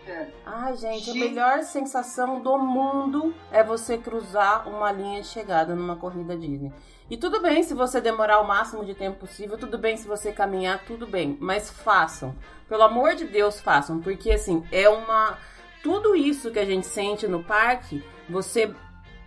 [0.45, 5.75] Ai, gente, gente, a melhor sensação do mundo é você cruzar uma linha de chegada
[5.75, 6.73] numa corrida Disney.
[7.13, 10.33] E tudo bem se você demorar o máximo de tempo possível, tudo bem se você
[10.33, 11.37] caminhar, tudo bem.
[11.39, 12.35] Mas façam.
[12.67, 14.01] Pelo amor de Deus, façam.
[14.01, 15.37] Porque, assim, é uma.
[15.83, 18.75] Tudo isso que a gente sente no parque, você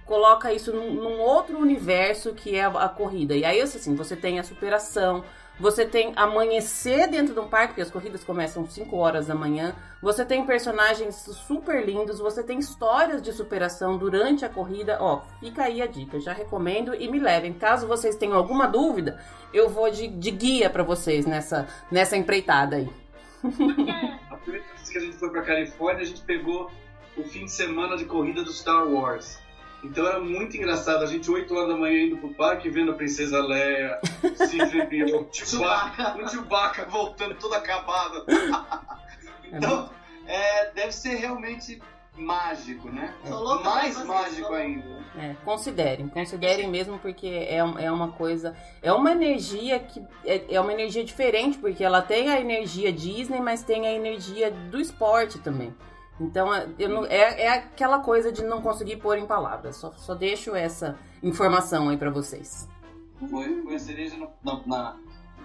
[0.03, 3.36] coloca isso num, outro universo que é a corrida.
[3.36, 5.24] E aí, assim, você tem a superação,
[5.60, 9.73] você tem amanhecer dentro de um parque, porque as corridas começam 5 horas da manhã.
[10.02, 14.98] Você tem personagens super lindos, você tem histórias de superação durante a corrida.
[14.99, 17.53] Ó, fica aí a dica, já recomendo e me levem.
[17.53, 19.19] Caso vocês tenham alguma dúvida,
[19.53, 22.90] eu vou de, de guia para vocês nessa, nessa empreitada aí.
[24.30, 26.69] a primeira vez que a gente foi pra Califórnia, a gente pegou
[27.15, 29.40] o fim de semana de corrida do Star Wars.
[29.86, 32.95] Então era muito engraçado, a gente 8 horas da manhã indo pro parque, vendo a
[32.95, 38.26] Princesa Leia, o Chewbacca, o Chewbacca voltando todo acabado.
[39.53, 39.90] então,
[40.26, 41.80] é, deve ser realmente
[42.18, 43.14] mágico, né?
[43.64, 45.06] Mais mágico ainda.
[45.18, 50.60] É, considerem, considerem mesmo porque é, é uma coisa, é uma energia que é, é
[50.60, 55.40] uma energia diferente porque ela tem a energia Disney, mas tem a energia do esporte
[55.40, 55.74] também.
[56.19, 59.75] Então é, não, é, é aquela coisa de não conseguir pôr em palavras.
[59.75, 62.67] Só, só deixo essa informação aí para vocês.
[63.29, 64.97] Foi, foi a cereja no, na, na,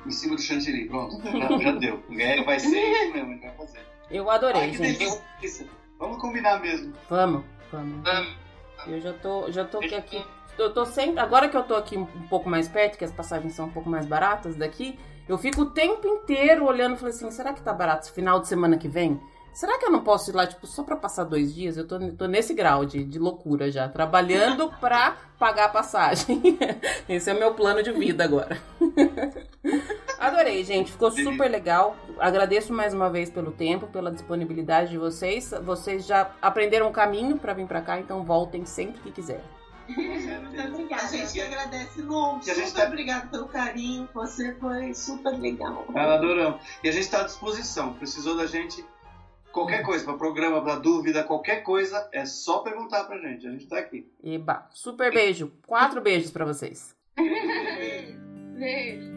[0.06, 2.02] em cima do chantilly, pronto, já, já deu.
[2.18, 3.80] É, vai ser isso mesmo, a gente vai fazer.
[4.10, 4.98] Eu adorei, Ai, gente.
[5.40, 5.66] Delícia.
[5.98, 6.92] Vamos combinar mesmo.
[7.09, 8.02] Vamos, vamos.
[8.86, 10.24] Eu já tô, já tô aqui.
[10.59, 11.20] Eu tô sempre.
[11.20, 13.70] Agora que eu tô aqui um, um pouco mais perto, que as passagens são um
[13.70, 14.98] pouco mais baratas daqui,
[15.28, 18.40] eu fico o tempo inteiro olhando e falei assim: será que tá barato esse final
[18.40, 19.20] de semana que vem?
[19.52, 21.77] Será que eu não posso ir lá, tipo, só pra passar dois dias?
[21.77, 26.40] Eu tô, tô nesse grau de, de loucura já, trabalhando pra pagar a passagem.
[27.09, 28.60] Esse é o meu plano de vida agora.
[30.18, 30.93] Adorei, gente.
[30.93, 31.97] Ficou super legal.
[32.18, 35.52] Agradeço mais uma vez pelo tempo, pela disponibilidade de vocês.
[35.62, 39.44] Vocês já aprenderam o caminho para vir para cá, então voltem sempre que quiserem.
[39.89, 41.02] Muito obrigada.
[41.02, 42.44] A gente que agradece muito.
[42.44, 42.85] Super gente tá...
[42.85, 44.09] obrigada pelo carinho.
[44.14, 45.85] Você foi super legal.
[45.94, 46.60] Ah, adoramos.
[46.85, 47.94] E a gente está à disposição.
[47.94, 48.85] Precisou da gente
[49.52, 53.47] Qualquer coisa, para programa, para dúvida, qualquer coisa, é só perguntar pra gente.
[53.47, 54.09] A gente tá aqui.
[54.22, 55.52] Eba, super beijo.
[55.66, 56.94] Quatro beijos para vocês.
[58.56, 59.10] beijo.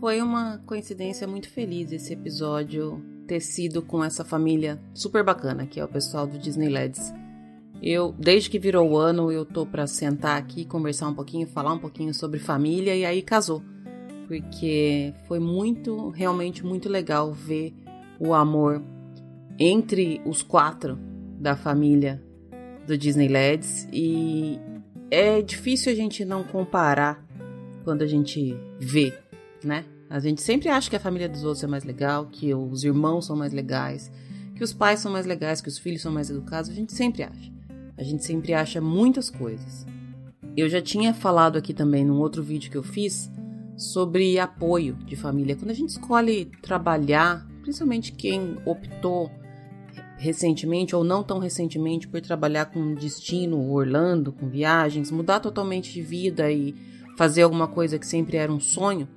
[0.00, 5.80] Foi uma coincidência muito feliz esse episódio ter sido com essa família super bacana, que
[5.80, 7.12] é o pessoal do Disneylands.
[7.82, 11.72] Eu, desde que virou o ano, eu tô para sentar aqui, conversar um pouquinho, falar
[11.72, 13.62] um pouquinho sobre família e aí casou.
[14.28, 17.74] Porque foi muito, realmente muito legal ver
[18.20, 18.82] o amor
[19.58, 20.98] entre os quatro
[21.40, 22.22] da família
[22.86, 24.58] do Disneylands e
[25.10, 27.24] é difícil a gente não comparar
[27.84, 29.12] quando a gente vê,
[29.62, 29.84] né?
[30.12, 33.24] A gente sempre acha que a família dos outros é mais legal, que os irmãos
[33.24, 34.12] são mais legais,
[34.54, 36.68] que os pais são mais legais, que os filhos são mais educados.
[36.68, 37.50] A gente sempre acha.
[37.96, 39.86] A gente sempre acha muitas coisas.
[40.54, 43.30] Eu já tinha falado aqui também num outro vídeo que eu fiz
[43.74, 45.56] sobre apoio de família.
[45.56, 49.30] Quando a gente escolhe trabalhar, principalmente quem optou
[50.18, 56.02] recentemente ou não tão recentemente por trabalhar com destino Orlando, com viagens, mudar totalmente de
[56.02, 56.74] vida e
[57.16, 59.08] fazer alguma coisa que sempre era um sonho,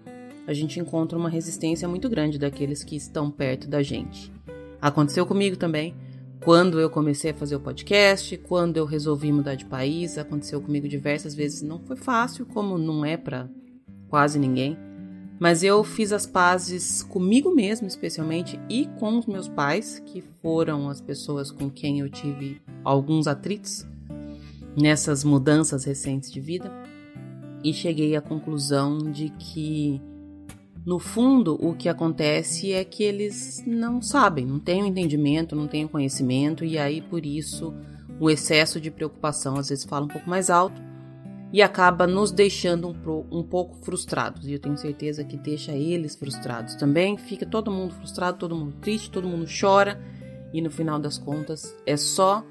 [0.47, 4.31] a gente encontra uma resistência muito grande daqueles que estão perto da gente.
[4.81, 5.95] Aconteceu comigo também.
[6.43, 10.87] Quando eu comecei a fazer o podcast, quando eu resolvi mudar de país, aconteceu comigo
[10.87, 11.63] diversas vezes.
[11.63, 13.49] Não foi fácil, como não é para
[14.09, 14.77] quase ninguém.
[15.39, 20.87] Mas eu fiz as pazes comigo mesmo, especialmente, e com os meus pais, que foram
[20.87, 23.85] as pessoas com quem eu tive alguns atritos
[24.77, 26.71] nessas mudanças recentes de vida.
[27.63, 29.99] E cheguei à conclusão de que
[30.85, 35.67] no fundo, o que acontece é que eles não sabem, não têm o entendimento, não
[35.67, 37.73] têm o conhecimento, e aí por isso
[38.19, 40.79] o excesso de preocupação às vezes fala um pouco mais alto
[41.51, 44.47] e acaba nos deixando um, um pouco frustrados.
[44.47, 47.17] E eu tenho certeza que deixa eles frustrados também.
[47.17, 49.99] Fica todo mundo frustrado, todo mundo triste, todo mundo chora,
[50.53, 52.45] e no final das contas é só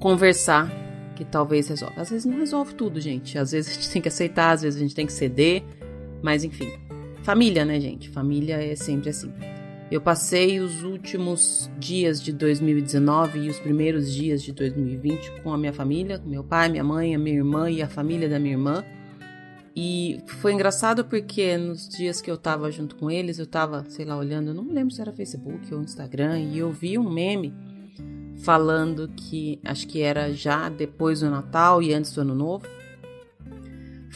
[0.00, 0.70] conversar
[1.14, 2.00] que talvez resolve.
[2.00, 3.38] Às vezes não resolve tudo, gente.
[3.38, 5.62] Às vezes a gente tem que aceitar, às vezes a gente tem que ceder,
[6.22, 6.85] mas enfim,
[7.26, 8.08] Família, né, gente?
[8.08, 9.32] Família é sempre assim.
[9.90, 15.58] Eu passei os últimos dias de 2019 e os primeiros dias de 2020 com a
[15.58, 18.54] minha família, com meu pai, minha mãe, a minha irmã e a família da minha
[18.54, 18.84] irmã.
[19.74, 24.04] E foi engraçado porque nos dias que eu tava junto com eles, eu tava, sei
[24.04, 27.52] lá, olhando, não me lembro se era Facebook ou Instagram, e eu vi um meme
[28.44, 32.68] falando que acho que era já depois do Natal e antes do Ano Novo,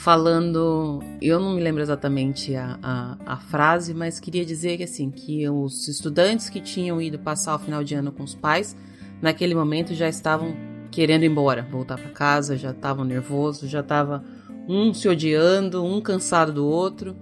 [0.01, 5.10] falando, eu não me lembro exatamente a, a, a, frase, mas queria dizer que assim,
[5.10, 8.74] que os estudantes que tinham ido passar o final de ano com os pais,
[9.20, 10.56] naquele momento já estavam
[10.90, 14.24] querendo ir embora, voltar para casa, já estavam nervosos, já estava
[14.66, 17.14] um se odiando, um cansado do outro.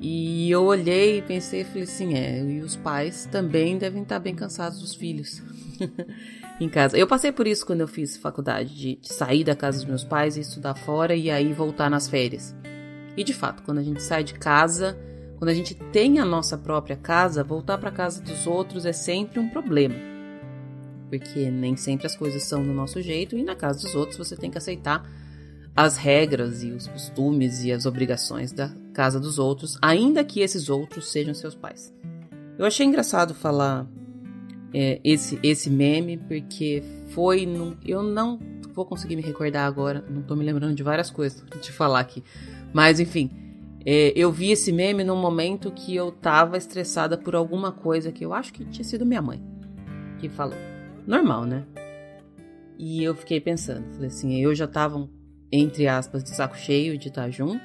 [0.00, 4.34] E eu olhei e pensei, falei assim, é, e os pais também devem estar bem
[4.34, 5.40] cansados dos filhos.
[6.60, 6.96] em casa.
[6.96, 10.04] Eu passei por isso quando eu fiz faculdade, de, de sair da casa dos meus
[10.04, 12.54] pais e estudar fora e aí voltar nas férias.
[13.16, 14.96] E de fato, quando a gente sai de casa,
[15.38, 19.38] quando a gente tem a nossa própria casa, voltar para casa dos outros é sempre
[19.38, 19.94] um problema.
[21.08, 24.36] Porque nem sempre as coisas são do nosso jeito e na casa dos outros você
[24.36, 25.04] tem que aceitar
[25.76, 30.68] as regras e os costumes e as obrigações da casa dos outros, ainda que esses
[30.68, 31.92] outros sejam seus pais.
[32.56, 33.86] Eu achei engraçado falar
[34.74, 37.46] é, esse, esse meme, porque foi.
[37.46, 38.40] No, eu não
[38.74, 42.24] vou conseguir me recordar agora, não tô me lembrando de várias coisas de falar aqui.
[42.72, 43.30] Mas enfim,
[43.86, 48.24] é, eu vi esse meme num momento que eu tava estressada por alguma coisa que
[48.24, 49.40] eu acho que tinha sido minha mãe
[50.18, 50.58] que falou.
[51.06, 51.64] Normal, né?
[52.76, 55.08] E eu fiquei pensando, falei assim, eu já tava,
[55.52, 57.62] entre aspas, de saco cheio de estar junto.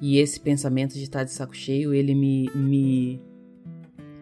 [0.00, 3.20] E esse pensamento de estar de saco cheio, ele me, me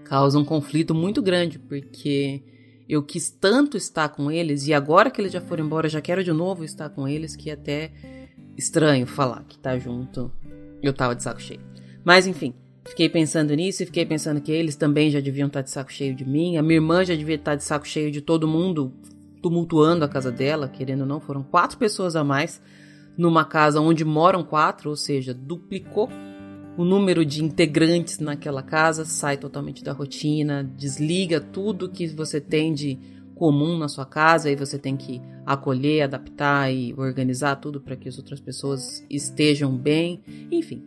[0.09, 2.43] causa um conflito muito grande, porque
[2.89, 6.01] eu quis tanto estar com eles, e agora que eles já foram embora, eu já
[6.01, 7.93] quero de novo estar com eles, que é até
[8.57, 10.33] estranho falar que tá junto.
[10.83, 11.61] Eu tava de saco cheio.
[12.05, 12.55] Mas enfim,
[12.89, 16.15] fiquei pensando nisso e fiquei pensando que eles também já deviam estar de saco cheio
[16.15, 16.57] de mim.
[16.57, 18.93] A minha irmã já devia estar de saco cheio de todo mundo
[19.43, 22.61] tumultuando a casa dela, querendo ou não, foram quatro pessoas a mais
[23.17, 26.09] numa casa onde moram quatro, ou seja, duplicou
[26.79, 32.73] o número de integrantes naquela casa, sai totalmente da rotina, desliga tudo que você tem
[32.73, 32.97] de
[33.35, 38.09] comum na sua casa e você tem que acolher, adaptar e organizar tudo para que
[38.09, 40.23] as outras pessoas estejam bem,
[40.53, 40.85] enfim,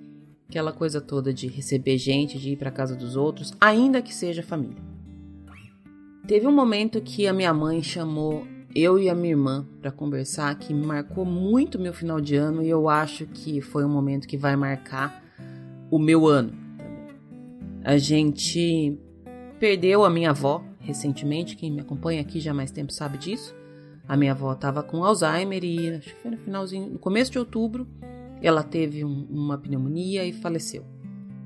[0.48, 4.42] aquela coisa toda de receber gente, de ir para casa dos outros, ainda que seja
[4.42, 4.82] família.
[6.26, 10.56] Teve um momento que a minha mãe chamou eu e a minha irmã para conversar
[10.56, 14.38] que marcou muito meu final de ano e eu acho que foi um momento que
[14.38, 15.21] vai marcar
[15.92, 16.54] o meu ano.
[17.84, 18.98] A gente
[19.60, 23.54] perdeu a minha avó recentemente, quem me acompanha aqui já há mais tempo sabe disso.
[24.08, 27.38] A minha avó estava com Alzheimer e acho que foi no finalzinho, no começo de
[27.38, 27.88] outubro,
[28.42, 30.84] ela teve um, uma pneumonia e faleceu.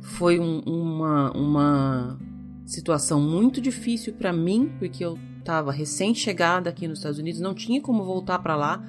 [0.02, 2.20] Foi um, uma, uma
[2.66, 7.82] situação muito difícil para mim, porque eu estava recém-chegada aqui nos Estados Unidos, não tinha
[7.82, 8.84] como voltar para lá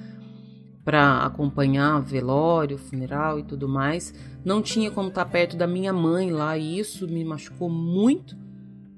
[0.87, 4.13] para acompanhar velório, funeral e tudo mais.
[4.45, 8.37] Não tinha como estar tá perto da minha mãe lá e isso me machucou muito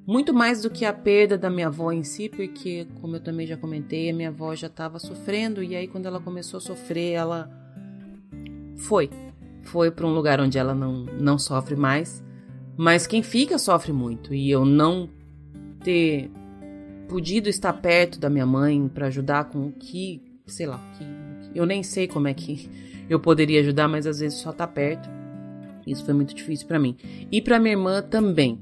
[0.06, 3.46] muito mais do que a perda da minha avó em si, porque, como eu também
[3.46, 7.14] já comentei, a minha avó já estava sofrendo, e aí quando ela começou a sofrer,
[7.14, 7.48] ela
[8.76, 9.10] foi.
[9.62, 12.24] Foi para um lugar onde ela não, não sofre mais.
[12.76, 15.08] Mas quem fica sofre muito, e eu não
[15.84, 16.32] ter
[17.08, 21.66] podido estar perto da minha mãe para ajudar com o que, sei lá, que, eu
[21.66, 22.70] nem sei como é que
[23.10, 25.10] eu poderia ajudar, mas às vezes só tá perto.
[25.86, 26.96] Isso foi muito difícil para mim.
[27.32, 28.60] E para minha irmã também.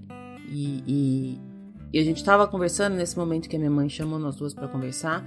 [0.49, 1.41] E, e,
[1.93, 4.68] e a gente estava conversando nesse momento que a minha mãe chamou nós duas para
[4.68, 5.26] conversar.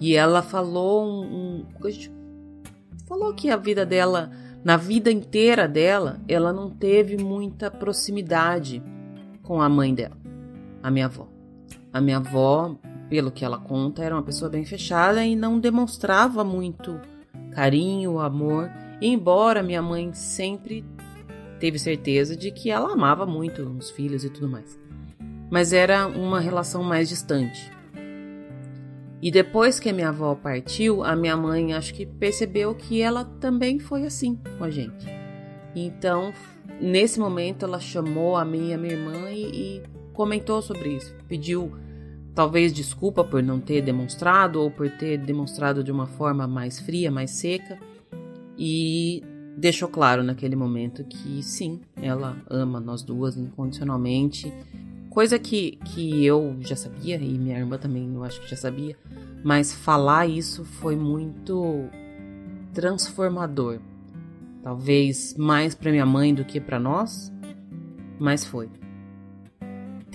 [0.00, 1.64] E ela falou um, um,
[3.06, 4.30] falou que a vida dela,
[4.64, 8.82] na vida inteira dela, ela não teve muita proximidade
[9.42, 10.16] com a mãe dela,
[10.82, 11.28] a minha avó.
[11.92, 12.76] A minha avó,
[13.08, 17.00] pelo que ela conta, era uma pessoa bem fechada e não demonstrava muito
[17.52, 18.70] carinho, amor,
[19.00, 20.84] embora minha mãe sempre
[21.58, 24.78] teve certeza de que ela amava muito os filhos e tudo mais.
[25.50, 27.72] Mas era uma relação mais distante.
[29.22, 33.24] E depois que a minha avó partiu, a minha mãe acho que percebeu que ela
[33.24, 35.06] também foi assim com a gente.
[35.74, 36.32] Então,
[36.80, 41.14] nesse momento, ela chamou a a minha irmã e, e comentou sobre isso.
[41.26, 41.72] Pediu
[42.36, 47.10] talvez desculpa por não ter demonstrado ou por ter demonstrado de uma forma mais fria,
[47.10, 47.78] mais seca.
[48.58, 49.24] E
[49.56, 54.52] deixou claro naquele momento que sim, ela ama nós duas incondicionalmente.
[55.08, 58.94] Coisa que, que eu já sabia e minha irmã também eu acho que já sabia,
[59.42, 61.88] mas falar isso foi muito
[62.74, 63.78] transformador.
[64.62, 67.32] Talvez mais para minha mãe do que para nós,
[68.18, 68.68] mas foi.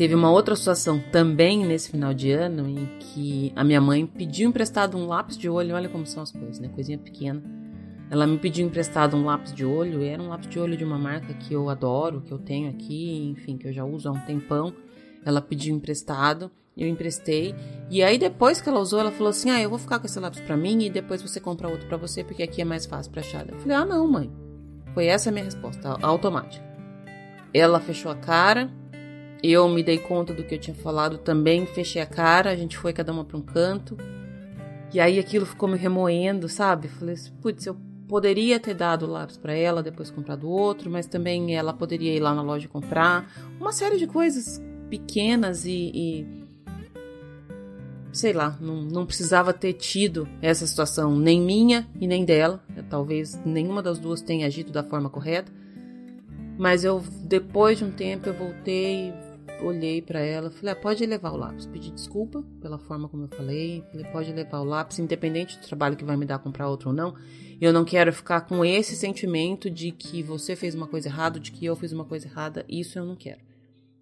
[0.02, 4.50] Teve uma outra situação também nesse final de ano em que a minha mãe pediu
[4.50, 6.70] emprestado um lápis de olho, olha como são as coisas, né?
[6.70, 7.40] Coisinha pequena
[8.10, 10.98] ela me pediu emprestado um lápis de olho, era um lápis de olho de uma
[10.98, 14.20] marca que eu adoro, que eu tenho aqui, enfim, que eu já uso há um
[14.22, 14.74] tempão.
[15.24, 17.54] Ela pediu emprestado, eu emprestei,
[17.88, 20.20] e aí depois que ela usou, ela falou assim: "Ah, eu vou ficar com esse
[20.20, 23.12] lápis para mim e depois você compra outro para você, porque aqui é mais fácil
[23.12, 23.48] para achar".
[23.48, 24.32] Eu falei: "Ah, não, mãe".
[24.96, 26.66] Foi essa a minha resposta, automática.
[27.54, 28.68] Ela fechou a cara,
[29.44, 32.78] eu me dei conta do que eu tinha falado também, fechei a cara, a gente
[32.78, 33.98] foi cada uma para um canto.
[34.94, 36.88] E aí aquilo ficou me remoendo, sabe?
[36.88, 37.76] Falei assim, putz, eu
[38.08, 42.20] poderia ter dado o lápis para ela, depois comprado outro, mas também ela poderia ir
[42.20, 43.32] lá na loja comprar.
[43.60, 46.28] Uma série de coisas pequenas e, e
[48.12, 52.62] sei lá, não, não, precisava ter tido essa situação, nem minha e nem dela.
[52.90, 55.52] Talvez nenhuma das duas tenha agido da forma correta.
[56.60, 59.14] Mas eu, depois de um tempo, eu voltei
[59.64, 61.66] olhei para ela, falei: ah, pode levar o lápis.
[61.66, 63.84] Pedi desculpa pela forma como eu falei.
[63.92, 66.96] Falei: pode levar o lápis, independente do trabalho que vai me dar comprar outro ou
[66.96, 67.16] não.
[67.60, 71.52] Eu não quero ficar com esse sentimento de que você fez uma coisa errada, de
[71.52, 72.66] que eu fiz uma coisa errada.
[72.68, 73.40] Isso eu não quero.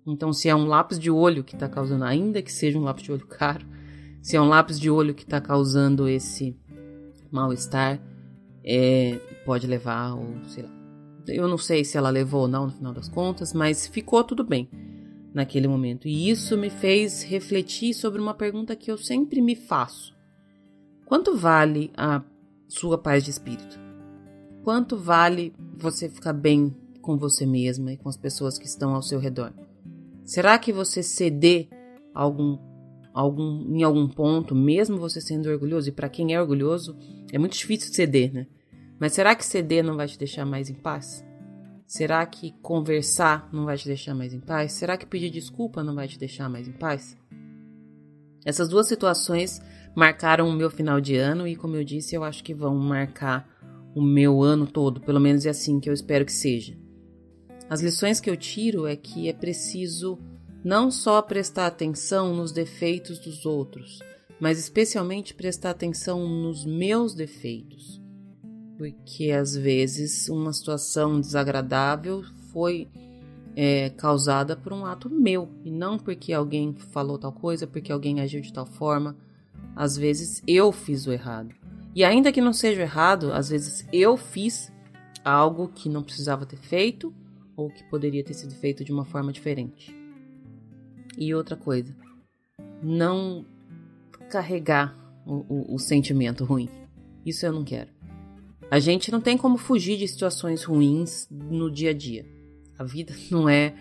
[0.08, 3.04] Então, se é um lápis de olho que está causando, ainda que seja um lápis
[3.04, 3.66] de olho caro,
[4.22, 6.58] se é um lápis de olho que está causando esse
[7.32, 8.02] mal-estar
[8.64, 10.70] é, pode levar, ou sei lá.
[11.28, 14.44] Eu não sei se ela levou ou não no final das contas, mas ficou tudo
[14.44, 14.68] bem
[15.34, 16.08] naquele momento.
[16.08, 20.16] E isso me fez refletir sobre uma pergunta que eu sempre me faço:
[21.06, 22.24] Quanto vale a
[22.68, 23.80] sua paz de espírito?
[24.64, 29.02] Quanto vale você ficar bem com você mesma e com as pessoas que estão ao
[29.02, 29.54] seu redor?
[30.24, 31.68] Será que você ceder
[32.14, 32.60] algum,
[33.14, 35.90] algum, em algum ponto, mesmo você sendo orgulhoso?
[35.90, 36.96] E para quem é orgulhoso,
[37.32, 38.48] é muito difícil ceder, né?
[39.00, 41.26] Mas será que ceder não vai te deixar mais em paz?
[41.90, 44.74] Será que conversar não vai te deixar mais em paz?
[44.74, 47.18] Será que pedir desculpa não vai te deixar mais em paz?
[48.46, 49.60] Essas duas situações
[49.96, 53.50] marcaram o meu final de ano e, como eu disse, eu acho que vão marcar
[53.96, 56.78] o meu ano todo, pelo menos é assim que eu espero que seja.
[57.68, 60.20] As lições que eu tiro é que é preciso
[60.64, 63.98] não só prestar atenção nos defeitos dos outros,
[64.40, 67.99] mas especialmente prestar atenção nos meus defeitos
[68.80, 72.88] porque às vezes uma situação desagradável foi
[73.54, 78.22] é, causada por um ato meu e não porque alguém falou tal coisa, porque alguém
[78.22, 79.18] agiu de tal forma.
[79.76, 81.54] Às vezes eu fiz o errado.
[81.94, 84.72] E ainda que não seja errado, às vezes eu fiz
[85.26, 87.14] algo que não precisava ter feito
[87.58, 89.94] ou que poderia ter sido feito de uma forma diferente.
[91.18, 91.94] E outra coisa,
[92.82, 93.46] não
[94.30, 94.96] carregar
[95.26, 96.70] o, o, o sentimento ruim.
[97.26, 97.99] Isso eu não quero.
[98.72, 102.26] A gente não tem como fugir de situações ruins no dia a dia.
[102.78, 103.74] A vida não é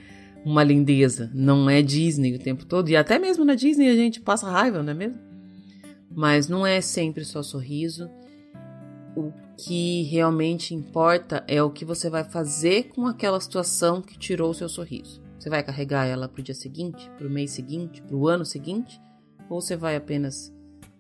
[0.45, 2.89] uma lindeza, não é Disney o tempo todo.
[2.89, 5.21] E até mesmo na Disney a gente passa raiva, não é mesmo?
[6.11, 8.09] Mas não é sempre só sorriso.
[9.15, 14.51] O que realmente importa é o que você vai fazer com aquela situação que tirou
[14.51, 15.21] o seu sorriso.
[15.39, 18.45] Você vai carregar ela para o dia seguinte, para o mês seguinte, para o ano
[18.45, 19.01] seguinte?
[19.51, 20.53] Ou você vai apenas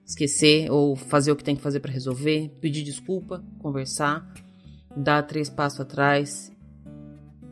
[0.09, 4.26] esquecer ou fazer o que tem que fazer para resolver, pedir desculpa, conversar,
[4.97, 6.51] dar três passos atrás.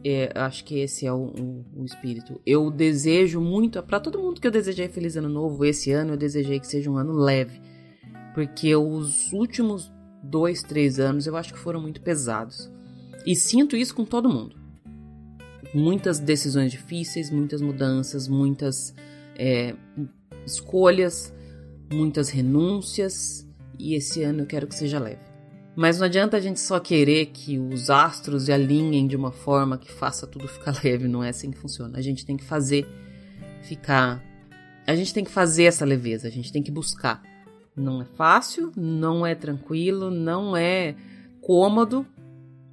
[0.03, 2.41] É, acho que esse é o, o, o espírito.
[2.47, 6.17] Eu desejo muito, para todo mundo que eu desejei feliz ano novo, esse ano eu
[6.17, 7.61] desejei que seja um ano leve,
[8.35, 9.93] porque os últimos
[10.23, 12.71] dois, três anos eu acho que foram muito pesados.
[13.27, 14.57] E sinto isso com todo mundo.
[15.75, 18.95] Muitas decisões difíceis, muitas mudanças, muitas
[19.37, 19.75] é,
[20.47, 21.35] escolhas
[21.93, 23.47] muitas renúncias
[23.79, 25.21] e esse ano eu quero que seja leve.
[25.77, 29.77] Mas não adianta a gente só querer que os astros se alinhem de uma forma
[29.77, 31.99] que faça tudo ficar leve, não é assim que funciona.
[31.99, 32.87] A gente tem que fazer
[33.63, 34.25] ficar.
[34.87, 37.23] A gente tem que fazer essa leveza, a gente tem que buscar.
[37.77, 40.95] Não é fácil, não é tranquilo, não é
[41.43, 42.07] cômodo,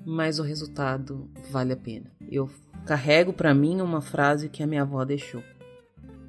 [0.06, 2.10] mas o resultado vale a pena.
[2.32, 2.50] Eu
[2.86, 5.44] carrego para mim uma frase que a minha avó deixou.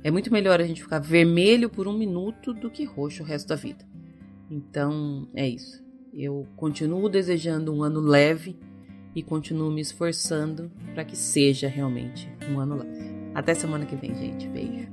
[0.04, 3.48] É muito melhor a gente ficar vermelho por um minuto do que roxo o resto
[3.48, 3.84] da vida.
[4.50, 5.82] Então, é isso.
[6.12, 8.54] Eu continuo desejando um ano leve
[9.16, 13.14] e continuo me esforçando para que seja realmente um ano leve.
[13.34, 14.46] Até semana que vem, gente.
[14.46, 14.88] Beijo.